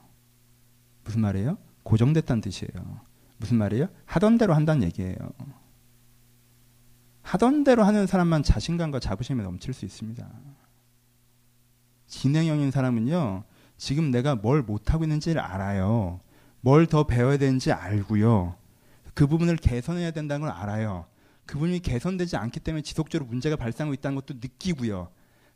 무슨 1.04 1.22
말이에요? 1.22 1.58
고정됐다는 1.82 2.39
뜻이에요. 2.39 3.02
무슨 3.38 3.58
말이에요? 3.58 3.88
하던 4.06 4.38
대로 4.38 4.54
한다는 4.54 4.84
얘기예요. 4.84 5.16
하던 7.24 7.64
대로 7.64 7.84
하는 7.84 8.06
사람만 8.06 8.44
자신감과 8.44 9.00
자부심에 9.00 9.42
넘칠 9.42 9.74
수 9.74 9.86
있습니다. 9.86 10.30
진행형인 12.06 12.70
사람은요, 12.70 13.44
지금 13.76 14.12
내가 14.12 14.36
뭘 14.36 14.62
못하고 14.62 15.04
있는지를 15.04 15.42
알아요. 15.42 16.20
뭘 16.60 16.86
더 16.86 17.08
배워야 17.08 17.38
되는지 17.38 17.72
알고요. 17.72 18.56
그 19.16 19.26
부분을 19.26 19.56
개선해야 19.56 20.12
된다는 20.12 20.46
걸 20.46 20.56
알아요. 20.56 21.08
그 21.48 21.56
부분이 21.56 21.80
개선되지 21.80 22.38
않기 22.38 22.60
때문에 22.60 22.84
지속적으로 22.84 23.28
문제가 23.28 23.56
발생하고 23.56 23.96
있다는 23.96 24.14
것도 24.14 24.36
느끼고요. 24.36 25.10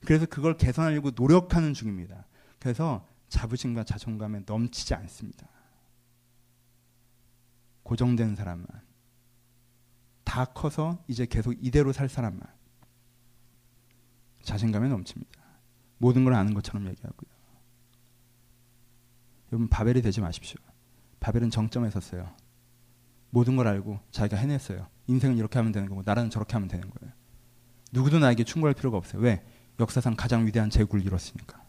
그래서 0.05 0.25
그걸 0.25 0.57
개선하려고 0.57 1.11
노력하는 1.15 1.73
중입니다. 1.73 2.25
그래서 2.59 3.07
자부심과 3.29 3.83
자존감에 3.83 4.43
넘치지 4.45 4.93
않습니다. 4.93 5.47
고정된 7.83 8.35
사람만. 8.35 8.67
다 10.23 10.45
커서 10.45 11.03
이제 11.07 11.25
계속 11.25 11.53
이대로 11.61 11.93
살 11.93 12.09
사람만. 12.09 12.41
자신감에 14.43 14.87
넘칩니다. 14.89 15.41
모든 15.97 16.23
걸 16.23 16.33
아는 16.33 16.53
것처럼 16.53 16.87
얘기하고요. 16.87 17.35
여러분, 19.51 19.67
바벨이 19.69 20.01
되지 20.01 20.21
마십시오. 20.21 20.59
바벨은 21.19 21.49
정점에 21.49 21.89
섰어요. 21.89 22.35
모든 23.29 23.55
걸 23.55 23.67
알고 23.67 23.99
자기가 24.11 24.37
해냈어요. 24.37 24.87
인생은 25.07 25.37
이렇게 25.37 25.59
하면 25.59 25.71
되는 25.71 25.87
거고, 25.87 26.01
나라는 26.05 26.29
저렇게 26.29 26.53
하면 26.53 26.67
되는 26.67 26.89
거예요. 26.89 27.13
누구도 27.91 28.19
나에게 28.19 28.43
충고할 28.43 28.73
필요가 28.73 28.97
없어요. 28.97 29.21
왜? 29.21 29.45
역사상 29.79 30.15
가장 30.15 30.45
위대한 30.45 30.69
제국을 30.69 31.05
이뤘으니까. 31.05 31.63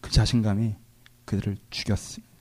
그 0.00 0.10
자신감이 0.10 0.76
그들을 1.24 1.56
죽였습니다. 1.70 2.34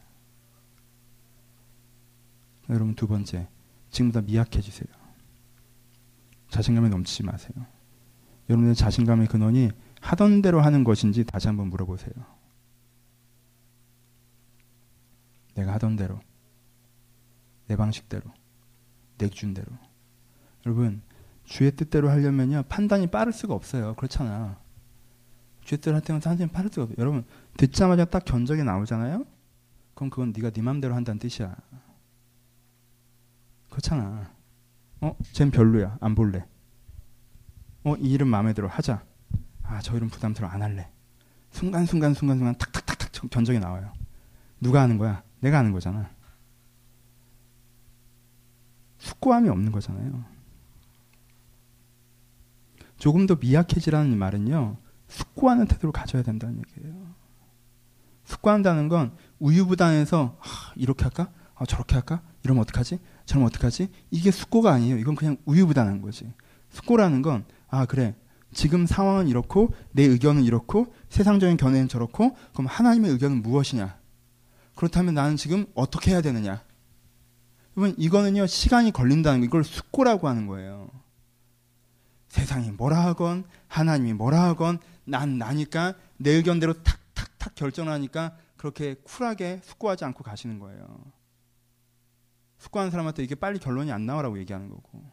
여러분 2.69 2.95
두 2.95 3.07
번째, 3.07 3.47
지금보다 3.89 4.21
미약해지세요. 4.21 4.87
자신감에 6.49 6.89
넘치지 6.89 7.23
마세요. 7.23 7.53
여러분의 8.49 8.75
자신감의 8.75 9.27
근원이 9.27 9.71
하던 10.01 10.41
대로 10.41 10.61
하는 10.61 10.83
것인지 10.83 11.23
다시 11.23 11.47
한번 11.47 11.69
물어보세요. 11.69 12.13
내가 15.55 15.73
하던 15.73 15.95
대로, 15.95 16.19
내 17.67 17.75
방식대로, 17.75 18.23
내 19.17 19.29
기준대로. 19.29 19.67
여러분, 20.65 21.01
주의 21.45 21.71
뜻대로 21.71 22.09
하려면요, 22.09 22.63
판단이 22.69 23.07
빠를 23.07 23.33
수가 23.33 23.53
없어요. 23.53 23.95
그렇잖아. 23.95 24.57
주의 25.63 25.77
뜻대로 25.77 25.95
할 25.95 26.01
때는 26.01 26.21
판단이 26.21 26.49
빠를 26.51 26.69
수가 26.69 26.83
없어요. 26.83 26.95
여러분, 26.99 27.25
듣자마자 27.57 28.05
딱 28.05 28.25
견적이 28.25 28.63
나오잖아요? 28.63 29.25
그럼 29.93 30.09
그건 30.09 30.33
네가 30.35 30.49
네 30.49 30.61
맘대로 30.61 30.95
한다는 30.95 31.19
뜻이야. 31.19 31.55
그렇잖아. 33.69 34.31
어, 35.01 35.15
쟨 35.33 35.51
별로야. 35.51 35.97
안 35.99 36.15
볼래. 36.15 36.45
어, 37.83 37.95
이 37.97 38.11
이름 38.11 38.29
마음에 38.29 38.53
들어. 38.53 38.67
하자. 38.67 39.03
아, 39.63 39.79
저 39.81 39.95
이름 39.95 40.09
부담스러워. 40.09 40.51
안 40.51 40.61
할래. 40.61 40.89
순간 41.51 41.85
순간, 41.85 42.13
순간 42.13 42.37
순간, 42.37 42.55
탁탁탁탁 42.57 43.29
견적이 43.29 43.59
나와요. 43.59 43.93
누가 44.59 44.81
하는 44.81 44.97
거야? 44.97 45.23
내가 45.41 45.57
하는 45.59 45.71
거잖아. 45.71 46.09
숙고함이 48.97 49.49
없는 49.49 49.71
거잖아요. 49.71 50.23
조금 53.03 53.27
더 53.27 53.35
미약해지라는 53.35 54.17
말은요, 54.17 54.77
숙고하는 55.09 55.67
태도를 55.67 55.91
가져야 55.91 56.23
된다는 56.23 56.59
얘기예요. 56.59 57.13
숙고한다는 58.23 58.87
건 58.87 59.17
우유부단해서, 59.39 60.37
아, 60.39 60.71
이렇게 60.77 61.03
할까? 61.03 61.29
아, 61.53 61.65
저렇게 61.65 61.95
할까? 61.95 62.21
이러면 62.43 62.61
어떡하지? 62.61 62.99
저러면 63.25 63.47
어떡하지? 63.47 63.89
이게 64.09 64.31
숙고가 64.31 64.71
아니에요. 64.71 64.97
이건 64.99 65.15
그냥 65.15 65.35
우유부단한 65.43 66.01
거지. 66.01 66.31
숙고라는 66.69 67.21
건, 67.23 67.43
아, 67.67 67.85
그래. 67.85 68.15
지금 68.53 68.85
상황은 68.85 69.27
이렇고, 69.27 69.73
내 69.91 70.03
의견은 70.03 70.43
이렇고, 70.43 70.93
세상적인 71.09 71.57
견해는 71.57 71.89
저렇고, 71.89 72.37
그럼 72.53 72.67
하나님의 72.67 73.11
의견은 73.11 73.41
무엇이냐? 73.41 73.97
그렇다면 74.75 75.13
나는 75.13 75.35
지금 75.35 75.65
어떻게 75.75 76.11
해야 76.11 76.21
되느냐? 76.21 76.63
그러면 77.73 77.95
이거는요, 77.97 78.47
시간이 78.47 78.91
걸린다는 78.91 79.41
거, 79.41 79.45
이걸 79.45 79.65
숙고라고 79.65 80.29
하는 80.29 80.47
거예요. 80.47 81.02
세상이 82.33 82.71
뭐라 82.71 83.05
하건, 83.05 83.43
하나님이 83.67 84.13
뭐라 84.13 84.41
하건, 84.45 84.79
난 85.05 85.37
나니까, 85.37 85.93
내 86.17 86.31
의견대로 86.31 86.73
탁탁탁 86.81 87.53
결정하니까, 87.53 88.35
그렇게 88.57 88.95
쿨하게 88.95 89.61
숙고하지 89.63 90.03
않고 90.05 90.23
가시는 90.23 90.57
거예요. 90.57 90.83
숙고하는 92.57 92.89
사람한테 92.89 93.23
이게 93.23 93.35
빨리 93.35 93.59
결론이 93.59 93.91
안 93.91 94.07
나오라고 94.07 94.39
얘기하는 94.39 94.67
거고. 94.69 95.07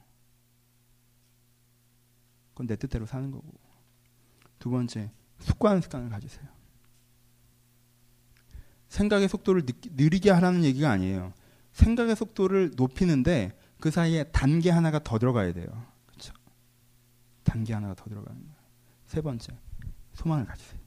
그건 2.52 2.66
내 2.66 2.76
뜻대로 2.76 3.04
사는 3.04 3.30
거고. 3.30 3.52
두 4.58 4.70
번째, 4.70 5.12
숙고하는 5.40 5.82
습관을 5.82 6.08
가지세요. 6.08 6.46
생각의 8.88 9.28
속도를 9.28 9.66
느리게 9.90 10.30
하라는 10.30 10.64
얘기가 10.64 10.90
아니에요. 10.90 11.34
생각의 11.74 12.16
속도를 12.16 12.72
높이는데 12.76 13.52
그 13.78 13.90
사이에 13.90 14.24
단계 14.32 14.70
하나가 14.70 14.98
더 15.00 15.18
들어가야 15.18 15.52
돼요. 15.52 15.90
단계 17.50 17.74
하나가 17.74 17.94
더 17.94 18.04
들어가는 18.04 18.40
거예요. 18.40 18.56
세 19.06 19.20
번째, 19.20 19.52
소망을 20.14 20.46
가지세요. 20.46 20.80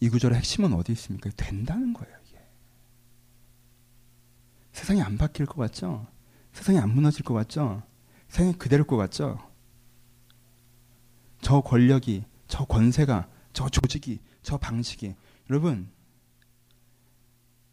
이 0.00 0.08
구절의 0.08 0.38
핵심은 0.38 0.72
어디 0.72 0.92
있습니까? 0.92 1.30
된다는 1.36 1.92
거예요. 1.92 2.18
세상이 4.78 5.02
안 5.02 5.18
바뀔 5.18 5.44
것 5.44 5.56
같죠? 5.56 6.06
세상이 6.52 6.78
안 6.78 6.90
무너질 6.90 7.24
것 7.24 7.34
같죠? 7.34 7.82
세상이 8.28 8.52
그대로일 8.52 8.86
것 8.86 8.96
같죠? 8.96 9.38
저 11.40 11.60
권력이, 11.60 12.24
저 12.46 12.64
권세가, 12.64 13.28
저 13.52 13.68
조직이, 13.68 14.20
저 14.42 14.56
방식이. 14.56 15.16
여러분, 15.50 15.90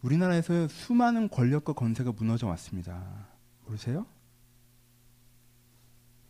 우리나라에서 0.01 0.67
수많은 0.67 1.29
권력과 1.29 1.73
권세가 1.73 2.13
무너져 2.13 2.47
왔습니다. 2.47 3.27
모르세요? 3.65 4.07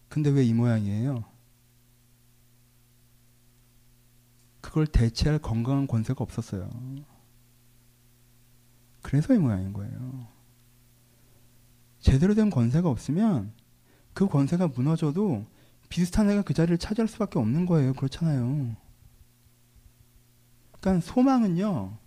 근데 0.10 0.30
왜 0.30 0.44
이 0.46 0.54
모양이에요? 0.54 1.24
그걸 4.62 4.88
대체할 4.88 5.40
건강한 5.40 5.88
권세가 5.88 6.22
없었어요. 6.24 6.70
그래서 9.02 9.34
이 9.34 9.38
모양인 9.38 9.72
거예요. 9.74 10.28
제대로 12.00 12.36
된 12.36 12.50
권세가 12.50 12.90
없으면 12.90 13.52
그 14.14 14.28
권세가 14.28 14.70
무너져도 14.70 15.46
비슷한 15.90 16.30
애가 16.30 16.44
그 16.44 16.54
자리를 16.54 16.78
차지할 16.78 17.08
수밖에 17.08 17.40
없는 17.40 17.66
거예요. 17.66 17.94
그렇잖아요. 17.94 18.76
그러니까 20.80 21.06
소망은요. 21.06 21.98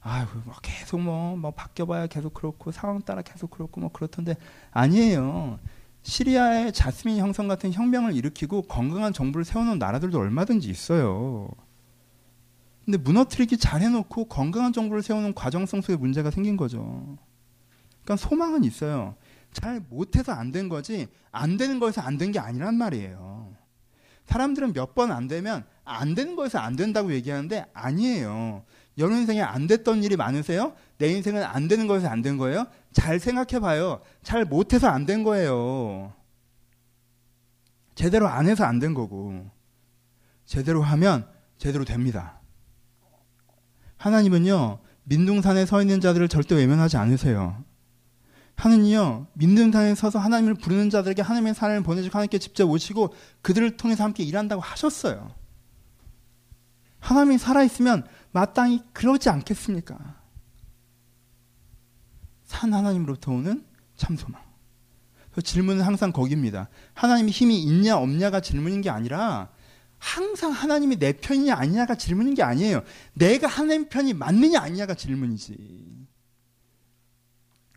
아유, 0.00 0.26
뭐 0.44 0.54
계속 0.62 1.00
뭐, 1.00 1.36
뭐 1.36 1.50
바뀌어봐야 1.52 2.08
계속 2.08 2.34
그렇고 2.34 2.72
상황 2.72 3.00
따라 3.02 3.22
계속 3.22 3.50
그렇고 3.50 3.80
뭐 3.80 3.90
그렇던데 3.92 4.36
아니에요. 4.72 5.58
시리아의 6.02 6.72
자스민 6.72 7.18
형성 7.18 7.48
같은 7.48 7.72
혁명을 7.72 8.14
일으키고 8.14 8.62
건강한 8.62 9.12
정부를 9.12 9.44
세워놓은 9.44 9.78
나라들도 9.78 10.18
얼마든지 10.18 10.68
있어요. 10.68 11.48
근데 12.84 12.98
무너뜨리기 12.98 13.58
잘해놓고 13.58 14.24
건강한 14.24 14.72
정부를 14.72 15.02
세우는 15.02 15.34
과정성 15.34 15.80
속에 15.82 15.96
문제가 15.96 16.30
생긴 16.30 16.56
거죠. 16.56 17.16
그러니까 18.02 18.16
소망은 18.16 18.64
있어요. 18.64 19.14
잘 19.52 19.80
못해서 19.88 20.32
안 20.32 20.50
된 20.50 20.68
거지 20.68 21.06
안 21.30 21.56
되는 21.56 21.78
거에서 21.78 22.00
안 22.00 22.18
된 22.18 22.32
게 22.32 22.38
아니란 22.40 22.74
말이에요. 22.76 23.52
사람들은 24.26 24.72
몇 24.72 24.94
번 24.94 25.12
안 25.12 25.28
되면 25.28 25.64
안 25.84 26.14
되는 26.14 26.34
거에서 26.36 26.58
안 26.58 26.74
된다고 26.74 27.12
얘기하는데 27.12 27.66
아니에요. 27.72 28.64
여러 28.98 29.16
인생에 29.16 29.40
안 29.40 29.66
됐던 29.66 30.02
일이 30.04 30.16
많으세요? 30.16 30.74
내 30.98 31.08
인생은 31.08 31.42
안 31.42 31.66
되는 31.68 31.86
거에서 31.86 32.08
안 32.08 32.22
된 32.22 32.36
거예요? 32.36 32.66
잘 32.92 33.18
생각해 33.18 33.60
봐요. 33.60 34.00
잘 34.22 34.44
못해서 34.44 34.88
안 34.88 35.06
된 35.06 35.22
거예요. 35.24 36.12
제대로 37.94 38.28
안 38.28 38.46
해서 38.48 38.64
안 38.64 38.78
된 38.78 38.94
거고. 38.94 39.50
제대로 40.44 40.82
하면 40.82 41.26
제대로 41.58 41.84
됩니다. 41.84 42.40
하나님은요, 43.96 44.80
민둥산에 45.04 45.64
서 45.66 45.80
있는 45.80 46.00
자들을 46.00 46.28
절대 46.28 46.54
외면하지 46.54 46.96
않으세요. 46.96 47.64
하느님요 48.54 49.26
민둥산에 49.32 49.94
서서 49.94 50.18
하나님을 50.18 50.54
부르는 50.54 50.90
자들에게 50.90 51.22
하나님의 51.22 51.54
사람을 51.54 51.82
보내주고 51.82 52.12
하나님께 52.14 52.38
직접 52.38 52.68
오시고 52.68 53.14
그들을 53.40 53.76
통해서 53.76 54.04
함께 54.04 54.22
일한다고 54.24 54.60
하셨어요. 54.60 55.34
하나님이 57.00 57.38
살아있으면 57.38 58.06
마땅히 58.32 58.82
그러지 58.92 59.28
않겠습니까? 59.28 60.20
산 62.44 62.74
하나님으로부터 62.74 63.32
오는 63.32 63.64
참 63.96 64.16
소망. 64.16 64.42
질문은 65.42 65.82
항상 65.82 66.12
거기입니다. 66.12 66.68
하나님이 66.92 67.30
힘이 67.30 67.62
있냐 67.62 67.96
없냐가 67.96 68.40
질문인 68.40 68.82
게 68.82 68.90
아니라 68.90 69.50
항상 69.98 70.50
하나님이 70.50 70.96
내 70.96 71.12
편이냐 71.12 71.54
아니냐가 71.54 71.94
질문인 71.94 72.34
게 72.34 72.42
아니에요. 72.42 72.82
내가 73.14 73.46
하나님 73.46 73.88
편이 73.88 74.14
맞느냐 74.14 74.60
아니냐가 74.60 74.94
질문이지. 74.94 76.06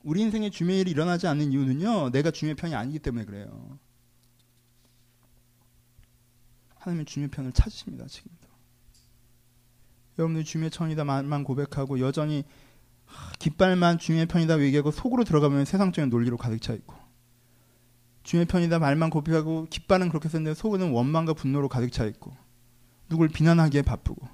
우리 0.04 0.22
인생에 0.22 0.50
주의 0.50 0.82
일이 0.82 0.92
일어나지 0.92 1.28
않는 1.28 1.52
이유는요. 1.52 2.10
내가 2.12 2.32
주의 2.32 2.54
편이 2.56 2.76
아니기 2.76 3.00
때문에 3.00 3.26
그래요. 3.26 3.80
하나님은 6.80 7.06
주의 7.06 7.28
편을 7.28 7.52
찾으십니다. 7.54 8.06
지금도. 8.08 8.45
여러분들 10.18 10.44
주의 10.44 10.70
천이다 10.70 11.04
말만 11.04 11.44
고백하고 11.44 12.00
여전히 12.00 12.44
깃발만 13.40 14.00
주의 14.00 14.26
편이다 14.26 14.60
얘기하고 14.60 14.92
속으로 14.92 15.24
들어가면 15.24 15.66
세상적인 15.66 16.10
논리로 16.10 16.38
가득 16.38 16.62
차 16.62 16.74
있고. 16.74 16.96
주의 18.24 18.44
편이다 18.46 18.80
말만 18.80 19.10
고백하고 19.12 19.68
깃발은 19.70 20.10
그렇게 20.10 20.30
썼는데 20.30 20.56
속은 20.56 20.92
원망과 20.92 21.34
분노로 21.34 21.70
가득 21.70 21.92
차 21.92 22.06
있고. 22.06 22.36
누굴 23.10 23.30
비난하기에 23.30 23.84
바쁘고. 23.84 24.28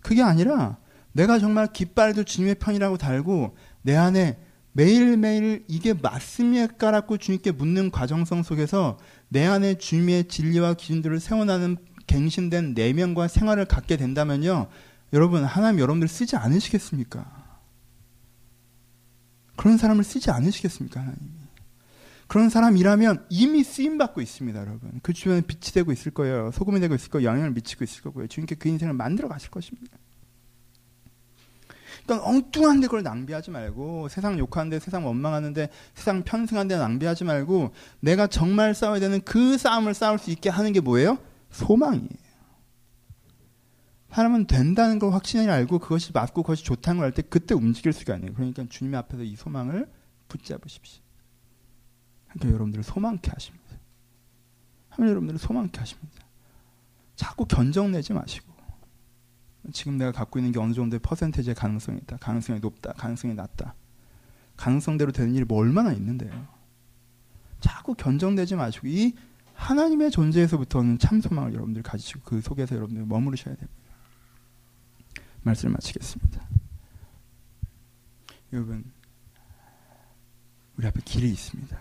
그게 0.00 0.22
아니라 0.22 0.78
내가 1.12 1.38
정말 1.38 1.72
깃발도 1.72 2.24
주님의 2.24 2.56
편이라고 2.56 2.96
달고 2.96 3.56
내 3.82 3.96
안에 3.96 4.38
매일매일 4.72 5.64
이게 5.66 5.92
맞습니까라고 5.92 7.16
주님께 7.18 7.52
묻는 7.52 7.90
과정성 7.90 8.42
속에서 8.42 8.98
내 9.28 9.44
안에 9.44 9.78
주님의 9.78 10.28
진리와 10.28 10.74
기준들을 10.74 11.18
세워나는 11.20 11.78
갱신된 12.08 12.74
내면과 12.74 13.28
생활을 13.28 13.66
갖게 13.66 13.96
된다면요. 13.96 14.66
여러분, 15.12 15.44
하나님 15.44 15.78
여러분들 15.78 16.08
쓰지 16.08 16.34
않으시겠습니까? 16.36 17.24
그런 19.56 19.78
사람을 19.78 20.02
쓰지 20.02 20.32
않으시겠습니까, 20.32 21.00
하나님이? 21.00 21.38
그런 22.26 22.50
사람이라면 22.50 23.26
이미 23.30 23.62
쓰임받고 23.62 24.20
있습니다, 24.20 24.60
여러분. 24.60 25.00
그 25.02 25.12
주변에 25.12 25.40
빛이 25.40 25.72
되고 25.72 25.92
있을 25.92 26.12
거예요. 26.12 26.50
소금이 26.52 26.80
되고 26.80 26.94
있을 26.94 27.10
거예요. 27.10 27.28
영향을 27.28 27.52
미치고 27.52 27.84
있을 27.84 28.02
거고요. 28.02 28.26
주님께 28.26 28.56
그 28.56 28.68
인생을 28.68 28.92
만들어 28.92 29.28
가실 29.28 29.50
것입니다. 29.50 29.96
그러니까 32.04 32.28
엉뚱한데 32.28 32.86
그걸 32.86 33.02
낭비하지 33.02 33.50
말고 33.50 34.08
세상 34.08 34.38
욕하는데 34.38 34.78
세상 34.78 35.06
원망하는데 35.06 35.68
세상 35.94 36.22
편승하는데 36.22 36.76
낭비하지 36.76 37.24
말고 37.24 37.72
내가 38.00 38.26
정말 38.26 38.74
싸워야 38.74 38.98
되는 38.98 39.20
그 39.24 39.58
싸움을 39.58 39.92
싸울 39.92 40.18
수 40.18 40.30
있게 40.30 40.48
하는 40.48 40.72
게 40.72 40.80
뭐예요? 40.80 41.18
소망이에요. 41.50 42.28
사람은 44.10 44.46
된다는 44.46 44.98
걸 44.98 45.12
확신을 45.12 45.50
알고 45.50 45.78
그것이 45.78 46.12
맞고 46.12 46.42
그것이 46.42 46.64
좋다는 46.64 46.98
걸 46.98 47.06
알 47.06 47.12
때 47.12 47.22
그때 47.22 47.54
움직일 47.54 47.92
수가 47.92 48.14
있네요. 48.16 48.32
그러니까 48.32 48.64
주님 48.68 48.94
앞에서 48.94 49.22
이 49.22 49.36
소망을 49.36 49.90
붙잡으십시오. 50.28 51.02
그러니까 52.28 52.48
여러분들을 52.48 52.84
소망케 52.84 53.30
하십니다. 53.30 53.64
하면 54.90 55.10
여러분들을 55.10 55.38
소망케 55.38 55.78
하십니다. 55.78 56.24
자꾸 57.16 57.44
견적내지 57.44 58.12
마시고 58.12 58.52
지금 59.72 59.98
내가 59.98 60.12
갖고 60.12 60.38
있는 60.38 60.52
게 60.52 60.58
어느 60.58 60.72
정도의 60.72 61.00
퍼센테이지의 61.00 61.54
가능성이 61.54 61.98
있다. 61.98 62.16
가능성이 62.16 62.60
높다. 62.60 62.92
가능성이 62.94 63.34
낮다. 63.34 63.74
가능성대로 64.56 65.12
되는 65.12 65.34
일이 65.34 65.44
뭐 65.44 65.58
얼마나 65.58 65.92
있는데요. 65.92 66.46
자꾸 67.60 67.94
견적내지 67.94 68.56
마시고 68.56 68.86
이 68.88 69.14
하나님의 69.58 70.12
존재에서부터는 70.12 70.98
참 70.98 71.20
소망을 71.20 71.52
여러분들 71.52 71.82
가지시고 71.82 72.20
그 72.24 72.40
속에서 72.40 72.76
여러분들 72.76 73.04
머무르셔야 73.04 73.56
됩니다. 73.56 73.82
말씀을 75.42 75.72
마치겠습니다. 75.72 76.48
여러분, 78.52 78.90
우리 80.76 80.86
앞에 80.86 81.00
길이 81.04 81.30
있습니다. 81.30 81.76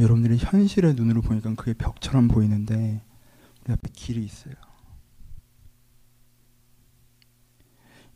여러분들이 0.00 0.36
현실의 0.36 0.94
눈으로 0.94 1.22
보니까 1.22 1.54
그게 1.54 1.72
벽처럼 1.72 2.26
보이는데 2.26 3.02
우리 3.64 3.72
앞에 3.72 3.88
길이 3.92 4.24
있어요. 4.24 4.54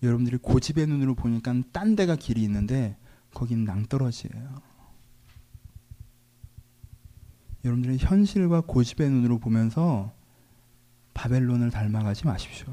여러분들이 0.02 0.38
고집의 0.38 0.88
눈으로 0.88 1.14
보니까 1.14 1.54
딴 1.72 1.94
데가 1.94 2.16
길이 2.16 2.42
있는데 2.42 2.98
거긴 3.32 3.64
낭떠러지예요. 3.64 4.67
여러분들이 7.64 7.98
현실과 7.98 8.60
고집의 8.60 9.10
눈으로 9.10 9.38
보면서 9.38 10.14
바벨론을 11.14 11.70
닮아가지 11.70 12.26
마십시오. 12.26 12.66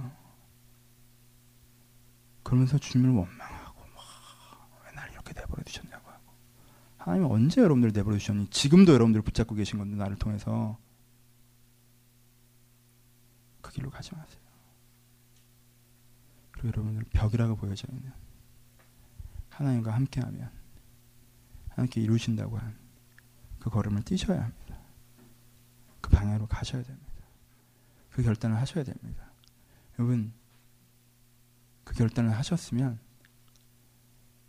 그러면서 2.43 2.77
주님을 2.77 3.09
원망하고 3.11 3.81
왜날 4.85 5.11
이렇게 5.11 5.33
내버려 5.33 5.63
두셨냐고 5.63 6.07
하고 6.09 6.23
하나님 6.97 7.25
언제 7.25 7.61
여러분들 7.61 7.91
내버려 7.91 8.17
두셨니? 8.17 8.49
지금도 8.51 8.93
여러분들 8.93 9.23
붙잡고 9.23 9.55
계신 9.55 9.79
건데 9.79 9.95
나를 9.95 10.15
통해서 10.17 10.77
그 13.61 13.71
길로 13.71 13.89
가지 13.89 14.13
마세요. 14.13 14.41
그리고 16.51 16.67
여러분들 16.67 17.05
벽이라고 17.11 17.55
보여져 17.55 17.87
있는 17.91 18.11
하나님과 19.49 19.91
함께하면 19.91 20.51
하나님께 21.69 22.01
이루신다고 22.01 22.57
한 22.57 22.85
그 23.65 23.71
걸음을 23.71 24.03
뛰셔야 24.03 24.43
합니다. 24.43 24.64
그 26.05 26.11
방향으로 26.11 26.45
가셔야 26.45 26.83
됩니다. 26.83 27.13
그 28.11 28.21
결단을 28.21 28.57
하셔야 28.57 28.83
됩니다. 28.83 29.25
여러분, 29.97 30.31
그 31.83 31.95
결단을 31.95 32.29
하셨으면 32.37 32.99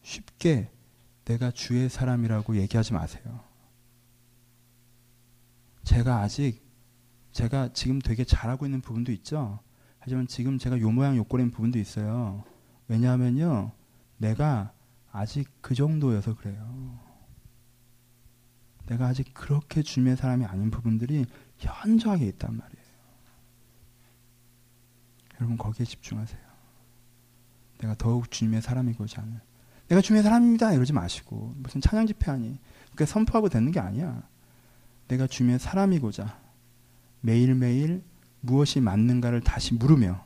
쉽게 0.02 0.70
내가 1.24 1.50
주의 1.50 1.88
사람이라고 1.88 2.56
얘기하지 2.56 2.92
마세요. 2.92 3.42
제가 5.84 6.20
아직 6.20 6.62
제가 7.32 7.72
지금 7.72 8.00
되게 8.00 8.22
잘하고 8.22 8.66
있는 8.66 8.82
부분도 8.82 9.10
있죠. 9.12 9.60
하지만 9.98 10.26
지금 10.26 10.58
제가 10.58 10.78
요 10.80 10.90
모양 10.90 11.16
요 11.16 11.24
꼴인 11.24 11.52
부분도 11.52 11.78
있어요. 11.78 12.44
왜냐하면요. 12.86 13.72
내가 14.18 14.74
아직 15.10 15.48
그 15.62 15.74
정도여서 15.74 16.36
그래요. 16.36 17.00
내가 18.86 19.06
아직 19.06 19.32
그렇게 19.32 19.82
주님의 19.82 20.16
사람이 20.16 20.44
아닌 20.44 20.70
부분들이 20.70 21.24
현저하게 21.58 22.26
있단 22.28 22.56
말이에요. 22.56 22.86
여러분 25.36 25.56
거기에 25.56 25.84
집중하세요. 25.84 26.40
내가 27.78 27.94
더욱 27.96 28.30
주님의 28.30 28.62
사람이고자 28.62 29.22
하는 29.22 29.40
내가 29.88 30.00
주님의 30.00 30.22
사람입니다 30.22 30.72
이러지 30.72 30.92
마시고 30.92 31.54
무슨 31.58 31.80
찬양 31.80 32.06
집회하니 32.06 32.58
그게 32.90 33.04
선포하고 33.06 33.48
되는 33.48 33.70
게 33.70 33.80
아니야. 33.80 34.26
내가 35.08 35.26
주님의 35.26 35.58
사람이고자 35.58 36.40
매일매일 37.20 38.02
무엇이 38.40 38.80
맞는가를 38.80 39.40
다시 39.40 39.74
물으며 39.74 40.24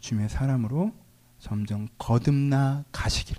주님의 0.00 0.28
사람으로 0.28 0.92
점점 1.38 1.88
거듭나 1.98 2.84
가시길. 2.92 3.36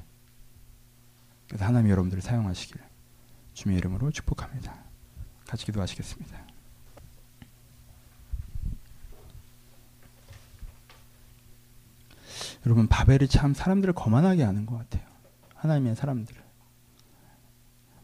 그래서 1.47 1.65
하나님 1.65 1.89
여러분들을 1.91 2.21
사용하시길 2.21 2.81
주님의 3.53 3.79
이름으로 3.79 4.11
축복합니다. 4.11 4.83
같이 5.47 5.65
기도하시겠습니다. 5.65 6.44
여러분 12.65 12.87
바벨이 12.87 13.27
참 13.27 13.53
사람들을 13.53 13.93
거만하게 13.93 14.43
하는 14.43 14.65
것 14.65 14.77
같아요. 14.77 15.03
하나님의 15.55 15.95
사람들을 15.95 16.41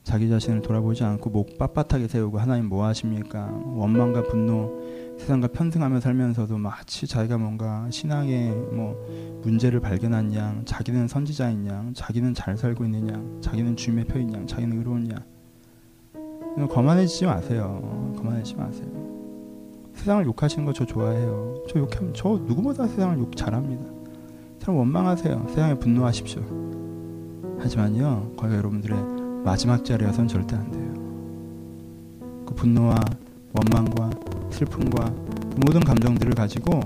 자기 0.04 0.30
자신을 0.30 0.62
돌아보지 0.62 1.04
않고 1.04 1.30
목 1.30 1.58
빳빳하게 1.58 2.08
세우고 2.08 2.40
하나님 2.40 2.66
뭐 2.68 2.86
하십니까? 2.86 3.52
원망과 3.52 4.24
분노, 4.24 4.82
세상과 5.20 5.50
편승하며 5.50 6.00
살면서도 6.00 6.58
마치 6.58 7.06
자기가 7.06 7.38
뭔가 7.38 7.88
신앙에 7.92 8.50
뭐 8.52 8.96
문제를 9.44 9.80
발견한 9.80 10.34
양, 10.34 10.66
자기는 10.66 11.08
선지자인 11.08 11.68
양, 11.68 11.94
자기는 11.94 12.34
잘 12.34 12.58
살고 12.58 12.84
있는 12.86 13.10
양, 13.10 13.42
자기는 13.42 13.76
주님의 13.76 14.06
표인 14.06 14.34
양, 14.34 14.48
자기는 14.48 14.78
의로운 14.78 15.12
양. 15.12 15.24
거만해지지 16.68 17.26
마세요. 17.26 18.14
거만해지지 18.18 18.56
마세요. 18.58 18.88
세상을 19.94 20.26
욕하시는 20.26 20.66
거 20.66 20.74
저 20.74 20.86
좋아해요. 20.86 21.64
저 21.70 21.80
욕하면 21.80 22.14
저 22.16 22.30
누구보다 22.30 22.88
세상을 22.88 23.20
욕 23.20 23.36
잘합니다. 23.36 24.01
참 24.62 24.76
원망하세요. 24.76 25.48
세상에 25.50 25.74
분노하십시오. 25.74 26.44
하지만요, 27.60 28.34
거기 28.38 28.54
여러분들의 28.54 28.96
마지막 29.44 29.84
자리여선 29.84 30.28
절대 30.28 30.56
안 30.56 30.70
돼요. 30.70 32.46
그 32.46 32.54
분노와 32.54 32.96
원망과 33.54 34.12
슬픔과 34.52 35.06
그 35.06 35.60
모든 35.66 35.82
감정들을 35.82 36.36
가지고 36.36 36.80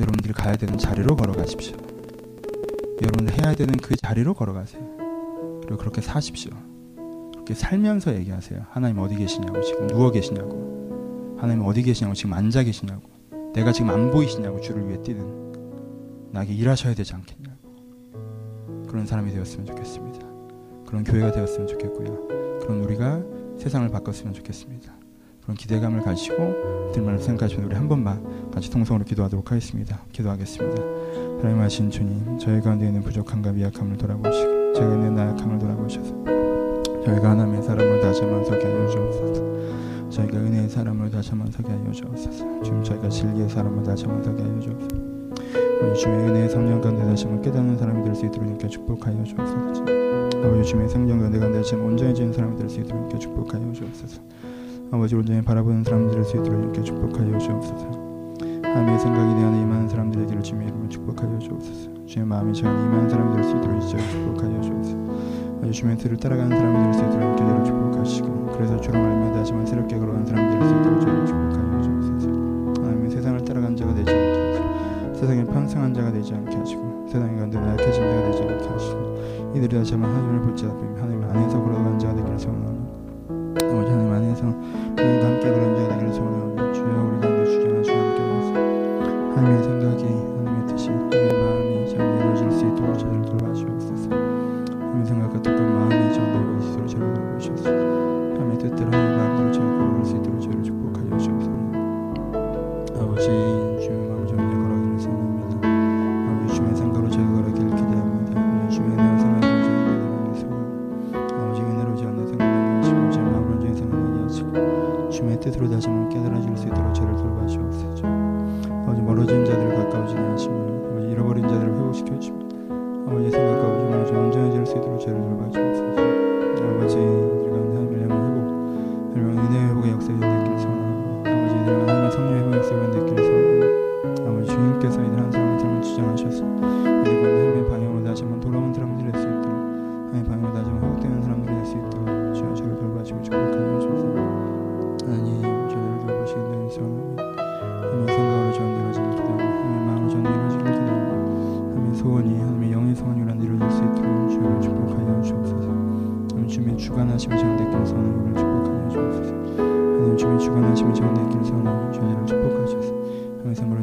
여러분들이 0.00 0.32
가야 0.32 0.56
되는 0.56 0.78
자리로 0.78 1.14
걸어가십시오. 1.14 1.76
여러분들 3.02 3.38
해야 3.38 3.54
되는 3.54 3.74
그 3.76 3.94
자리로 3.94 4.32
걸어가세요. 4.32 4.82
그리고 5.60 5.76
그렇게 5.76 6.00
사십시오. 6.00 6.52
그렇게 7.32 7.52
살면서 7.52 8.14
얘기하세요. 8.14 8.64
하나님 8.70 8.98
어디 8.98 9.14
계시냐고 9.14 9.60
지금 9.60 9.88
누워 9.88 10.10
계시냐고 10.10 11.36
하나님 11.38 11.64
어디 11.66 11.82
계시냐고 11.82 12.14
지금 12.14 12.32
앉아 12.32 12.62
계시냐고 12.62 13.02
내가 13.52 13.72
지금 13.72 13.90
안 13.90 14.10
보이시냐고 14.10 14.60
주를 14.62 14.88
위해 14.88 15.02
뛰는 15.02 15.47
나에게 16.32 16.52
일하셔야 16.52 16.94
되지 16.94 17.14
않겠냐고 17.14 17.56
그런 18.88 19.06
사람이 19.06 19.32
되었으면 19.32 19.66
좋겠습니다. 19.66 20.26
그런 20.86 21.04
교회가 21.04 21.32
되었으면 21.32 21.66
좋겠고요. 21.66 22.58
그런 22.60 22.82
우리가 22.84 23.22
세상을 23.58 23.88
바꿨으면 23.90 24.32
좋겠습니다. 24.34 24.92
그런 25.42 25.56
기대감을 25.56 26.02
가지고 26.02 26.92
들만을 26.92 27.20
생각하시면 27.20 27.66
우리 27.66 27.74
한 27.74 27.88
번만 27.88 28.50
같이 28.50 28.70
통성으로 28.70 29.04
기도하도록 29.04 29.50
하겠습니다. 29.50 30.04
기도하겠습니다. 30.12 30.82
하나님 31.38 31.60
하신 31.60 31.90
주님, 31.90 32.38
저희 32.38 32.60
가운데 32.60 32.86
있는 32.86 33.02
부족함과 33.02 33.52
미약함을 33.52 33.96
돌아보시고 33.96 34.74
저희가 34.74 34.94
있는 34.94 35.14
나약함을 35.14 35.58
돌아보셔서 35.58 36.24
저희가 37.04 37.30
하나님의 37.30 37.62
사람을 37.62 38.00
다시 38.00 38.20
한번 38.22 38.44
서게 38.44 38.64
하여 38.64 38.88
주옵소서. 38.88 40.10
저희가 40.10 40.38
은혜의 40.38 40.68
사람을 40.68 41.10
다시 41.10 41.30
한번 41.30 41.50
서게 41.50 41.70
하여 41.70 41.92
주옵소서. 41.92 42.62
지금 42.62 42.84
저희가 42.84 43.08
진리의 43.08 43.48
사람을 43.48 43.82
다시 43.82 44.04
한번 44.04 44.22
서게 44.22 44.42
하여 44.42 44.60
주옵소서. 44.60 45.17
주의 45.94 46.14
은혜의 46.14 46.48
성령 46.50 46.80
가운데 46.80 47.04
다시 47.04 47.24
한번 47.26 47.42
깨닫는 47.42 47.76
사람이 47.78 48.04
될 48.04 48.14
수 48.14 48.26
있도록 48.26 48.48
이렇게 48.48 48.68
축복하여 48.68 49.24
주옵소서. 49.24 49.82
아버지 50.44 50.70
주의 50.70 50.88
성령 50.88 51.18
가운데 51.18 51.38
가운데 51.38 51.58
다시 51.58 51.74
한번 51.74 51.92
온전해지는 51.92 52.32
사람이 52.32 52.56
될 52.56 52.68
수 52.68 52.80
있도록 52.80 53.00
이렇게 53.02 53.18
축복하여 53.18 53.72
주옵소서. 53.72 54.20
아버지 54.90 55.14
온전히 55.16 55.42
바라보는 55.42 55.84
사람들 55.84 56.14
될수 56.14 56.36
있도록 56.38 56.62
이렇게 56.62 56.82
축복하여 56.82 57.38
주옵소서. 57.38 57.90
하나님의 58.62 58.98
생각이 58.98 59.34
내 59.34 59.44
안에 59.44 59.62
임하는 59.62 59.88
사람들에게를 59.88 60.42
주님의 60.42 60.68
이름으로 60.68 60.88
축복하여 60.88 61.38
주옵소서. 61.38 61.90
주의 62.06 62.24
마음이 62.24 62.52
저 62.54 62.68
안에 62.68 62.80
임하는 62.84 63.08
사람이 63.08 63.34
될 63.34 63.44
수 63.44 63.56
있도록 63.56 63.82
이제 63.82 63.96
축복하여 63.98 64.60
주옵소서. 64.60 64.98
주의 65.72 65.96
뜻을 65.98 66.16
따라가는 66.16 66.56
사람이 66.56 66.82
될 66.84 66.94
수 66.94 67.00
있도록 67.04 67.36
교회를 67.36 67.64
축복하시고 67.64 68.46
그래서 68.54 68.80
주로 68.80 68.98
말미암아 68.98 69.32
다시만 69.36 69.66
새롭게 69.66 69.98
걸어가는 69.98 70.26
사람이 70.26 70.58
될 70.58 70.68
수 70.68 70.74
있도록 70.74 71.00
저를 71.02 71.26
축복 71.26 71.47
세상에 75.18 75.42
편승한 75.44 75.92
자가 75.92 76.12
되지 76.12 76.32
않게 76.32 76.56
하시고 76.56 77.06
세상에 77.10 77.36
간데 77.40 77.58
나약해진 77.58 77.92
자가 77.92 78.30
되지 78.30 78.42
않게 78.42 78.68
하시고 78.68 79.52
이들이 79.56 79.76
다시 79.76 79.92
한번 79.94 80.14
하나님을 80.14 80.42
붙잡으며 80.42 81.02
하나님 81.02 81.24
안에서 81.24 81.60
걸어가는 81.60 81.98
자가 81.98 82.14
되기를 82.14 82.38
소원하노니 82.38 82.78
아버지 83.56 83.90
하나님 83.90 84.12
안에서 84.12 84.44
하나님과 84.44 85.26
함께 85.26 85.50
걸어가는 85.50 85.76
자가 85.76 85.88
되기를 85.88 86.14
소원하오니 86.14 86.47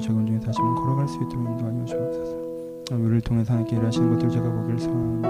적은 0.06 0.26
중에 0.28 0.40
다시 0.40 0.60
한번 0.62 0.76
걸어갈 0.84 1.08
수 1.08 1.16
있도록 1.16 1.50
인도하여 1.50 1.86
주옵소서. 1.86 2.36
하나님 2.90 3.06
우리를 3.08 3.22
통해서 3.22 3.54
하나님께 3.54 3.78
일하시는 3.78 4.14
것들 4.14 4.30
제가 4.30 4.52
보기를 4.52 4.80
소원합니다. 4.80 5.30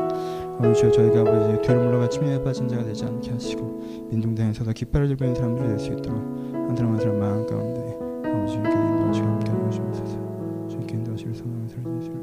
아버지 0.58 0.82
주여 0.82 0.92
저희가 0.92 1.22
아버지 1.22 1.62
뒤로 1.62 1.84
물러가 1.84 2.10
침례에 2.10 2.44
빠진 2.44 2.68
자가 2.68 2.84
되지 2.84 3.06
않게 3.06 3.32
하시고 3.32 4.08
민중당에서도 4.12 4.72
깃발을 4.74 5.08
들고 5.08 5.24
있는 5.26 5.36
사람들이 5.36 5.68
될 5.68 5.80
수 5.80 5.92
있도록 5.94 6.20
한 6.20 6.76
사람 6.76 6.92
한 6.92 7.00
사람 7.00 7.20
마음 7.20 7.46
가운데 7.48 7.98
아버지 8.30 8.54
주님께 8.54 8.72
인도하시고 8.76 9.28
함께 9.28 9.52
하여 9.52 9.70
주옵소서. 9.70 10.68
주님께 10.70 10.96
인도하시길 10.96 11.36
소망을 11.36 11.68
들어주시옵소서. 11.68 12.16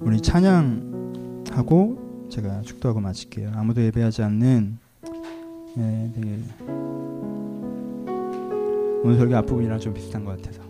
우리 0.00 0.20
찬양하고 0.20 2.28
제가 2.30 2.62
축도하고 2.62 3.00
마칠게요. 3.00 3.50
아무도 3.54 3.82
예배하지 3.82 4.22
않는 4.22 4.78
예, 5.78 6.10
되게 6.14 6.38
오늘 9.02 9.16
설교 9.16 9.36
앞부분이랑 9.36 9.78
좀 9.78 9.94
비슷한 9.94 10.24
것 10.24 10.36
같아서 10.36 10.62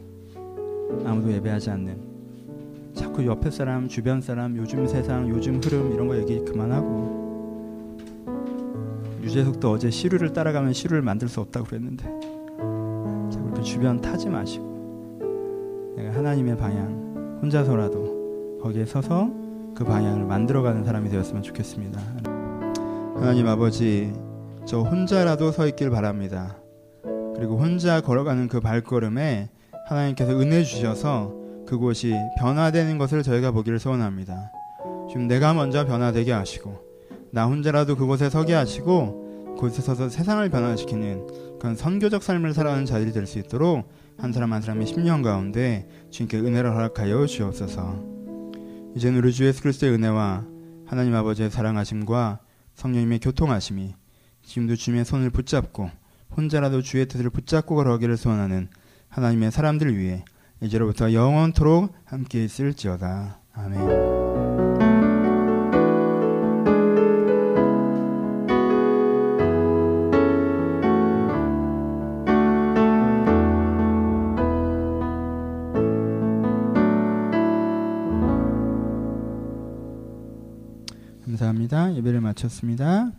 아무도 1.05 1.33
예배하지 1.33 1.71
않는 1.71 2.11
자꾸 2.95 3.25
옆에 3.25 3.51
사람, 3.51 3.89
주변 3.89 4.21
사람, 4.21 4.57
요즘 4.57 4.87
세상, 4.87 5.29
요즘 5.29 5.61
흐름 5.63 5.93
이런 5.93 6.07
거 6.07 6.17
얘기 6.17 6.39
그만하고 6.45 7.21
유재석도 9.23 9.71
어제 9.71 9.91
시류를 9.91 10.33
따라가면 10.33 10.73
시류를 10.73 11.03
만들 11.03 11.29
수 11.29 11.41
없다고 11.41 11.67
그랬는데 11.67 12.05
자꾸 13.31 13.47
이렇게 13.47 13.63
주변 13.63 14.01
타지 14.01 14.29
마시고 14.29 15.95
내가 15.97 16.15
하나님의 16.15 16.57
방향 16.57 17.39
혼자서라도 17.43 18.59
거기에 18.63 18.85
서서 18.85 19.31
그 19.75 19.85
방향을 19.85 20.27
만들어가는 20.27 20.85
사람이 20.85 21.09
되었으면 21.09 21.43
좋겠습니다. 21.43 22.01
하나님 23.15 23.47
아버지 23.47 24.13
저 24.71 24.83
혼자라도 24.83 25.51
서 25.51 25.67
있길 25.67 25.91
바랍니다. 25.91 26.57
그리고 27.35 27.59
혼자 27.59 28.01
걸어가는 28.01 28.47
그 28.47 28.61
발걸음에 28.61 29.49
하나님께서 29.89 30.39
은혜 30.39 30.63
주셔서 30.63 31.35
그곳이 31.67 32.15
변화되는 32.39 32.97
것을 32.97 33.25
저희가 33.25 33.51
보기를 33.51 33.81
소원합니다. 33.81 34.53
지금 35.09 35.27
내가 35.27 35.55
먼저 35.55 35.85
변화되게 35.85 36.31
하시고 36.31 36.79
나 37.33 37.47
혼자라도 37.47 37.97
그곳에 37.97 38.31
서게 38.31 38.55
하시고 38.55 39.57
그곳에 39.57 39.83
서서 39.83 40.09
세상을 40.09 40.49
변화시키는 40.49 41.59
그런 41.59 41.75
선교적 41.75 42.23
삶을 42.23 42.55
살아가는 42.55 42.87
자들이 42.87 43.11
될 43.11 43.27
수 43.27 43.41
있도록 43.41 43.89
한 44.19 44.33
사람 44.33 44.53
한 44.53 44.63
사람의 44.63 44.87
심령 44.87 45.23
가운데 45.23 45.89
주님께 46.11 46.39
은혜를 46.39 46.73
허락하여 46.77 47.27
주옵소서. 47.27 48.05
이제는 48.95 49.19
우리 49.19 49.33
주 49.33 49.45
예수 49.47 49.63
그리스도의 49.63 49.95
은혜와 49.95 50.45
하나님 50.87 51.17
아버지의 51.17 51.51
사랑하심과 51.51 52.39
성령님의 52.77 53.19
교통하심이 53.19 53.97
지금도 54.51 54.75
주님의 54.75 55.05
손을 55.05 55.31
붙잡고 55.31 55.93
혼자라도 56.37 56.83
주의 56.83 57.07
뜻을 57.07 57.31
붙잡고 57.31 57.77
걸어가기를 57.77 58.17
소원하는 58.17 58.69
하나님의 59.09 59.53
사람들 59.53 59.97
위해 59.97 60.25
이제로부터 60.61 61.13
영원토록 61.13 61.95
함께 62.05 62.45
있을지어다. 62.45 63.39
아멘. 63.53 63.79
감사합니다. 81.25 81.95
예배를 81.95 82.21
마쳤습니다. 82.21 83.13